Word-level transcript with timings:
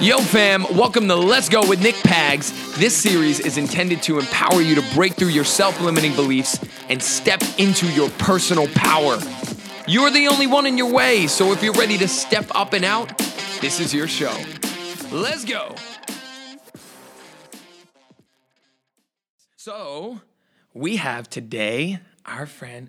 Yo, 0.00 0.18
fam, 0.18 0.62
welcome 0.76 1.08
to 1.08 1.16
Let's 1.16 1.48
Go 1.48 1.68
with 1.68 1.82
Nick 1.82 1.96
Pags. 1.96 2.52
This 2.76 2.96
series 2.96 3.40
is 3.40 3.58
intended 3.58 4.00
to 4.04 4.20
empower 4.20 4.62
you 4.62 4.76
to 4.76 4.94
break 4.94 5.14
through 5.14 5.30
your 5.30 5.42
self 5.42 5.80
limiting 5.80 6.14
beliefs 6.14 6.64
and 6.88 7.02
step 7.02 7.42
into 7.58 7.84
your 7.88 8.08
personal 8.10 8.68
power. 8.76 9.18
You're 9.88 10.12
the 10.12 10.28
only 10.28 10.46
one 10.46 10.66
in 10.66 10.78
your 10.78 10.92
way, 10.92 11.26
so 11.26 11.50
if 11.50 11.64
you're 11.64 11.72
ready 11.72 11.98
to 11.98 12.06
step 12.06 12.46
up 12.54 12.74
and 12.74 12.84
out, 12.84 13.18
this 13.60 13.80
is 13.80 13.92
your 13.92 14.06
show. 14.06 14.32
Let's 15.10 15.44
go. 15.44 15.74
So, 19.56 20.20
we 20.74 20.98
have 20.98 21.28
today 21.28 21.98
our 22.24 22.46
friend, 22.46 22.88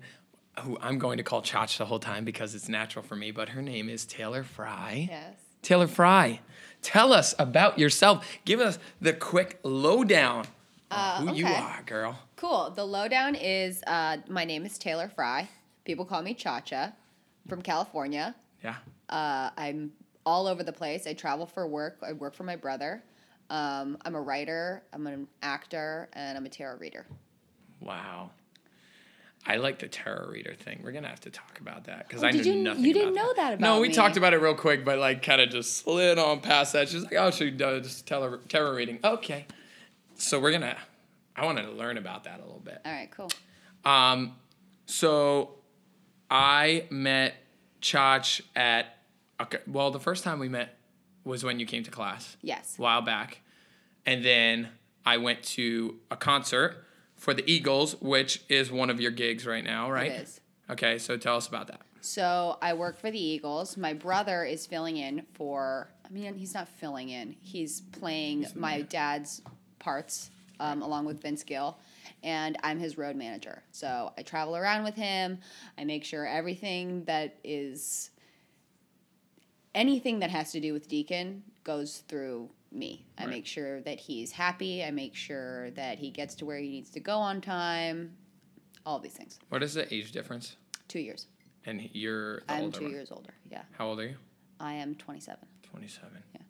who 0.60 0.78
I'm 0.80 1.00
going 1.00 1.16
to 1.16 1.24
call 1.24 1.42
Chach 1.42 1.76
the 1.76 1.86
whole 1.86 1.98
time 1.98 2.24
because 2.24 2.54
it's 2.54 2.68
natural 2.68 3.04
for 3.04 3.16
me, 3.16 3.32
but 3.32 3.48
her 3.48 3.62
name 3.62 3.88
is 3.88 4.06
Taylor 4.06 4.44
Frey. 4.44 5.08
Yes. 5.10 5.34
Taylor 5.62 5.88
Frey, 5.88 6.40
tell 6.82 7.12
us 7.12 7.34
about 7.38 7.78
yourself. 7.78 8.26
Give 8.44 8.60
us 8.60 8.78
the 9.00 9.12
quick 9.12 9.58
lowdown 9.62 10.46
of 10.90 11.28
who 11.28 11.34
you 11.34 11.46
okay. 11.46 11.56
are, 11.56 11.82
girl. 11.84 12.18
Cool. 12.36 12.70
The 12.70 12.84
lowdown 12.84 13.34
is 13.34 13.82
uh, 13.86 14.18
my 14.28 14.44
name 14.44 14.64
is 14.64 14.78
Taylor 14.78 15.08
Frey. 15.08 15.48
People 15.84 16.04
call 16.04 16.22
me 16.22 16.34
Chacha 16.34 16.94
from 17.48 17.62
California. 17.62 18.34
Yeah. 18.62 18.76
Uh, 19.08 19.50
I'm 19.56 19.92
all 20.26 20.46
over 20.46 20.62
the 20.62 20.72
place. 20.72 21.06
I 21.06 21.12
travel 21.14 21.46
for 21.46 21.66
work. 21.66 21.98
I 22.02 22.12
work 22.12 22.34
for 22.34 22.44
my 22.44 22.56
brother. 22.56 23.02
Um, 23.50 23.98
I'm 24.04 24.14
a 24.14 24.20
writer, 24.20 24.82
I'm 24.92 25.06
an 25.08 25.26
actor, 25.42 26.08
and 26.12 26.38
I'm 26.38 26.46
a 26.46 26.48
tarot 26.48 26.78
reader. 26.78 27.04
Wow. 27.80 28.30
I 29.46 29.56
like 29.56 29.78
the 29.78 29.88
tarot 29.88 30.28
reader 30.28 30.54
thing. 30.54 30.80
We're 30.84 30.92
gonna 30.92 31.08
have 31.08 31.20
to 31.20 31.30
talk 31.30 31.60
about 31.60 31.84
that 31.84 32.06
because 32.06 32.22
Oh, 32.22 32.26
I 32.26 32.30
knew 32.30 32.42
you- 32.42 32.62
nothing. 32.62 32.84
you 32.84 32.92
didn't 32.92 33.14
know 33.14 33.32
that 33.34 33.54
about 33.54 33.60
No, 33.60 33.80
we 33.80 33.88
me. 33.88 33.94
talked 33.94 34.16
about 34.18 34.34
it 34.34 34.38
real 34.38 34.54
quick, 34.54 34.84
but 34.84 34.98
like 34.98 35.22
kind 35.22 35.40
of 35.40 35.48
just 35.50 35.78
slid 35.78 36.18
on 36.18 36.40
past 36.40 36.74
that. 36.74 36.88
She's 36.88 37.02
like, 37.04 37.14
"Oh, 37.14 37.30
she 37.30 37.50
does 37.50 38.02
tarot, 38.02 38.38
tarot 38.48 38.72
reading." 38.72 38.98
Okay, 39.02 39.46
so 40.14 40.38
we're 40.38 40.52
gonna. 40.52 40.76
I 41.34 41.46
wanted 41.46 41.62
to 41.62 41.70
learn 41.72 41.96
about 41.96 42.24
that 42.24 42.38
a 42.40 42.42
little 42.42 42.60
bit. 42.60 42.80
All 42.84 42.92
right, 42.92 43.10
cool. 43.10 43.30
Um, 43.84 44.36
so 44.86 45.54
I 46.30 46.86
met 46.90 47.34
Chach 47.80 48.42
at 48.54 48.94
okay. 49.40 49.58
Well, 49.66 49.90
the 49.90 50.00
first 50.00 50.22
time 50.22 50.38
we 50.38 50.48
met 50.50 50.76
was 51.24 51.42
when 51.44 51.58
you 51.58 51.64
came 51.66 51.82
to 51.84 51.90
class 51.90 52.36
Yes. 52.42 52.76
a 52.78 52.82
while 52.82 53.00
back, 53.00 53.40
and 54.04 54.22
then 54.24 54.68
I 55.06 55.16
went 55.16 55.42
to 55.44 55.98
a 56.10 56.16
concert 56.16 56.84
for 57.20 57.34
the 57.34 57.48
Eagles, 57.48 58.00
which 58.00 58.42
is 58.48 58.72
one 58.72 58.88
of 58.88 58.98
your 58.98 59.10
gigs 59.10 59.46
right 59.46 59.62
now, 59.62 59.90
right? 59.90 60.10
It 60.10 60.22
is. 60.22 60.40
Okay, 60.70 60.96
so 60.98 61.18
tell 61.18 61.36
us 61.36 61.46
about 61.46 61.66
that. 61.66 61.82
So 62.00 62.56
I 62.62 62.72
work 62.72 62.98
for 62.98 63.10
the 63.10 63.22
Eagles. 63.22 63.76
My 63.76 63.92
brother 63.92 64.42
is 64.44 64.66
filling 64.66 64.96
in 64.96 65.26
for. 65.34 65.90
I 66.04 66.08
mean, 66.08 66.34
he's 66.34 66.54
not 66.54 66.66
filling 66.66 67.10
in. 67.10 67.36
He's 67.40 67.82
playing 67.82 68.46
my 68.54 68.82
dad's 68.82 69.42
parts 69.78 70.30
um, 70.58 70.80
along 70.80 71.04
with 71.04 71.20
Vince 71.20 71.44
Gill, 71.44 71.76
and 72.22 72.56
I'm 72.62 72.78
his 72.78 72.96
road 72.96 73.16
manager. 73.16 73.62
So 73.70 74.12
I 74.16 74.22
travel 74.22 74.56
around 74.56 74.84
with 74.84 74.94
him. 74.94 75.38
I 75.76 75.84
make 75.84 76.04
sure 76.04 76.26
everything 76.26 77.04
that 77.04 77.36
is 77.44 78.10
anything 79.74 80.20
that 80.20 80.30
has 80.30 80.52
to 80.52 80.60
do 80.60 80.72
with 80.72 80.88
Deacon 80.88 81.42
goes 81.64 81.98
through 82.08 82.48
me. 82.72 83.06
I 83.18 83.22
Right. 83.24 83.30
make 83.30 83.46
sure 83.46 83.80
that 83.82 83.98
he's 84.00 84.32
happy. 84.32 84.84
I 84.84 84.90
make 84.90 85.14
sure 85.14 85.70
that 85.72 85.98
he 85.98 86.10
gets 86.10 86.34
to 86.36 86.44
where 86.46 86.58
he 86.58 86.68
needs 86.68 86.90
to 86.90 87.00
go 87.00 87.18
on 87.18 87.40
time. 87.40 88.16
All 88.86 88.98
these 88.98 89.12
things. 89.12 89.38
What 89.48 89.62
is 89.62 89.74
the 89.74 89.92
age 89.92 90.12
difference? 90.12 90.56
Two 90.88 91.00
years. 91.00 91.26
And 91.66 91.90
you're 91.92 92.42
I'm 92.48 92.64
older 92.64 92.78
two 92.78 92.84
one. 92.84 92.92
years 92.92 93.10
older. 93.12 93.34
Yeah. 93.50 93.62
How 93.72 93.88
old 93.88 94.00
are 94.00 94.08
you? 94.08 94.16
I 94.58 94.74
am 94.74 94.94
27. 94.94 95.38
27. 95.64 96.22
Yeah. 96.34 96.40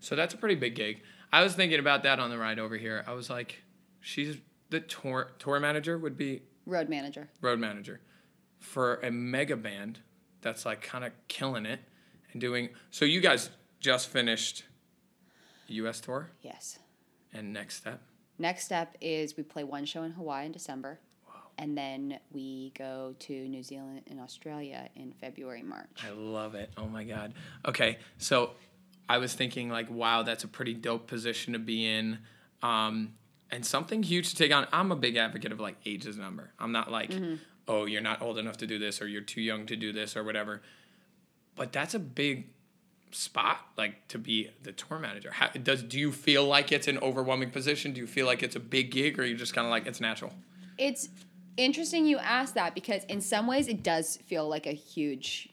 So 0.00 0.16
that's 0.16 0.34
a 0.34 0.36
pretty 0.36 0.54
big 0.56 0.74
gig. 0.74 1.02
I 1.32 1.42
was 1.42 1.54
thinking 1.54 1.78
about 1.78 2.02
that 2.02 2.18
on 2.18 2.30
the 2.30 2.38
ride 2.38 2.58
over 2.58 2.76
here. 2.76 3.04
I 3.06 3.12
was 3.12 3.30
like, 3.30 3.62
she's 4.00 4.36
the 4.70 4.80
tour 4.80 5.32
tour 5.38 5.58
manager 5.60 5.98
would 5.98 6.16
be 6.16 6.42
Road 6.66 6.88
manager. 6.88 7.28
road 7.40 7.58
manager 7.58 8.00
for 8.58 8.96
a 8.96 9.10
mega 9.10 9.56
band 9.56 10.00
that's 10.42 10.64
like 10.66 10.80
kind 10.82 11.04
of 11.04 11.12
killing 11.28 11.66
it 11.66 11.80
and 12.32 12.40
doing. 12.40 12.68
So 12.90 13.04
you 13.04 13.20
guys 13.20 13.50
just 13.80 14.08
finished 14.08 14.64
U.S. 15.70 16.00
tour, 16.00 16.30
Yes. 16.42 16.78
and 17.32 17.52
next 17.52 17.76
step. 17.76 18.00
Next 18.38 18.64
step 18.64 18.96
is 19.00 19.36
we 19.36 19.42
play 19.42 19.64
one 19.64 19.84
show 19.84 20.02
in 20.02 20.12
Hawaii 20.12 20.46
in 20.46 20.52
December. 20.52 20.98
Wow. 21.26 21.34
And 21.58 21.76
then 21.76 22.18
we 22.32 22.72
go 22.76 23.14
to 23.20 23.32
New 23.48 23.62
Zealand 23.62 24.02
and 24.08 24.18
Australia 24.20 24.88
in 24.96 25.12
February, 25.12 25.62
March. 25.62 25.90
I 26.06 26.10
love 26.10 26.54
it. 26.54 26.70
Oh 26.78 26.86
my 26.86 27.04
god. 27.04 27.34
Okay, 27.66 27.98
so 28.18 28.52
I 29.08 29.18
was 29.18 29.34
thinking 29.34 29.68
like, 29.68 29.90
wow, 29.90 30.22
that's 30.22 30.44
a 30.44 30.48
pretty 30.48 30.72
dope 30.74 31.06
position 31.06 31.52
to 31.52 31.58
be 31.58 31.86
in, 31.86 32.18
um, 32.62 33.12
and 33.50 33.66
something 33.66 34.02
huge 34.02 34.30
to 34.30 34.36
take 34.36 34.52
on. 34.54 34.66
I'm 34.72 34.90
a 34.92 34.96
big 34.96 35.16
advocate 35.16 35.52
of 35.52 35.60
like 35.60 35.76
age 35.84 36.06
is 36.06 36.16
a 36.16 36.20
number. 36.20 36.52
I'm 36.58 36.72
not 36.72 36.90
like, 36.90 37.12
oh, 37.68 37.84
you're 37.86 38.00
not 38.00 38.22
old 38.22 38.38
enough 38.38 38.56
to 38.58 38.66
do 38.66 38.78
this, 38.78 39.02
or 39.02 39.06
you're 39.08 39.20
too 39.20 39.40
young 39.42 39.66
to 39.66 39.76
do 39.76 39.92
this, 39.92 40.16
or 40.16 40.24
whatever. 40.24 40.62
But 41.56 41.72
that's 41.72 41.94
a 41.94 41.98
big 41.98 42.48
spot, 43.12 43.58
like 43.76 44.06
to 44.08 44.18
be 44.18 44.50
the 44.62 44.72
tour 44.72 44.98
manager. 44.98 45.30
How, 45.32 45.48
does 45.48 45.82
do 45.82 45.98
you 45.98 46.12
feel 46.12 46.44
like 46.44 46.72
it's 46.72 46.88
an 46.88 46.98
overwhelming 46.98 47.50
position? 47.50 47.92
Do 47.92 48.00
you 48.00 48.06
feel 48.06 48.26
like 48.26 48.42
it's 48.42 48.56
a 48.56 48.60
big 48.60 48.90
gig, 48.90 49.18
or 49.18 49.24
you 49.24 49.36
just 49.36 49.54
kind 49.54 49.66
of 49.66 49.70
like 49.70 49.86
it's 49.86 50.00
natural? 50.00 50.32
It's 50.78 51.08
interesting 51.56 52.06
you 52.06 52.18
ask 52.18 52.54
that 52.54 52.74
because 52.74 53.04
in 53.04 53.20
some 53.20 53.46
ways 53.46 53.68
it 53.68 53.82
does 53.82 54.16
feel 54.26 54.48
like 54.48 54.66
a 54.66 54.72
huge 54.72 55.50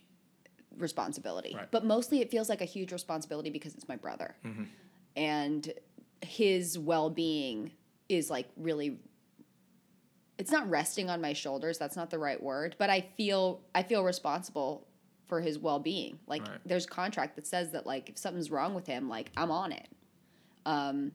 responsibility. 0.77 1.53
Right. 1.55 1.69
But 1.71 1.85
mostly 1.85 2.21
it 2.21 2.31
feels 2.31 2.49
like 2.49 2.61
a 2.61 2.65
huge 2.65 2.91
responsibility 2.91 3.49
because 3.49 3.73
it's 3.75 3.87
my 3.87 3.95
brother. 3.95 4.35
Mm-hmm. 4.45 4.63
And 5.15 5.73
his 6.21 6.79
well 6.79 7.09
being 7.09 7.71
is 8.09 8.29
like 8.29 8.47
really 8.55 8.97
it's 10.37 10.51
not 10.51 10.69
resting 10.69 11.09
on 11.09 11.19
my 11.19 11.33
shoulders, 11.33 11.79
that's 11.79 11.95
not 11.95 12.11
the 12.11 12.19
right 12.19 12.41
word, 12.41 12.75
but 12.77 12.89
I 12.89 13.01
feel 13.17 13.61
I 13.73 13.83
feel 13.83 14.03
responsible 14.03 14.86
for 15.27 15.41
his 15.41 15.59
well 15.59 15.79
being. 15.79 16.19
Like 16.27 16.41
Right. 16.47 16.59
there's 16.65 16.85
contract 16.85 17.35
that 17.35 17.45
says 17.47 17.71
that 17.71 17.85
like 17.85 18.09
if 18.09 18.17
something's 18.17 18.49
wrong 18.51 18.73
with 18.73 18.87
him, 18.87 19.09
like 19.09 19.31
I'm 19.37 19.51
on 19.51 19.71
it. 19.71 19.87
Um 20.65 21.11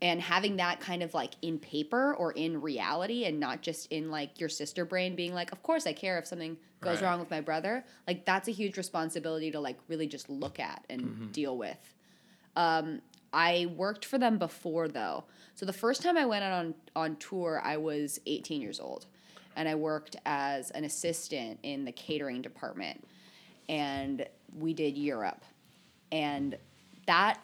and 0.00 0.20
having 0.20 0.56
that 0.58 0.78
kind 0.78 1.02
of 1.02 1.12
like 1.12 1.32
in 1.42 1.58
paper 1.58 2.14
or 2.14 2.30
in 2.32 2.60
reality 2.60 3.24
and 3.24 3.40
not 3.40 3.62
just 3.62 3.90
in 3.90 4.12
like 4.12 4.38
your 4.38 4.48
sister 4.48 4.84
brain 4.84 5.16
being 5.16 5.34
like 5.34 5.50
of 5.50 5.60
course 5.64 5.88
i 5.88 5.92
care 5.92 6.18
if 6.20 6.26
something 6.28 6.56
goes 6.80 7.02
Right. 7.02 7.08
wrong 7.08 7.18
with 7.18 7.32
my 7.32 7.40
brother 7.40 7.84
like 8.06 8.24
that's 8.24 8.46
a 8.46 8.52
huge 8.52 8.76
responsibility 8.76 9.50
to 9.50 9.58
like 9.58 9.76
really 9.88 10.06
just 10.06 10.30
look 10.30 10.60
at 10.60 10.84
and 10.88 11.32
deal 11.32 11.56
with 11.58 11.94
um, 12.54 13.00
i 13.32 13.66
worked 13.76 14.04
for 14.04 14.18
them 14.18 14.38
before 14.38 14.86
though 14.86 15.24
so 15.56 15.66
the 15.66 15.72
first 15.72 16.00
time 16.00 16.16
i 16.16 16.24
went 16.24 16.44
out 16.44 16.52
on 16.52 16.74
on 16.94 17.16
tour 17.16 17.60
i 17.64 17.76
was 17.76 18.20
18 18.26 18.60
years 18.62 18.78
old 18.78 19.06
and 19.56 19.68
i 19.68 19.74
worked 19.74 20.14
as 20.26 20.70
an 20.70 20.84
assistant 20.84 21.58
in 21.64 21.84
the 21.84 21.92
catering 21.92 22.40
department 22.40 23.04
and 23.68 24.26
we 24.56 24.72
did 24.74 24.96
europe. 24.96 25.44
And 26.10 26.56
that 27.06 27.38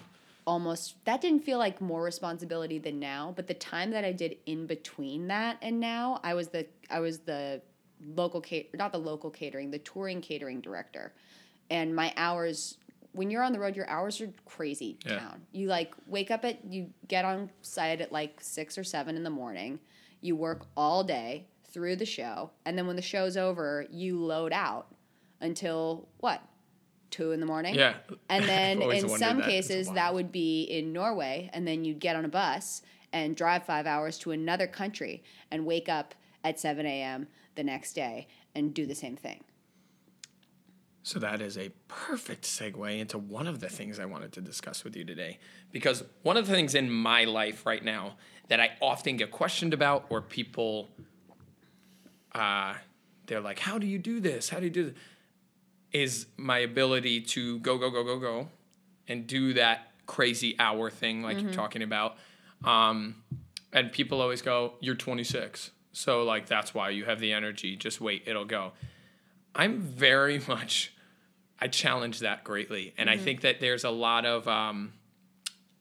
almost 0.46 1.02
that 1.06 1.20
didn't 1.20 1.40
feel 1.42 1.58
like 1.58 1.80
more 1.80 2.02
responsibility 2.02 2.78
than 2.78 3.00
now 3.00 3.32
but 3.34 3.46
the 3.46 3.54
time 3.54 3.90
that 3.90 4.04
i 4.04 4.12
did 4.12 4.36
in 4.44 4.66
between 4.66 5.26
that 5.28 5.56
and 5.62 5.80
now 5.80 6.20
i 6.22 6.34
was 6.34 6.48
the 6.48 6.66
i 6.90 7.00
was 7.00 7.20
the 7.20 7.62
local 8.14 8.40
cat 8.42 8.66
not 8.74 8.92
the 8.92 8.98
local 8.98 9.30
catering 9.30 9.70
the 9.70 9.78
touring 9.78 10.20
catering 10.20 10.60
director. 10.60 11.12
And 11.70 11.94
my 11.96 12.12
hours 12.16 12.76
when 13.12 13.30
you're 13.30 13.42
on 13.42 13.52
the 13.52 13.58
road 13.58 13.76
your 13.76 13.88
hours 13.88 14.20
are 14.20 14.30
crazy 14.44 14.98
Yeah. 15.06 15.18
town. 15.18 15.42
You 15.52 15.68
like 15.68 15.94
wake 16.06 16.30
up 16.30 16.44
at 16.44 16.64
you 16.64 16.90
get 17.08 17.24
on 17.24 17.50
site 17.62 18.00
at 18.00 18.12
like 18.12 18.38
six 18.42 18.76
or 18.76 18.84
seven 18.84 19.16
in 19.16 19.22
the 19.24 19.30
morning. 19.30 19.78
You 20.20 20.36
work 20.36 20.66
all 20.76 21.04
day 21.04 21.46
through 21.70 21.96
the 21.96 22.06
show. 22.06 22.50
And 22.64 22.76
then 22.76 22.86
when 22.86 22.96
the 22.96 23.02
show's 23.02 23.36
over 23.36 23.86
you 23.90 24.18
load 24.18 24.52
out 24.52 24.88
until 25.44 26.08
what 26.18 26.42
two 27.10 27.30
in 27.30 27.38
the 27.38 27.46
morning 27.46 27.74
Yeah. 27.74 27.94
and 28.28 28.44
then 28.48 28.82
in 28.82 29.08
some 29.08 29.38
that. 29.38 29.48
Cases, 29.48 29.88
that 29.92 30.12
would 30.14 30.32
be 30.32 30.64
in 30.64 30.92
Norway, 30.92 31.50
and 31.52 31.66
then 31.66 31.84
you'd 31.84 32.00
get 32.00 32.16
on 32.16 32.24
a 32.24 32.28
bus 32.28 32.82
and 33.12 33.36
drive 33.36 33.64
five 33.64 33.86
hours 33.86 34.18
to 34.18 34.32
another 34.32 34.66
country 34.66 35.22
and 35.50 35.64
wake 35.64 35.88
up 35.88 36.14
at 36.42 36.58
7 36.58 36.84
a.m. 36.84 37.28
the 37.54 37.62
next 37.62 37.92
day 37.92 38.26
and 38.54 38.74
do 38.74 38.86
the 38.86 38.94
same 38.94 39.16
thing. 39.16 39.44
So 41.04 41.18
that 41.20 41.40
is 41.40 41.58
a 41.58 41.68
perfect 41.86 42.44
segue 42.44 42.98
into 42.98 43.18
one 43.18 43.46
of 43.46 43.60
the 43.60 43.68
things 43.68 44.00
I 44.00 44.06
wanted 44.06 44.32
to 44.32 44.40
discuss 44.40 44.84
with 44.84 44.96
you 44.96 45.04
today. 45.04 45.38
Because 45.70 46.02
one 46.22 46.36
of 46.38 46.46
the 46.46 46.54
things 46.54 46.74
in 46.74 46.90
my 46.90 47.24
life 47.24 47.66
right 47.66 47.84
now 47.84 48.16
that 48.48 48.58
I 48.58 48.70
often 48.80 49.18
get 49.18 49.30
questioned 49.30 49.74
about, 49.74 50.06
or 50.08 50.22
people, 50.22 50.88
uh, 52.34 52.74
they're 53.26 53.40
like, 53.40 53.58
"How 53.58 53.78
do 53.78 53.86
you 53.86 53.98
do 53.98 54.18
this? 54.18 54.48
How 54.48 54.58
do 54.58 54.64
you 54.64 54.70
do 54.70 54.84
this?" 54.84 54.94
Is 55.94 56.26
my 56.36 56.58
ability 56.58 57.22
to 57.22 57.58
go, 57.60 57.78
go, 57.78 57.88
go, 57.88 58.04
go, 58.04 58.18
go, 58.18 58.48
and 59.08 59.26
do 59.26 59.54
that 59.54 59.92
crazy 60.06 60.54
hour 60.58 60.90
thing 60.90 61.22
like 61.22 61.40
you're 61.40 61.52
talking 61.52 61.82
about. 61.82 62.16
Um, 62.64 63.22
and 63.72 63.90
people 63.90 64.20
always 64.20 64.42
go, 64.42 64.74
"You're 64.80 64.96
26, 64.96 65.70
so 65.92 66.24
like 66.24 66.46
that's 66.46 66.74
why 66.74 66.90
you 66.90 67.04
have 67.06 67.20
the 67.20 67.32
energy. 67.32 67.76
Just 67.76 68.00
wait, 68.00 68.24
it'll 68.26 68.44
go." 68.44 68.72
I'm 69.54 69.80
very 69.80 70.40
much, 70.48 70.92
I 71.60 71.68
challenge 71.68 72.20
that 72.20 72.44
greatly. 72.44 72.92
And 72.98 73.08
I 73.08 73.16
think 73.16 73.42
that 73.42 73.60
there's 73.60 73.84
a 73.84 73.90
lot 73.90 74.26
of, 74.26 74.48
um, 74.48 74.92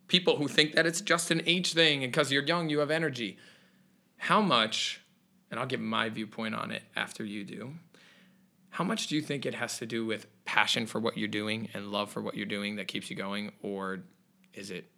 people 0.07 0.37
who 0.37 0.47
think 0.47 0.75
that 0.75 0.85
it's 0.85 1.01
just 1.01 1.31
an 1.31 1.41
age 1.47 1.73
thing 1.73 2.03
and 2.03 2.11
because 2.13 2.31
you're 2.31 2.43
young, 2.43 2.69
you 2.69 2.79
have 2.79 2.91
energy. 2.91 3.37
How 4.17 4.41
much, 4.41 5.01
and 5.49 5.59
I'll 5.59 5.65
give 5.65 5.79
my 5.79 6.09
viewpoint 6.09 6.53
on 6.53 6.69
it 6.71 6.83
after 6.95 7.25
you 7.25 7.43
do, 7.43 7.73
how 8.73 8.83
much 8.83 9.05
do 9.05 9.15
you 9.15 9.21
think 9.21 9.45
it 9.45 9.53
has 9.53 9.77
to 9.77 9.85
do 9.85 10.03
with 10.03 10.25
passion 10.45 10.87
for 10.87 10.99
what 10.99 11.15
you're 11.15 11.27
doing 11.27 11.69
and 11.75 11.91
love 11.91 12.09
for 12.09 12.23
what 12.23 12.33
you're 12.33 12.47
doing 12.47 12.77
that 12.77 12.87
keeps 12.87 13.07
you 13.07 13.15
going? 13.15 13.51
Or 13.61 13.99
is 14.55 14.71
it 14.71 14.89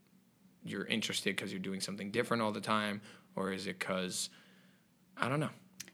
you're 0.63 0.86
interested 0.86 1.36
because 1.36 1.51
you're 1.51 1.60
doing 1.60 1.81
something 1.81 2.10
different 2.10 2.42
all 2.42 2.54
the 2.54 2.62
time? 2.62 3.01
Or 3.36 3.51
is 3.51 3.68
it 3.68 3.77
because, 3.77 4.30
I 5.18 5.27
don't 5.27 5.42
know. 5.42 5.50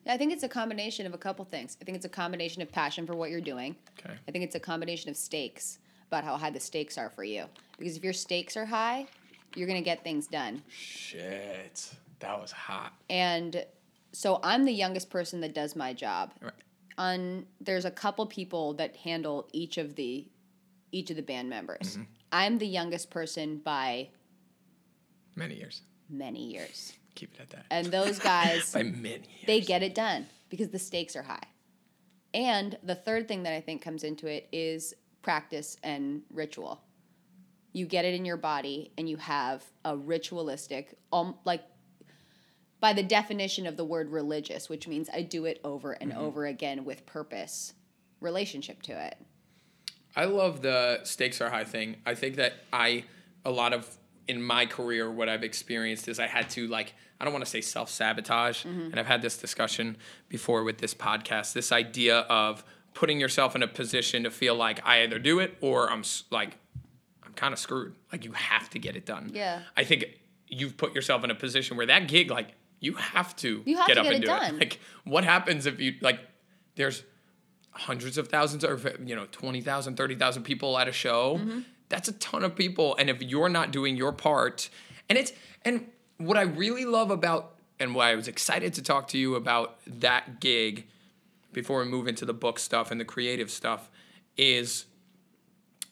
I 0.06 0.16
think 0.16 0.32
it's 0.32 0.44
a 0.44 0.48
combination 0.48 1.08
of 1.08 1.16
a 1.16 1.18
couple 1.18 1.44
things. 1.44 1.76
I 1.82 1.84
think 1.84 1.96
it's 1.96 2.06
a 2.06 2.10
combination 2.10 2.62
of 2.62 2.72
passion 2.72 3.08
for 3.08 3.16
what 3.16 3.32
you're 3.32 3.42
doing. 3.42 3.76
Okay. 3.98 4.14
I 4.28 4.32
think 4.32 4.44
it's 4.44 4.54
a 4.54 4.60
combination 4.60 5.10
of 5.10 5.18
stakes 5.18 5.80
about 6.08 6.24
how 6.24 6.38
high 6.38 6.52
the 6.52 6.60
stakes 6.60 7.00
are 7.00 7.10
for 7.10 7.24
you. 7.24 7.46
Because 7.80 7.98
if 7.98 8.04
your 8.04 8.14
stakes 8.14 8.56
are 8.56 8.66
high, 8.66 9.08
you're 9.56 9.68
going 9.68 9.80
to 9.80 9.84
get 9.84 10.04
things 10.04 10.28
done. 10.28 10.62
Shit. 10.70 11.96
That 12.20 12.40
was 12.40 12.52
hot. 12.52 12.94
And 13.10 13.66
so 14.12 14.40
I'm 14.44 14.66
the 14.66 14.72
youngest 14.72 15.10
person 15.10 15.42
that 15.42 15.56
does 15.56 15.76
my 15.76 15.94
job. 15.94 16.32
Right. 16.40 16.54
On 16.98 17.46
there's 17.60 17.86
a 17.86 17.92
couple 17.92 18.26
people 18.26 18.74
that 18.76 18.96
handle 18.98 19.48
each 19.54 19.78
of 19.78 19.96
the 19.96 20.28
each 20.92 21.10
of 21.10 21.16
the 21.16 21.22
band 21.22 21.50
members. 21.50 21.94
Mm-hmm. 21.94 22.04
I'm 22.32 22.58
the 22.58 22.68
youngest 22.68 23.10
person 23.10 23.58
by 23.58 24.10
Many 25.36 25.56
years. 25.56 25.82
many 26.10 26.44
years. 26.52 26.94
Keep 27.16 27.36
it 27.36 27.42
at 27.42 27.50
that. 27.52 27.66
And 27.72 27.88
those 27.92 28.20
guys 28.20 28.74
By 28.74 28.84
many 28.84 29.08
years. 29.08 29.22
they 29.48 29.62
get 29.62 29.84
it 29.84 29.96
done 29.96 30.28
because 30.50 30.70
the 30.70 30.80
stakes 30.80 31.16
are 31.16 31.24
high. 31.24 31.44
And 32.34 32.78
the 32.84 32.96
third 32.96 33.28
thing 33.28 33.44
that 33.44 33.54
I 33.54 33.62
think 33.62 33.82
comes 33.82 34.04
into 34.04 34.28
it 34.28 34.48
is 34.52 34.94
practice 35.22 35.78
and 35.84 36.22
ritual. 36.34 36.82
You 37.74 37.86
get 37.86 38.04
it 38.06 38.14
in 38.14 38.26
your 38.26 38.38
body 38.38 38.92
and 38.98 39.08
you 39.10 39.18
have 39.18 39.64
a 39.86 39.96
ritualistic, 39.96 40.98
um, 41.14 41.36
like 41.46 41.64
by 42.82 42.94
the 42.94 43.04
definition 43.04 43.68
of 43.68 43.78
the 43.78 43.86
word 43.86 44.10
religious, 44.10 44.68
which 44.68 44.88
means 44.88 45.10
I 45.14 45.22
do 45.22 45.46
it 45.46 45.62
over 45.64 45.94
and 45.94 46.12
mm-hmm. 46.12 46.20
over 46.20 46.46
again 46.46 46.84
with 46.84 47.06
purpose, 47.06 47.74
relationship 48.20 48.82
to 48.84 49.06
it. 49.06 49.18
I 50.16 50.26
love 50.26 50.62
the 50.62 51.00
stakes 51.04 51.40
are 51.40 51.50
high 51.50 51.64
thing. 51.64 51.98
I 52.06 52.16
think 52.16 52.36
that 52.36 52.54
I 52.74 53.06
a 53.46 53.52
lot 53.52 53.72
of 53.74 53.98
in 54.28 54.42
my 54.42 54.66
career 54.66 55.10
what 55.10 55.30
I've 55.30 55.44
experienced 55.44 56.08
is 56.08 56.20
I 56.20 56.28
had 56.28 56.50
to 56.52 56.68
like 56.68 56.94
I 57.20 57.24
don't 57.24 57.34
want 57.34 57.46
to 57.46 57.50
say 57.52 57.62
self 57.62 57.90
sabotage, 57.90 58.66
mm-hmm. 58.66 58.82
and 58.82 59.00
I've 59.00 59.06
had 59.06 59.22
this 59.22 59.38
discussion 59.38 59.96
before 60.28 60.64
with 60.64 60.80
this 60.80 60.94
podcast. 60.94 61.54
This 61.54 61.72
idea 61.72 62.20
of 62.22 62.66
putting 62.94 63.20
yourself 63.20 63.56
in 63.56 63.64
a 63.64 63.68
position 63.68 64.24
to 64.24 64.32
feel 64.32 64.56
like 64.56 64.86
I 64.86 65.04
either 65.04 65.20
do 65.20 65.40
it 65.40 65.56
or 65.62 65.90
I'm 65.90 66.04
like 66.32 66.58
I'm 67.24 67.34
kind 67.34 67.54
of 67.54 67.60
screwed. 67.60 67.94
Like 68.12 68.26
you 68.26 68.34
have 68.34 68.70
to 68.72 68.80
get 68.80 68.96
it 68.96 69.06
done. 69.06 69.32
Yeah. 69.34 69.62
I 69.78 69.84
think 69.84 70.06
you've 70.48 70.76
put 70.76 70.94
yourself 70.94 71.24
in 71.24 71.32
a 71.32 71.36
position 71.36 71.78
where 71.78 71.86
that 71.86 72.08
gig 72.08 72.30
like 72.30 72.50
you 72.82 72.96
have 72.96 73.34
to 73.38 73.64
You 73.66 73.78
have 73.78 73.88
get 73.88 73.94
to 73.94 74.00
up 74.02 74.06
get 74.06 74.16
and 74.16 74.24
it 74.24 74.28
do 74.28 74.34
done. 74.34 74.56
it. 74.56 74.60
Like 74.60 74.80
what 75.06 75.24
happens 75.24 75.66
if 75.66 75.80
you 75.80 75.96
like 76.02 76.20
there's 76.76 77.04
hundreds 77.72 78.18
of 78.18 78.28
thousands 78.28 78.66
or 78.66 78.78
you 79.06 79.16
know 79.16 79.26
20,000 79.32 79.96
30,000 79.96 80.44
people 80.44 80.78
at 80.78 80.90
a 80.90 80.92
show 80.92 81.38
mm-hmm. 81.38 81.60
that's 81.88 82.10
a 82.10 82.14
ton 82.14 82.44
of 82.44 82.54
people 82.56 82.96
and 82.98 83.10
if 83.10 83.22
you're 83.22 83.48
not 83.48 83.72
doing 83.72 83.96
your 83.96 84.12
part 84.12 84.70
and 85.08 85.18
it's 85.18 85.32
and 85.64 85.88
what 86.18 86.38
I 86.38 86.42
really 86.42 86.84
love 86.86 87.12
about 87.12 87.56
and 87.80 87.96
why 87.96 88.12
I 88.12 88.16
was 88.16 88.28
excited 88.28 88.74
to 88.74 88.82
talk 88.82 89.08
to 89.10 89.18
you 89.18 89.36
about 89.36 89.80
that 89.88 90.40
gig 90.42 90.88
before 91.54 91.80
we 91.84 91.86
move 91.90 92.08
into 92.08 92.26
the 92.26 92.34
book 92.34 92.60
stuff 92.60 92.92
and 92.92 93.00
the 93.00 93.06
creative 93.06 93.50
stuff 93.50 93.90
is 94.38 94.86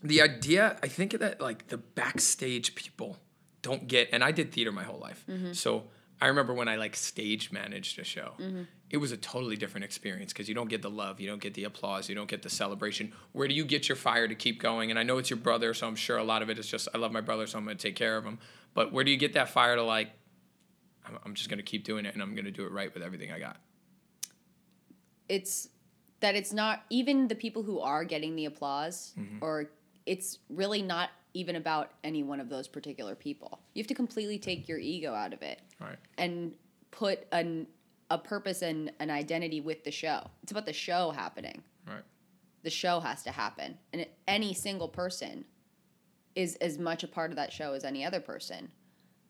the 0.03 0.21
idea 0.21 0.77
I 0.83 0.87
think 0.87 1.17
that 1.19 1.39
like 1.41 1.67
the 1.67 1.77
backstage 1.77 2.75
people 2.75 3.17
don't 3.61 3.87
get 3.87 4.09
and 4.11 4.23
I 4.23 4.31
did 4.31 4.51
theater 4.51 4.71
my 4.71 4.83
whole 4.83 4.99
life. 4.99 5.23
Mm-hmm. 5.29 5.53
So 5.53 5.85
I 6.21 6.27
remember 6.27 6.53
when 6.53 6.67
I 6.67 6.75
like 6.75 6.95
stage 6.95 7.51
managed 7.51 7.97
a 7.99 8.03
show. 8.03 8.33
Mm-hmm. 8.39 8.63
It 8.89 8.97
was 8.97 9.11
a 9.11 9.17
totally 9.17 9.55
different 9.55 9.85
experience 9.85 10.33
because 10.33 10.49
you 10.49 10.55
don't 10.55 10.69
get 10.69 10.81
the 10.81 10.89
love, 10.89 11.19
you 11.19 11.29
don't 11.29 11.41
get 11.41 11.53
the 11.53 11.63
applause, 11.63 12.09
you 12.09 12.15
don't 12.15 12.29
get 12.29 12.41
the 12.41 12.49
celebration. 12.49 13.13
Where 13.31 13.47
do 13.47 13.53
you 13.53 13.63
get 13.63 13.87
your 13.87 13.95
fire 13.95 14.27
to 14.27 14.35
keep 14.35 14.61
going? 14.61 14.89
And 14.89 14.99
I 14.99 15.03
know 15.03 15.17
it's 15.17 15.29
your 15.29 15.37
brother, 15.37 15.73
so 15.73 15.87
I'm 15.87 15.95
sure 15.95 16.17
a 16.17 16.23
lot 16.23 16.41
of 16.41 16.49
it 16.49 16.59
is 16.59 16.67
just 16.67 16.87
I 16.93 16.97
love 16.97 17.11
my 17.11 17.21
brother, 17.21 17.47
so 17.47 17.57
I'm 17.57 17.65
going 17.65 17.77
to 17.77 17.81
take 17.81 17.95
care 17.95 18.17
of 18.17 18.25
him. 18.25 18.39
But 18.73 18.91
where 18.91 19.03
do 19.03 19.11
you 19.11 19.17
get 19.17 19.33
that 19.33 19.49
fire 19.49 19.75
to 19.75 19.83
like 19.83 20.09
I'm, 21.05 21.17
I'm 21.25 21.33
just 21.35 21.49
going 21.49 21.59
to 21.59 21.63
keep 21.63 21.83
doing 21.83 22.05
it 22.05 22.13
and 22.13 22.21
I'm 22.21 22.33
going 22.33 22.45
to 22.45 22.51
do 22.51 22.65
it 22.65 22.71
right 22.71 22.93
with 22.93 23.03
everything 23.03 23.31
I 23.31 23.39
got? 23.39 23.57
it's 25.29 25.69
that 26.19 26.35
it's 26.35 26.51
not 26.51 26.83
even 26.89 27.29
the 27.29 27.35
people 27.35 27.63
who 27.63 27.79
are 27.79 28.03
getting 28.03 28.35
the 28.35 28.45
applause 28.45 29.13
mm-hmm. 29.17 29.37
or 29.39 29.69
it's 30.05 30.39
really 30.49 30.81
not 30.81 31.11
even 31.33 31.55
about 31.55 31.91
any 32.03 32.23
one 32.23 32.39
of 32.39 32.49
those 32.49 32.67
particular 32.67 33.15
people 33.15 33.59
you 33.73 33.81
have 33.81 33.87
to 33.87 33.93
completely 33.93 34.37
take 34.39 34.67
your 34.67 34.77
ego 34.79 35.13
out 35.13 35.33
of 35.33 35.41
it 35.41 35.59
Right. 35.79 35.97
and 36.17 36.53
put 36.91 37.25
an 37.31 37.67
a 38.11 38.17
purpose 38.17 38.63
and 38.63 38.91
an 38.99 39.09
identity 39.11 39.61
with 39.61 39.83
the 39.83 39.91
show 39.91 40.21
it's 40.43 40.51
about 40.51 40.65
the 40.65 40.73
show 40.73 41.11
happening 41.11 41.63
Right. 41.87 42.03
the 42.63 42.69
show 42.71 42.99
has 42.99 43.23
to 43.23 43.31
happen 43.31 43.77
and 43.93 44.05
any 44.27 44.53
single 44.53 44.87
person 44.87 45.45
is 46.35 46.55
as 46.55 46.77
much 46.77 47.03
a 47.03 47.07
part 47.07 47.31
of 47.31 47.35
that 47.37 47.51
show 47.53 47.73
as 47.73 47.83
any 47.83 48.03
other 48.03 48.19
person 48.19 48.71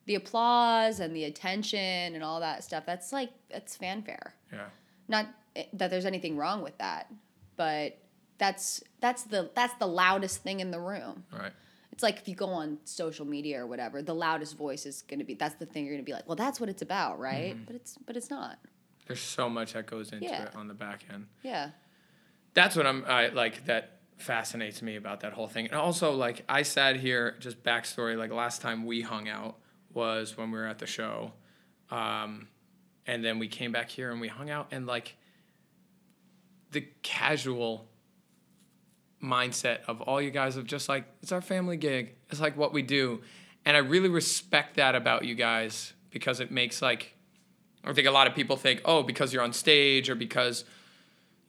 the 0.06 0.16
applause 0.16 1.00
and 1.00 1.16
the 1.16 1.26
attention 1.26 1.80
and 2.16 2.24
all 2.24 2.40
that 2.40 2.64
stuff 2.64 2.86
that's 2.86 3.12
like 3.12 3.32
that's 3.52 3.76
fanfare 3.76 4.34
Yeah. 4.52 4.68
not 5.10 5.28
eh, 5.56 5.66
that 5.74 5.90
there's 5.90 6.06
anything 6.06 6.38
wrong 6.38 6.62
with 6.64 6.78
that 6.78 7.12
but 7.58 7.98
that's 8.38 8.82
that's 9.02 9.24
the 9.24 9.52
that's 9.54 9.74
the 9.76 9.86
loudest 9.88 10.42
thing 10.44 10.62
in 10.62 10.72
the 10.72 10.80
room 10.80 11.26
Right. 11.38 11.52
It's 12.00 12.04
like 12.04 12.18
if 12.18 12.30
you 12.30 12.36
go 12.36 12.46
on 12.48 12.78
social 12.86 13.26
media 13.26 13.60
or 13.62 13.68
whatever 13.68 14.02
the 14.02 14.16
loudest 14.16 14.56
voice 14.58 14.86
is 14.86 15.02
going 15.02 15.20
to 15.20 15.26
be 15.26 15.34
that's 15.34 15.56
the 15.56 15.66
thing 15.66 15.84
you're 15.86 15.94
going 15.94 16.06
to 16.06 16.10
be 16.10 16.14
like 16.14 16.26
well 16.28 16.36
that's 16.38 16.58
what 16.58 16.70
it's 16.70 16.82
about 16.82 17.20
right 17.20 17.58
but 17.66 17.76
it's 17.76 17.98
but 18.08 18.16
it's 18.16 18.30
not 18.30 18.58
There's 19.06 19.20
so 19.20 19.50
much 19.50 19.74
that 19.74 19.86
goes 19.86 20.14
into 20.14 20.26
Yeah. 20.28 20.44
it 20.44 20.56
on 20.56 20.70
the 20.70 20.74
back 20.74 21.02
end. 21.14 21.28
yeah 21.44 21.72
that's 22.54 22.78
what 22.78 22.88
I'm 22.88 23.04
I 23.06 23.28
like 23.28 23.66
that 23.66 23.98
fascinates 24.16 24.82
me 24.82 24.96
about 24.96 25.20
that 25.22 25.34
whole 25.34 25.48
thing. 25.48 25.66
And 25.68 25.76
also 25.76 26.14
like 26.14 26.46
I 26.48 26.62
sat 26.64 26.96
here 26.96 27.36
just 27.40 27.64
backstory 27.64 28.18
like 28.18 28.32
last 28.32 28.62
time 28.62 28.86
we 28.86 29.02
hung 29.02 29.28
out 29.28 29.58
was 29.94 30.38
when 30.38 30.52
we 30.52 30.58
were 30.58 30.68
at 30.68 30.80
the 30.80 30.88
show. 30.88 31.34
Um 31.92 32.48
and 33.06 33.26
then 33.26 33.40
we 33.40 33.50
came 33.50 33.72
back 33.74 33.90
here 33.90 34.10
and 34.10 34.22
we 34.22 34.30
hung 34.30 34.50
out 34.50 34.68
and 34.72 34.88
like 34.88 35.18
the 36.72 36.82
casual 37.02 37.89
mindset 39.24 39.80
of 39.88 40.02
all 40.02 40.22
you 40.22 40.32
guys 40.32 40.56
of 40.58 40.66
just 40.66 40.88
like 40.90 41.06
it's 41.22 41.32
our 41.32 41.42
family 41.42 41.78
gig. 41.78 42.16
It's 42.30 42.40
like 42.42 42.56
what 42.58 42.74
we 42.74 42.82
do. 42.82 43.22
And 43.66 43.76
I 43.76 43.82
really 43.82 44.10
respect 44.10 44.78
that 44.78 44.96
about 44.96 45.26
you 45.26 45.36
guys 45.36 45.94
because 46.12 46.40
it 46.40 46.52
makes 46.52 46.82
like 46.82 47.16
I 47.84 47.94
think 47.94 48.08
a 48.08 48.12
lot 48.12 48.28
of 48.28 48.36
people 48.36 48.58
think, 48.58 48.82
"Oh, 48.86 49.04
because 49.04 49.34
you're 49.34 49.44
on 49.44 49.54
stage 49.54 50.10
or 50.10 50.16
because 50.16 50.66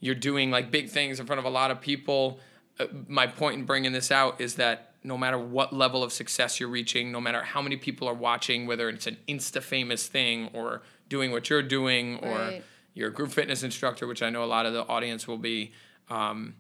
you're 0.01 0.15
doing 0.15 0.51
like 0.51 0.71
big 0.71 0.89
things 0.89 1.21
in 1.21 1.27
front 1.27 1.39
of 1.39 1.45
a 1.45 1.51
lot 1.51 1.71
of 1.71 1.81
people. 1.81 2.39
Uh, 2.79 2.87
my 3.09 3.27
point 3.27 3.57
in 3.59 3.65
bringing 3.65 3.93
this 3.93 4.11
out 4.11 4.41
is 4.41 4.55
that 4.55 4.95
no 5.03 5.17
matter 5.19 5.39
what 5.39 5.73
level 5.73 6.03
of 6.03 6.13
success 6.13 6.61
you're 6.61 6.69
reaching, 6.69 7.11
no 7.11 7.21
matter 7.21 7.43
how 7.43 7.61
many 7.61 7.77
people 7.77 8.07
are 8.09 8.15
watching, 8.15 8.67
whether 8.67 8.89
it's 8.89 9.07
an 9.07 9.17
insta 9.29 9.63
famous 9.63 10.07
thing 10.07 10.49
or 10.53 10.83
doing 11.09 11.31
what 11.33 11.51
you're 11.51 11.63
doing, 11.63 12.19
or 12.19 12.39
Right. 12.39 12.65
you're 12.95 13.09
a 13.09 13.13
group 13.13 13.31
fitness 13.33 13.63
instructor, 13.63 14.07
which 14.07 14.23
I 14.23 14.31
know 14.31 14.45
a 14.45 14.47
lot 14.47 14.67
of 14.67 14.73
the 14.73 14.87
audience 14.87 15.27
will 15.27 15.39
be, 15.39 15.73
um, 16.09 16.55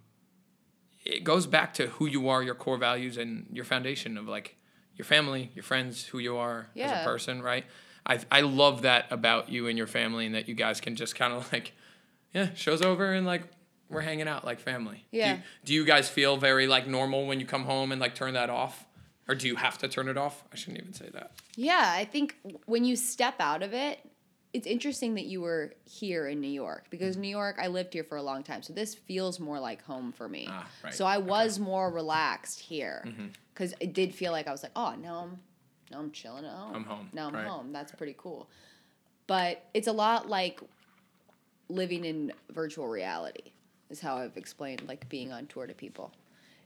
it 1.11 1.25
goes 1.25 1.47
back 1.47 1.75
to 1.75 1.89
who 1.89 2.07
you 2.07 2.29
are, 2.29 2.43
your 2.43 2.55
core 2.55 2.77
values, 2.79 3.17
and 3.17 3.47
your 3.53 3.65
foundation 3.65 4.17
of 4.19 4.29
like 4.29 4.57
your 4.97 5.05
family, 5.05 5.51
your 5.55 5.63
friends, 5.63 6.05
who 6.07 6.19
you 6.19 6.37
are 6.37 6.69
as 6.77 6.91
a 6.93 7.05
person, 7.05 7.43
right? 7.43 7.65
I 8.07 8.21
I 8.31 8.41
love 8.43 8.83
that 8.83 9.07
about 9.11 9.49
you 9.51 9.67
and 9.67 9.77
your 9.77 9.87
family, 9.87 10.27
and 10.27 10.35
that 10.35 10.49
you 10.49 10.55
guys 10.55 10.81
can 10.81 10.95
just 10.97 11.15
kind 11.17 11.33
of 11.33 11.53
like 11.53 11.73
yeah, 12.35 12.51
show's 12.55 12.83
over 12.83 13.13
and 13.13 13.27
like 13.27 13.43
we're 13.89 14.03
hanging 14.03 14.29
out 14.29 14.45
like 14.45 14.61
family. 14.61 15.05
Do 15.11 15.19
Yeah. 15.19 15.35
you, 15.35 15.43
do 15.65 15.75
you 15.75 15.85
guys 15.85 16.09
feel 16.09 16.37
very 16.37 16.69
like 16.69 16.87
normal 16.87 17.27
when 17.27 17.41
you 17.41 17.47
come 17.47 17.65
home 17.65 17.91
and 17.91 18.01
like 18.01 18.15
turn 18.15 18.35
that 18.35 18.49
off? 18.49 18.87
Or 19.29 19.35
do 19.35 19.49
you 19.49 19.57
have 19.57 19.79
to 19.79 19.89
turn 19.89 20.09
it 20.09 20.17
off? 20.17 20.45
I 20.53 20.57
shouldn't 20.57 20.79
even 20.81 20.93
say 20.93 21.09
that. 21.13 21.33
Yeah, 21.57 21.93
I 21.97 22.05
think 22.05 22.37
when 22.67 22.85
you 22.85 22.95
step 22.97 23.35
out 23.41 23.63
of 23.65 23.73
it, 23.75 23.99
it's 24.53 24.67
interesting 24.67 25.15
that 25.15 25.27
you 25.27 25.41
were 25.41 25.75
here 25.85 26.27
in 26.27 26.41
New 26.41 26.51
York 26.51 26.87
because 26.91 27.17
New 27.17 27.29
York, 27.29 27.57
I 27.63 27.69
lived 27.69 27.93
here 27.95 28.03
for 28.05 28.17
a 28.17 28.23
long 28.23 28.43
time. 28.43 28.63
So 28.63 28.73
this 28.73 28.95
feels 28.95 29.39
more 29.39 29.61
like 29.61 29.83
home 29.83 30.13
for 30.13 30.29
me. 30.29 30.47
Ah, 30.51 30.67
right. 30.83 30.93
So 30.93 31.05
I 31.05 31.19
was 31.19 31.59
more 31.59 31.91
relaxed 31.91 32.59
here 32.61 33.07
because 33.55 33.75
it 33.81 33.93
did 33.93 34.15
feel 34.15 34.33
like 34.33 34.49
I 34.49 34.53
was 34.53 34.63
like, 34.63 34.73
oh, 34.75 34.95
now 35.01 35.21
I'm, 35.25 35.39
now 35.91 35.99
I'm 36.01 36.11
chilling 36.11 36.45
at 36.45 36.51
home. 36.51 36.75
I'm 36.75 36.85
home, 36.85 37.09
Now 37.13 37.29
I'm 37.29 37.35
right. 37.35 37.47
home. 37.47 37.73
That's 37.73 37.93
pretty 37.93 38.15
cool. 38.19 38.49
But 39.29 39.65
it's 39.75 39.87
a 39.87 39.93
lot 39.93 40.29
like 40.29 40.61
living 41.69 42.05
in 42.05 42.33
virtual 42.51 42.89
reality 42.89 43.53
is 43.89 44.01
how 44.01 44.17
I've 44.17 44.37
explained 44.37 44.83
like 44.89 45.09
being 45.09 45.33
on 45.33 45.47
tour 45.47 45.67
to 45.69 45.75
people. 45.75 46.13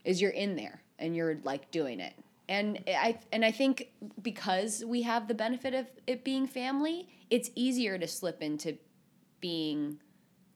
Is 0.04 0.20
you're 0.20 0.30
in 0.30 0.56
there 0.56 0.80
and 0.98 1.14
you're 1.14 1.38
like 1.44 1.70
doing 1.70 2.00
it. 2.00 2.14
And 2.48 2.78
I 2.88 3.18
and 3.32 3.44
I 3.44 3.50
think 3.50 3.88
because 4.22 4.84
we 4.86 5.02
have 5.02 5.28
the 5.28 5.34
benefit 5.34 5.72
of 5.74 5.86
it 6.06 6.24
being 6.24 6.46
family, 6.46 7.08
it's 7.30 7.50
easier 7.54 7.98
to 7.98 8.06
slip 8.06 8.42
into 8.42 8.78
being 9.40 9.98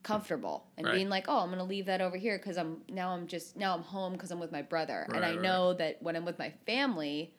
comfortable 0.02 0.66
and 0.76 0.86
Right. 0.86 0.94
being 0.94 1.08
like, 1.08 1.26
"Oh, 1.28 1.38
I'm 1.40 1.48
going 1.48 1.58
to 1.58 1.64
leave 1.64 1.86
that 1.86 2.00
over 2.00 2.16
here 2.16 2.38
cuz 2.38 2.56
I'm 2.56 2.82
now 2.88 3.10
I'm 3.10 3.26
just 3.26 3.56
now 3.56 3.74
I'm 3.74 3.82
home 3.82 4.16
cuz 4.16 4.30
I'm 4.30 4.40
with 4.40 4.52
my 4.52 4.62
brother." 4.62 5.06
and 5.08 5.24
I 5.24 5.32
right. 5.32 5.40
know 5.40 5.74
that 5.74 6.02
when 6.02 6.16
I'm 6.16 6.24
with 6.24 6.38
my 6.38 6.50
family, 6.66 7.34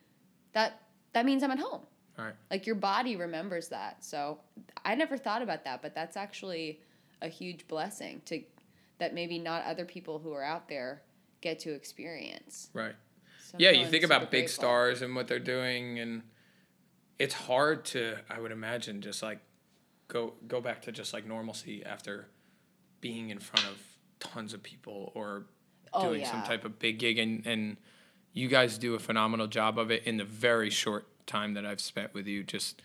that 0.53 0.81
that 1.13 1.25
means 1.25 1.41
I'm 1.43 1.51
at 1.51 1.59
home. 1.59 1.85
Right. 2.17 2.35
Like 2.51 2.65
your 2.65 2.75
body 2.75 3.15
remembers 3.15 3.69
that. 3.69 4.03
So 4.03 4.41
I 4.83 4.95
never 4.95 5.17
thought 5.17 5.41
about 5.41 5.63
that, 5.63 5.81
but 5.81 5.95
that's 5.95 6.17
actually 6.17 6.81
a 7.21 7.29
huge 7.29 7.67
blessing 7.67 8.21
to 8.25 8.43
that 8.99 9.13
maybe 9.13 9.39
not 9.39 9.63
other 9.63 9.85
people 9.85 10.19
who 10.19 10.33
are 10.33 10.43
out 10.43 10.67
there 10.67 11.01
get 11.41 11.59
to 11.59 11.71
experience. 11.73 12.69
Right. 12.73 12.95
So 13.41 13.57
yeah, 13.57 13.71
you 13.71 13.87
think 13.87 14.03
about 14.03 14.29
big 14.29 14.43
grateful. 14.43 14.61
stars 14.61 15.01
and 15.01 15.15
what 15.15 15.27
they're 15.27 15.39
doing, 15.39 15.97
and 15.99 16.21
it's 17.19 17.33
hard 17.33 17.85
to, 17.85 18.17
I 18.29 18.39
would 18.39 18.51
imagine, 18.51 19.01
just 19.01 19.21
like 19.21 19.39
go 20.07 20.33
go 20.47 20.59
back 20.61 20.81
to 20.83 20.91
just 20.91 21.13
like 21.13 21.27
normalcy 21.27 21.85
after 21.85 22.27
being 23.01 23.29
in 23.29 23.39
front 23.39 23.65
of 23.67 23.79
tons 24.19 24.53
of 24.53 24.63
people 24.63 25.11
or 25.15 25.45
Oh, 25.91 26.03
doing 26.09 26.23
some 26.23 26.43
type 26.43 26.65
of 26.65 26.77
big 26.77 26.99
gig, 26.99 27.17
and 27.17 27.43
and 27.47 27.75
you 28.33 28.47
guys 28.47 28.77
do 28.77 28.93
a 28.93 28.99
phenomenal 28.99 29.47
job 29.47 29.79
of 29.79 29.89
it 29.89 30.03
in 30.03 30.17
the 30.17 30.23
very 30.23 30.69
short 30.69 31.07
time 31.25 31.55
that 31.55 31.65
I've 31.65 31.81
spent 31.81 32.13
with 32.13 32.27
you. 32.27 32.43
Just 32.43 32.79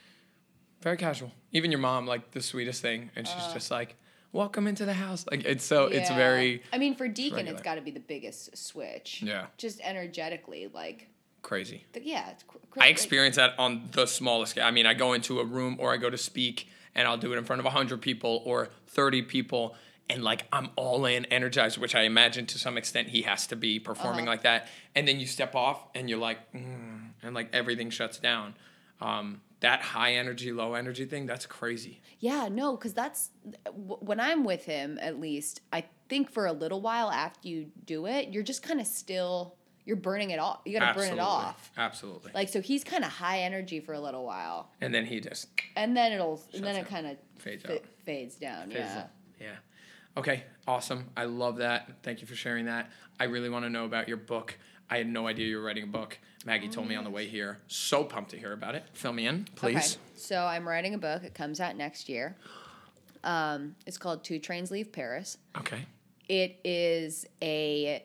very 0.80 0.96
casual. 0.96 1.30
Even 1.52 1.70
your 1.70 1.80
mom, 1.80 2.06
like 2.06 2.30
the 2.30 2.40
sweetest 2.40 2.80
thing, 2.80 3.10
and 3.14 3.28
she's 3.28 3.46
just 3.52 3.70
like, 3.70 3.96
"Welcome 4.32 4.66
into 4.66 4.86
the 4.86 4.94
house." 4.94 5.26
Like 5.30 5.44
it's 5.44 5.64
so 5.66 5.84
it's 5.84 6.10
Uh. 6.10 6.14
Very 6.14 6.62
I 6.72 6.78
mean, 6.78 6.94
for 6.94 7.06
Deacon, 7.08 7.36
regular. 7.36 7.52
it's 7.52 7.62
got 7.62 7.74
to 7.74 7.82
be 7.82 7.90
the 7.90 8.00
biggest 8.00 8.56
switch. 8.56 9.20
Yeah. 9.22 9.48
Just 9.58 9.80
energetically, 9.82 10.68
like, 10.72 11.08
crazy. 11.44 11.84
yeah, 12.02 12.30
it's 12.30 12.42
cr- 12.42 12.58
cr- 12.70 12.82
I 12.82 12.88
experience 12.88 13.36
that 13.36 13.56
on 13.58 13.88
the 13.92 14.06
smallest 14.06 14.50
scale. 14.52 14.64
I 14.66 14.72
mean, 14.72 14.86
I 14.86 14.94
go 14.94 15.12
into 15.12 15.38
a 15.38 15.44
room 15.44 15.76
or 15.78 15.92
I 15.92 15.96
go 15.96 16.10
to 16.10 16.18
speak 16.18 16.68
and 16.96 17.06
I'll 17.06 17.16
do 17.18 17.32
it 17.32 17.38
in 17.38 17.44
front 17.44 17.60
of 17.60 17.64
100 17.64 18.00
people 18.02 18.42
or 18.44 18.68
30 18.88 19.22
people 19.22 19.76
and 20.10 20.22
like 20.22 20.46
I'm 20.52 20.68
all 20.76 21.06
in, 21.06 21.24
energized, 21.26 21.78
which 21.78 21.94
I 21.94 22.02
imagine 22.02 22.44
to 22.46 22.58
some 22.58 22.76
extent 22.76 23.08
he 23.08 23.22
has 23.22 23.46
to 23.46 23.56
be 23.56 23.78
performing 23.80 24.22
Uh-huh. 24.26 24.32
like 24.32 24.42
that. 24.42 24.68
And 24.94 25.06
then 25.08 25.18
you 25.20 25.26
step 25.26 25.54
off 25.54 25.86
and 25.94 26.10
you're 26.10 26.18
like, 26.18 26.52
mm, 26.52 27.08
and 27.22 27.34
like 27.34 27.48
everything 27.54 27.88
shuts 27.90 28.18
down. 28.18 28.54
Um, 29.00 29.40
that 29.60 29.80
high 29.80 30.14
energy, 30.14 30.52
low 30.52 30.74
energy 30.74 31.06
thing, 31.06 31.24
that's 31.24 31.46
crazy. 31.46 32.02
Yeah, 32.20 32.48
no, 32.50 32.76
because 32.76 32.92
that's 32.92 33.30
w- 33.64 33.96
when 34.00 34.20
I'm 34.20 34.44
with 34.44 34.66
him. 34.66 34.98
At 35.00 35.18
least 35.20 35.62
I 35.72 35.84
think 36.10 36.30
for 36.30 36.44
a 36.44 36.52
little 36.52 36.82
while 36.82 37.10
after 37.10 37.48
you 37.48 37.70
do 37.86 38.04
it, 38.06 38.28
you're 38.28 38.42
just 38.42 38.62
kind 38.62 38.78
of 38.80 38.86
still 38.86 39.56
you're 39.84 39.96
burning 39.96 40.30
it 40.30 40.38
off. 40.38 40.60
You 40.64 40.78
got 40.78 40.92
to 40.92 40.98
burn 40.98 41.12
it 41.12 41.18
off. 41.18 41.70
Absolutely. 41.76 42.32
Like 42.34 42.48
so, 42.48 42.60
he's 42.60 42.84
kind 42.84 43.04
of 43.04 43.10
high 43.10 43.40
energy 43.40 43.80
for 43.80 43.92
a 43.92 44.00
little 44.00 44.24
while, 44.24 44.70
and 44.80 44.94
then 44.94 45.04
he 45.04 45.20
just 45.20 45.48
and 45.76 45.96
then 45.96 46.12
it'll 46.12 46.40
and 46.54 46.64
then 46.64 46.76
it 46.76 46.88
kind 46.88 47.06
of 47.06 47.16
fades 47.38 47.62
fa- 47.62 47.74
out. 47.74 47.82
fades 48.04 48.36
down. 48.36 48.68
Fades 48.68 48.78
yeah. 48.78 48.98
out. 48.98 49.10
Yeah. 49.40 49.56
Okay. 50.16 50.44
Awesome. 50.66 51.10
I 51.16 51.24
love 51.24 51.56
that. 51.58 51.90
Thank 52.02 52.20
you 52.20 52.26
for 52.26 52.34
sharing 52.34 52.66
that. 52.66 52.90
I 53.20 53.24
really 53.24 53.50
want 53.50 53.64
to 53.64 53.70
know 53.70 53.84
about 53.84 54.08
your 54.08 54.16
book. 54.16 54.56
I 54.88 54.98
had 54.98 55.08
no 55.08 55.26
idea 55.26 55.46
you 55.46 55.56
were 55.56 55.64
writing 55.64 55.84
a 55.84 55.88
book. 55.88 56.18
Maggie 56.44 56.68
told 56.68 56.88
me 56.88 56.94
on 56.94 57.04
the 57.04 57.10
way 57.10 57.26
here. 57.26 57.58
So 57.68 58.04
pumped 58.04 58.30
to 58.30 58.38
hear 58.38 58.52
about 58.52 58.74
it. 58.74 58.84
Fill 58.92 59.12
me 59.12 59.26
in, 59.26 59.48
please. 59.56 59.76
Okay. 59.76 60.02
So 60.16 60.44
I'm 60.44 60.68
writing 60.68 60.94
a 60.94 60.98
book. 60.98 61.24
It 61.24 61.34
comes 61.34 61.60
out 61.60 61.76
next 61.76 62.08
year. 62.08 62.36
Um, 63.22 63.76
it's 63.86 63.96
called 63.96 64.24
Two 64.24 64.38
Trains 64.38 64.70
Leave 64.70 64.92
Paris. 64.92 65.38
Okay. 65.58 65.86
It 66.28 66.60
is 66.64 67.26
a 67.42 68.04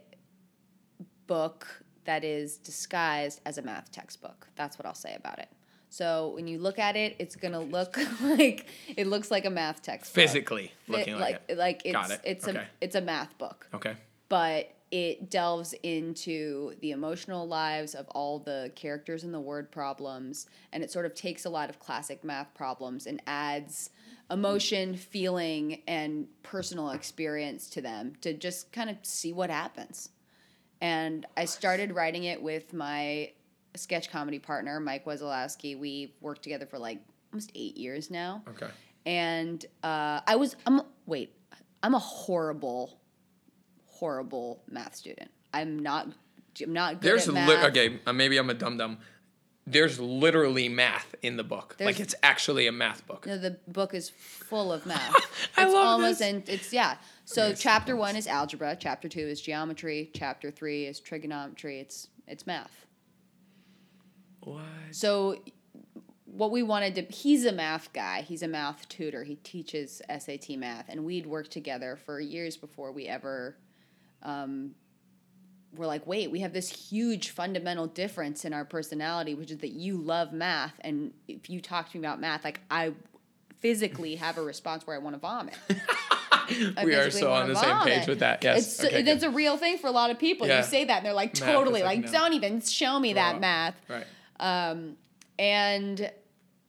book 1.30 1.84
that 2.06 2.24
is 2.24 2.58
disguised 2.58 3.40
as 3.46 3.58
a 3.58 3.62
math 3.62 3.92
textbook. 3.92 4.48
That's 4.56 4.78
what 4.78 4.86
I'll 4.86 4.96
say 5.08 5.14
about 5.16 5.38
it. 5.40 5.48
So 5.92 6.32
when 6.36 6.48
you 6.48 6.58
look 6.60 6.78
at 6.80 6.96
it, 6.96 7.16
it's 7.20 7.36
gonna 7.36 7.62
look 7.62 7.98
like 8.22 8.66
it 8.98 9.08
looks 9.08 9.30
like 9.32 9.46
a 9.46 9.50
math 9.50 9.82
textbook. 9.82 10.16
Physically 10.24 10.72
looking 10.88 11.18
like, 11.20 11.42
it. 11.48 11.58
like 11.58 11.82
it's 11.86 11.94
Got 11.94 12.12
it. 12.12 12.22
it's 12.24 12.48
Okay. 12.48 12.58
a 12.58 12.68
it's 12.82 12.96
a 12.96 13.02
math 13.02 13.38
book 13.38 13.68
Okay. 13.74 13.96
but 14.28 14.74
it 14.92 15.30
delves 15.30 15.74
into 15.84 16.74
the 16.82 16.90
emotional 16.92 17.48
lives 17.48 17.94
of 17.94 18.08
all 18.10 18.40
the 18.40 18.72
characters 18.76 19.24
in 19.24 19.32
the 19.32 19.40
word 19.40 19.72
problems 19.72 20.48
and 20.74 20.84
it 20.84 20.90
sort 20.92 21.06
of 21.06 21.14
takes 21.14 21.46
a 21.46 21.50
lot 21.50 21.70
of 21.70 21.78
classic 21.80 22.24
math 22.24 22.52
problems 22.56 23.06
and 23.06 23.22
adds 23.28 23.92
emotion 24.32 24.96
feeling 24.96 25.82
and 25.88 26.28
personal 26.44 26.90
experience 26.92 27.70
to 27.70 27.82
them 27.82 28.14
to 28.22 28.34
just 28.34 28.72
kind 28.72 28.90
of 28.90 28.98
see 29.04 29.32
what 29.34 29.50
happens 29.52 30.10
and 30.82 31.26
i 31.38 31.46
started 31.46 31.94
writing 31.94 32.24
it 32.26 32.42
with 32.42 32.74
my 32.74 33.32
sketch 33.76 34.10
comedy 34.10 34.40
partner 34.40 34.80
mike 34.80 35.06
wazalowski 35.06 35.78
we 35.80 36.14
worked 36.22 36.42
together 36.44 36.66
for 36.66 36.78
like 36.80 37.00
almost 37.32 37.52
eight 37.56 37.78
years 37.78 38.10
now 38.10 38.42
Okay. 38.50 38.68
and 39.06 39.66
uh, 39.84 40.20
I 40.26 40.36
was 40.36 40.56
I'm 40.66 40.82
wait 41.06 41.34
I'm 41.84 41.94
a 41.94 42.00
horrible 42.00 43.00
horrible 43.86 44.64
math 44.70 44.96
student. 44.96 45.30
I'm 45.54 45.80
not 45.80 46.08
I'm 46.62 46.74
not 46.74 47.02
good 47.02 47.10
There's 47.12 47.30
at 47.30 47.34
li- 47.48 47.68
okay. 47.68 48.00
Uh, 48.06 48.14
maybe 48.14 48.38
I'm 48.38 48.50
a 48.50 48.54
dum 48.54 48.78
dum. 48.78 48.98
There's 49.68 50.00
literally 50.00 50.68
math 50.68 51.14
in 51.22 51.38
the 51.38 51.44
book. 51.44 51.76
like 51.80 52.00
it's 52.00 52.16
actually 52.24 52.66
a 52.68 52.72
math 52.72 53.06
book. 53.06 53.26
No, 53.28 53.38
the 53.38 53.58
book 53.68 53.94
is 53.94 54.10
full 54.10 54.74
of 54.74 54.86
math. 54.86 55.14
I 55.58 55.64
it's 55.66 55.74
love 55.74 55.86
almost 55.86 56.20
this. 56.20 56.28
and 56.28 56.50
it's 56.50 56.74
yeah. 56.74 56.96
So 57.30 57.50
so 57.50 57.54
chapter 57.54 57.96
one 57.96 58.16
is 58.16 58.26
algebra. 58.26 58.76
Chapter 58.80 59.08
two 59.08 59.20
is 59.20 59.40
geometry. 59.40 60.10
Chapter 60.16 60.50
three 60.50 60.86
is 60.86 61.00
trigonometry. 61.00 61.80
It's 61.80 62.08
it's 62.28 62.48
math. 62.48 62.88
What? 64.40 64.64
So 64.90 65.38
what 66.26 66.50
we 66.50 66.64
wanted 66.64 66.96
to 66.96 67.02
he's 67.04 67.46
a 67.46 67.52
math 67.52 67.92
guy 67.92 68.22
he's 68.22 68.44
a 68.44 68.48
math 68.48 68.88
tutor 68.88 69.24
he 69.24 69.36
teaches 69.36 70.02
sat 70.20 70.48
math 70.58 70.86
and 70.88 71.04
we'd 71.04 71.26
worked 71.26 71.52
together 71.52 71.98
for 72.06 72.20
years 72.20 72.56
before 72.56 72.92
we 72.92 73.08
ever 73.08 73.58
um, 74.22 74.76
were 75.76 75.88
like 75.88 76.06
wait 76.06 76.30
we 76.30 76.40
have 76.40 76.54
this 76.54 76.70
huge 76.70 77.32
fundamental 77.32 77.88
difference 77.88 78.46
in 78.46 78.54
our 78.54 78.64
personality 78.64 79.34
which 79.34 79.50
is 79.50 79.58
that 79.58 79.72
you 79.72 79.98
love 79.98 80.32
math 80.32 80.74
and 80.82 81.12
if 81.28 81.50
you 81.50 81.60
talk 81.60 81.90
to 81.90 81.98
me 81.98 82.06
about 82.06 82.22
math 82.22 82.44
like 82.44 82.62
i 82.70 82.94
physically 83.58 84.16
have 84.16 84.38
a 84.38 84.42
response 84.42 84.86
where 84.86 84.96
i 84.96 85.00
want 85.00 85.16
to 85.16 85.20
vomit 85.20 85.58
we 86.84 86.96
are 86.96 87.12
so 87.12 87.32
on 87.32 87.48
the 87.48 87.56
same 87.56 87.80
page 87.82 88.08
with 88.08 88.20
that. 88.20 88.44
Yes. 88.44 88.80
it's 88.80 88.86
okay, 88.86 89.04
good. 89.04 89.24
a 89.24 89.30
real 89.30 89.58
thing 89.58 89.78
for 89.78 89.88
a 89.88 89.92
lot 89.92 90.12
of 90.12 90.20
people 90.20 90.48
Yeah. 90.48 90.58
you 90.58 90.64
say 90.64 90.86
that 90.86 90.98
and 90.98 91.06
they're 91.06 91.14
like 91.14 91.34
totally 91.34 91.84
like, 91.84 92.04
like 92.04 92.06
no. 92.06 92.12
don't 92.12 92.34
even 92.34 92.62
show 92.62 93.00
me 93.00 93.14
that 93.14 93.40
math 93.40 93.76
right. 93.88 94.06
um, 94.40 94.98
and 95.38 96.12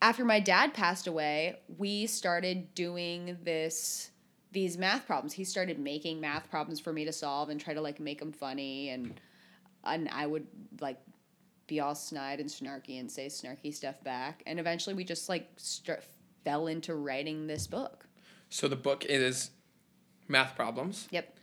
after 0.02 0.24
my 0.24 0.40
dad 0.40 0.72
passed 0.72 1.06
away, 1.06 1.58
we 1.76 2.06
started 2.06 2.74
doing 2.74 3.36
this 3.42 4.10
these 4.52 4.76
math 4.76 5.06
problems. 5.06 5.32
He 5.32 5.44
started 5.44 5.78
making 5.78 6.20
math 6.20 6.50
problems 6.50 6.80
for 6.80 6.92
me 6.92 7.04
to 7.04 7.12
solve 7.12 7.50
and 7.50 7.60
try 7.60 7.72
to 7.72 7.80
like 7.80 8.00
make 8.00 8.18
them 8.18 8.32
funny 8.32 8.90
and 8.90 9.20
and 9.84 10.08
I 10.10 10.26
would 10.26 10.46
like 10.80 10.98
be 11.66 11.80
all 11.80 11.94
snide 11.94 12.40
and 12.40 12.48
snarky 12.48 12.98
and 12.98 13.10
say 13.10 13.26
snarky 13.26 13.72
stuff 13.72 14.02
back. 14.02 14.42
And 14.46 14.58
eventually 14.58 14.94
we 14.94 15.04
just 15.04 15.28
like 15.28 15.48
start, 15.56 16.02
fell 16.44 16.66
into 16.66 16.94
writing 16.96 17.46
this 17.46 17.66
book. 17.66 18.06
So 18.48 18.66
the 18.66 18.76
book 18.76 19.04
is 19.04 19.50
math 20.30 20.54
problems. 20.56 21.08
Yep. 21.10 21.36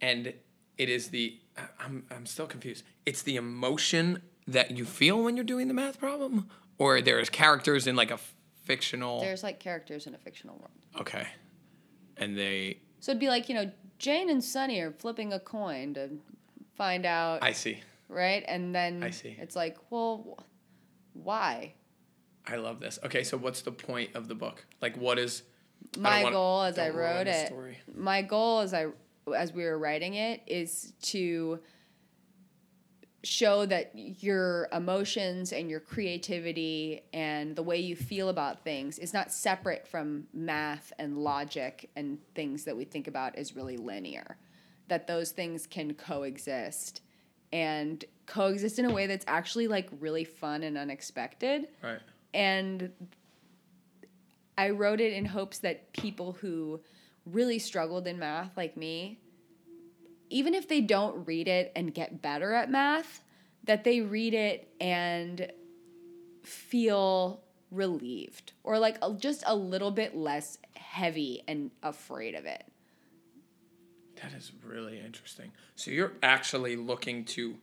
and 0.00 0.34
it 0.76 0.88
is 0.88 1.08
the 1.08 1.38
I'm 1.80 2.04
I'm 2.10 2.26
still 2.26 2.46
confused. 2.46 2.84
It's 3.06 3.22
the 3.22 3.36
emotion 3.36 4.22
that 4.46 4.72
you 4.72 4.84
feel 4.84 5.22
when 5.22 5.36
you're 5.36 5.44
doing 5.44 5.68
the 5.68 5.74
math 5.74 5.98
problem, 5.98 6.48
or 6.78 7.00
there's 7.00 7.30
characters 7.30 7.86
in 7.86 7.94
like 7.96 8.10
a 8.10 8.18
fictional. 8.64 9.20
There's 9.20 9.42
like 9.42 9.60
characters 9.60 10.06
in 10.06 10.14
a 10.14 10.18
fictional 10.18 10.56
world. 10.56 10.72
okay, 11.00 11.26
and 12.16 12.36
they. 12.36 12.80
So 13.00 13.12
it'd 13.12 13.20
be 13.20 13.28
like, 13.28 13.48
you 13.48 13.54
know, 13.54 13.70
Jane 13.98 14.30
and 14.30 14.42
Sunny 14.42 14.80
are 14.80 14.90
flipping 14.92 15.32
a 15.32 15.38
coin 15.40 15.94
to 15.94 16.10
find 16.76 17.06
out 17.06 17.42
I 17.42 17.52
see. 17.52 17.80
right? 18.08 18.42
And 18.48 18.74
then 18.74 19.02
I 19.02 19.10
see. 19.10 19.36
it's 19.38 19.54
like, 19.54 19.76
well, 19.90 20.38
why? 21.12 21.74
I 22.46 22.56
love 22.56 22.80
this. 22.80 22.98
Okay, 23.04 23.22
so 23.22 23.36
what's 23.36 23.62
the 23.62 23.72
point 23.72 24.10
of 24.14 24.26
the 24.28 24.34
book? 24.34 24.66
Like, 24.82 24.96
what 24.96 25.18
is 25.18 25.42
My 25.98 26.22
wanna- 26.24 26.34
goal 26.34 26.62
as 26.62 26.78
I 26.78 26.88
wrote 26.90 27.26
it, 27.26 27.46
story. 27.48 27.78
my 27.94 28.22
goal 28.22 28.60
as 28.60 28.74
I 28.74 28.86
as 29.34 29.52
we 29.52 29.64
were 29.64 29.78
writing 29.78 30.14
it 30.14 30.42
is 30.46 30.92
to 31.02 31.60
show 33.22 33.64
that 33.64 33.92
your 34.22 34.68
emotions 34.70 35.50
and 35.52 35.70
your 35.70 35.80
creativity 35.80 37.00
and 37.14 37.56
the 37.56 37.62
way 37.62 37.78
you 37.78 37.96
feel 37.96 38.28
about 38.28 38.62
things 38.64 38.98
is 38.98 39.14
not 39.14 39.32
separate 39.32 39.88
from 39.88 40.26
math 40.34 40.92
and 40.98 41.16
logic 41.16 41.88
and 41.96 42.18
things 42.34 42.64
that 42.64 42.76
we 42.76 42.84
think 42.84 43.08
about 43.08 43.34
as 43.36 43.56
really 43.56 43.78
linear 43.78 44.36
that 44.88 45.06
those 45.06 45.30
things 45.30 45.66
can 45.66 45.94
coexist 45.94 47.00
and 47.50 48.04
coexist 48.26 48.78
in 48.78 48.84
a 48.84 48.92
way 48.92 49.06
that's 49.06 49.24
actually 49.26 49.68
like 49.68 49.88
really 50.00 50.24
fun 50.24 50.62
and 50.62 50.76
unexpected 50.76 51.68
Right. 51.82 52.00
and 52.34 52.92
I 54.56 54.70
wrote 54.70 55.00
it 55.00 55.12
in 55.12 55.26
hopes 55.26 55.58
that 55.58 55.92
people 55.92 56.32
who 56.40 56.80
really 57.26 57.58
struggled 57.58 58.06
in 58.06 58.18
math, 58.18 58.56
like 58.56 58.76
me, 58.76 59.18
even 60.30 60.54
if 60.54 60.68
they 60.68 60.80
don't 60.80 61.26
read 61.26 61.48
it 61.48 61.72
and 61.74 61.92
get 61.92 62.22
better 62.22 62.54
at 62.54 62.70
math, 62.70 63.22
that 63.64 63.84
they 63.84 64.00
read 64.00 64.34
it 64.34 64.68
and 64.80 65.50
feel 66.42 67.42
relieved 67.70 68.52
or 68.62 68.78
like 68.78 68.98
just 69.18 69.42
a 69.46 69.56
little 69.56 69.90
bit 69.90 70.14
less 70.14 70.58
heavy 70.76 71.42
and 71.48 71.70
afraid 71.82 72.34
of 72.34 72.44
it. 72.44 72.64
That 74.22 74.32
is 74.32 74.52
really 74.62 75.00
interesting. 75.00 75.50
So 75.74 75.90
you're 75.90 76.12
actually 76.22 76.76
looking 76.76 77.24
to 77.26 77.56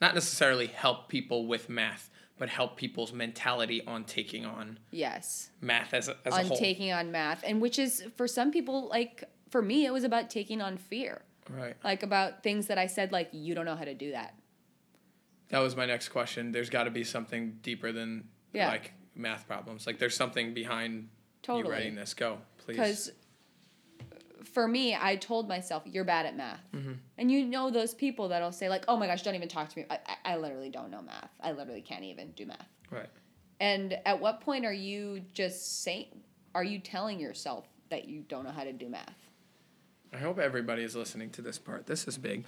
not 0.00 0.14
necessarily 0.14 0.66
help 0.66 1.08
people 1.08 1.46
with 1.46 1.68
math, 1.68 2.10
but 2.38 2.48
help 2.48 2.76
people's 2.76 3.12
mentality 3.12 3.82
on 3.86 4.04
taking 4.04 4.44
on 4.44 4.78
Yes. 4.90 5.50
math 5.60 5.94
as 5.94 6.08
a, 6.08 6.16
as 6.24 6.34
a 6.34 6.38
on 6.40 6.46
whole. 6.46 6.56
taking 6.56 6.92
on 6.92 7.10
math 7.10 7.42
and 7.46 7.60
which 7.60 7.78
is 7.78 8.04
for 8.16 8.28
some 8.28 8.50
people 8.50 8.88
like 8.88 9.24
for 9.50 9.62
me 9.62 9.86
it 9.86 9.92
was 9.92 10.04
about 10.04 10.28
taking 10.30 10.60
on 10.60 10.76
fear 10.76 11.22
right. 11.50 11.76
like 11.84 12.02
about 12.02 12.42
things 12.42 12.66
that 12.66 12.76
i 12.78 12.86
said 12.86 13.12
like 13.12 13.28
you 13.32 13.54
don't 13.54 13.64
know 13.64 13.76
how 13.76 13.84
to 13.84 13.94
do 13.94 14.10
that 14.12 14.34
That 15.48 15.60
was 15.60 15.76
my 15.76 15.86
next 15.86 16.08
question. 16.08 16.50
There's 16.50 16.70
got 16.70 16.84
to 16.84 16.90
be 16.90 17.04
something 17.04 17.58
deeper 17.62 17.92
than 17.92 18.28
Yeah. 18.52 18.66
like 18.68 18.92
math 19.14 19.46
problems. 19.46 19.86
Like 19.86 19.98
there's 20.00 20.16
something 20.16 20.52
behind 20.54 21.08
Totally. 21.42 21.64
you 21.64 21.70
writing 21.70 21.94
this. 21.94 22.14
Go, 22.14 22.38
please. 22.58 22.76
because 22.76 23.12
for 24.46 24.66
me 24.68 24.94
i 25.00 25.16
told 25.16 25.48
myself 25.48 25.82
you're 25.86 26.04
bad 26.04 26.26
at 26.26 26.36
math 26.36 26.60
Mm-hmm. 26.74 26.92
and 27.18 27.30
you 27.30 27.44
know 27.44 27.70
those 27.70 27.94
people 27.94 28.28
that'll 28.28 28.52
say 28.52 28.68
like 28.68 28.84
oh 28.88 28.96
my 28.96 29.06
gosh 29.06 29.22
don't 29.22 29.34
even 29.34 29.48
talk 29.48 29.68
to 29.70 29.78
me 29.80 29.86
I, 29.90 29.98
I, 30.24 30.32
I 30.32 30.36
literally 30.36 30.70
don't 30.70 30.90
know 30.90 31.02
math 31.02 31.30
i 31.40 31.52
literally 31.52 31.80
can't 31.82 32.04
even 32.04 32.30
do 32.32 32.46
math 32.46 32.66
Right. 32.90 33.08
and 33.60 33.98
at 34.06 34.20
what 34.20 34.40
point 34.40 34.64
are 34.64 34.72
you 34.72 35.20
just 35.32 35.82
saying 35.82 36.20
are 36.54 36.64
you 36.64 36.78
telling 36.78 37.18
yourself 37.20 37.66
that 37.90 38.06
you 38.08 38.22
don't 38.28 38.44
know 38.44 38.50
how 38.50 38.64
to 38.64 38.72
do 38.72 38.88
math 38.88 39.14
I 40.12 40.18
hope 40.18 40.38
everybody 40.38 40.82
is 40.82 40.94
listening 40.96 41.30
to 41.30 41.42
this 41.42 41.58
part. 41.58 41.86
This 41.86 42.06
is 42.08 42.16
big. 42.16 42.44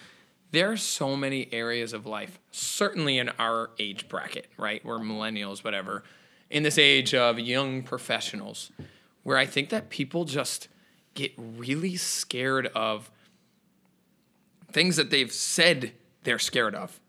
There 0.52 0.70
are 0.70 0.76
so 0.76 1.16
many 1.16 1.52
areas 1.52 1.92
of 1.92 2.06
life, 2.06 2.38
certainly 2.50 3.18
in 3.18 3.28
our 3.38 3.70
age 3.78 4.08
bracket, 4.08 4.46
right? 4.56 4.82
We're 4.84 4.98
millennials, 5.00 5.62
whatever, 5.64 6.04
in 6.48 6.62
this 6.62 6.78
age 6.78 7.12
of 7.14 7.38
young 7.38 7.82
professionals, 7.82 8.70
where 9.24 9.36
I 9.36 9.44
think 9.44 9.68
that 9.70 9.90
people 9.90 10.24
just 10.24 10.68
get 11.18 11.32
really 11.36 11.96
scared 11.96 12.68
of 12.76 13.10
things 14.70 14.94
that 14.94 15.10
they've 15.10 15.32
said 15.32 15.92
they're 16.22 16.38
scared 16.38 16.76
of. 16.76 17.00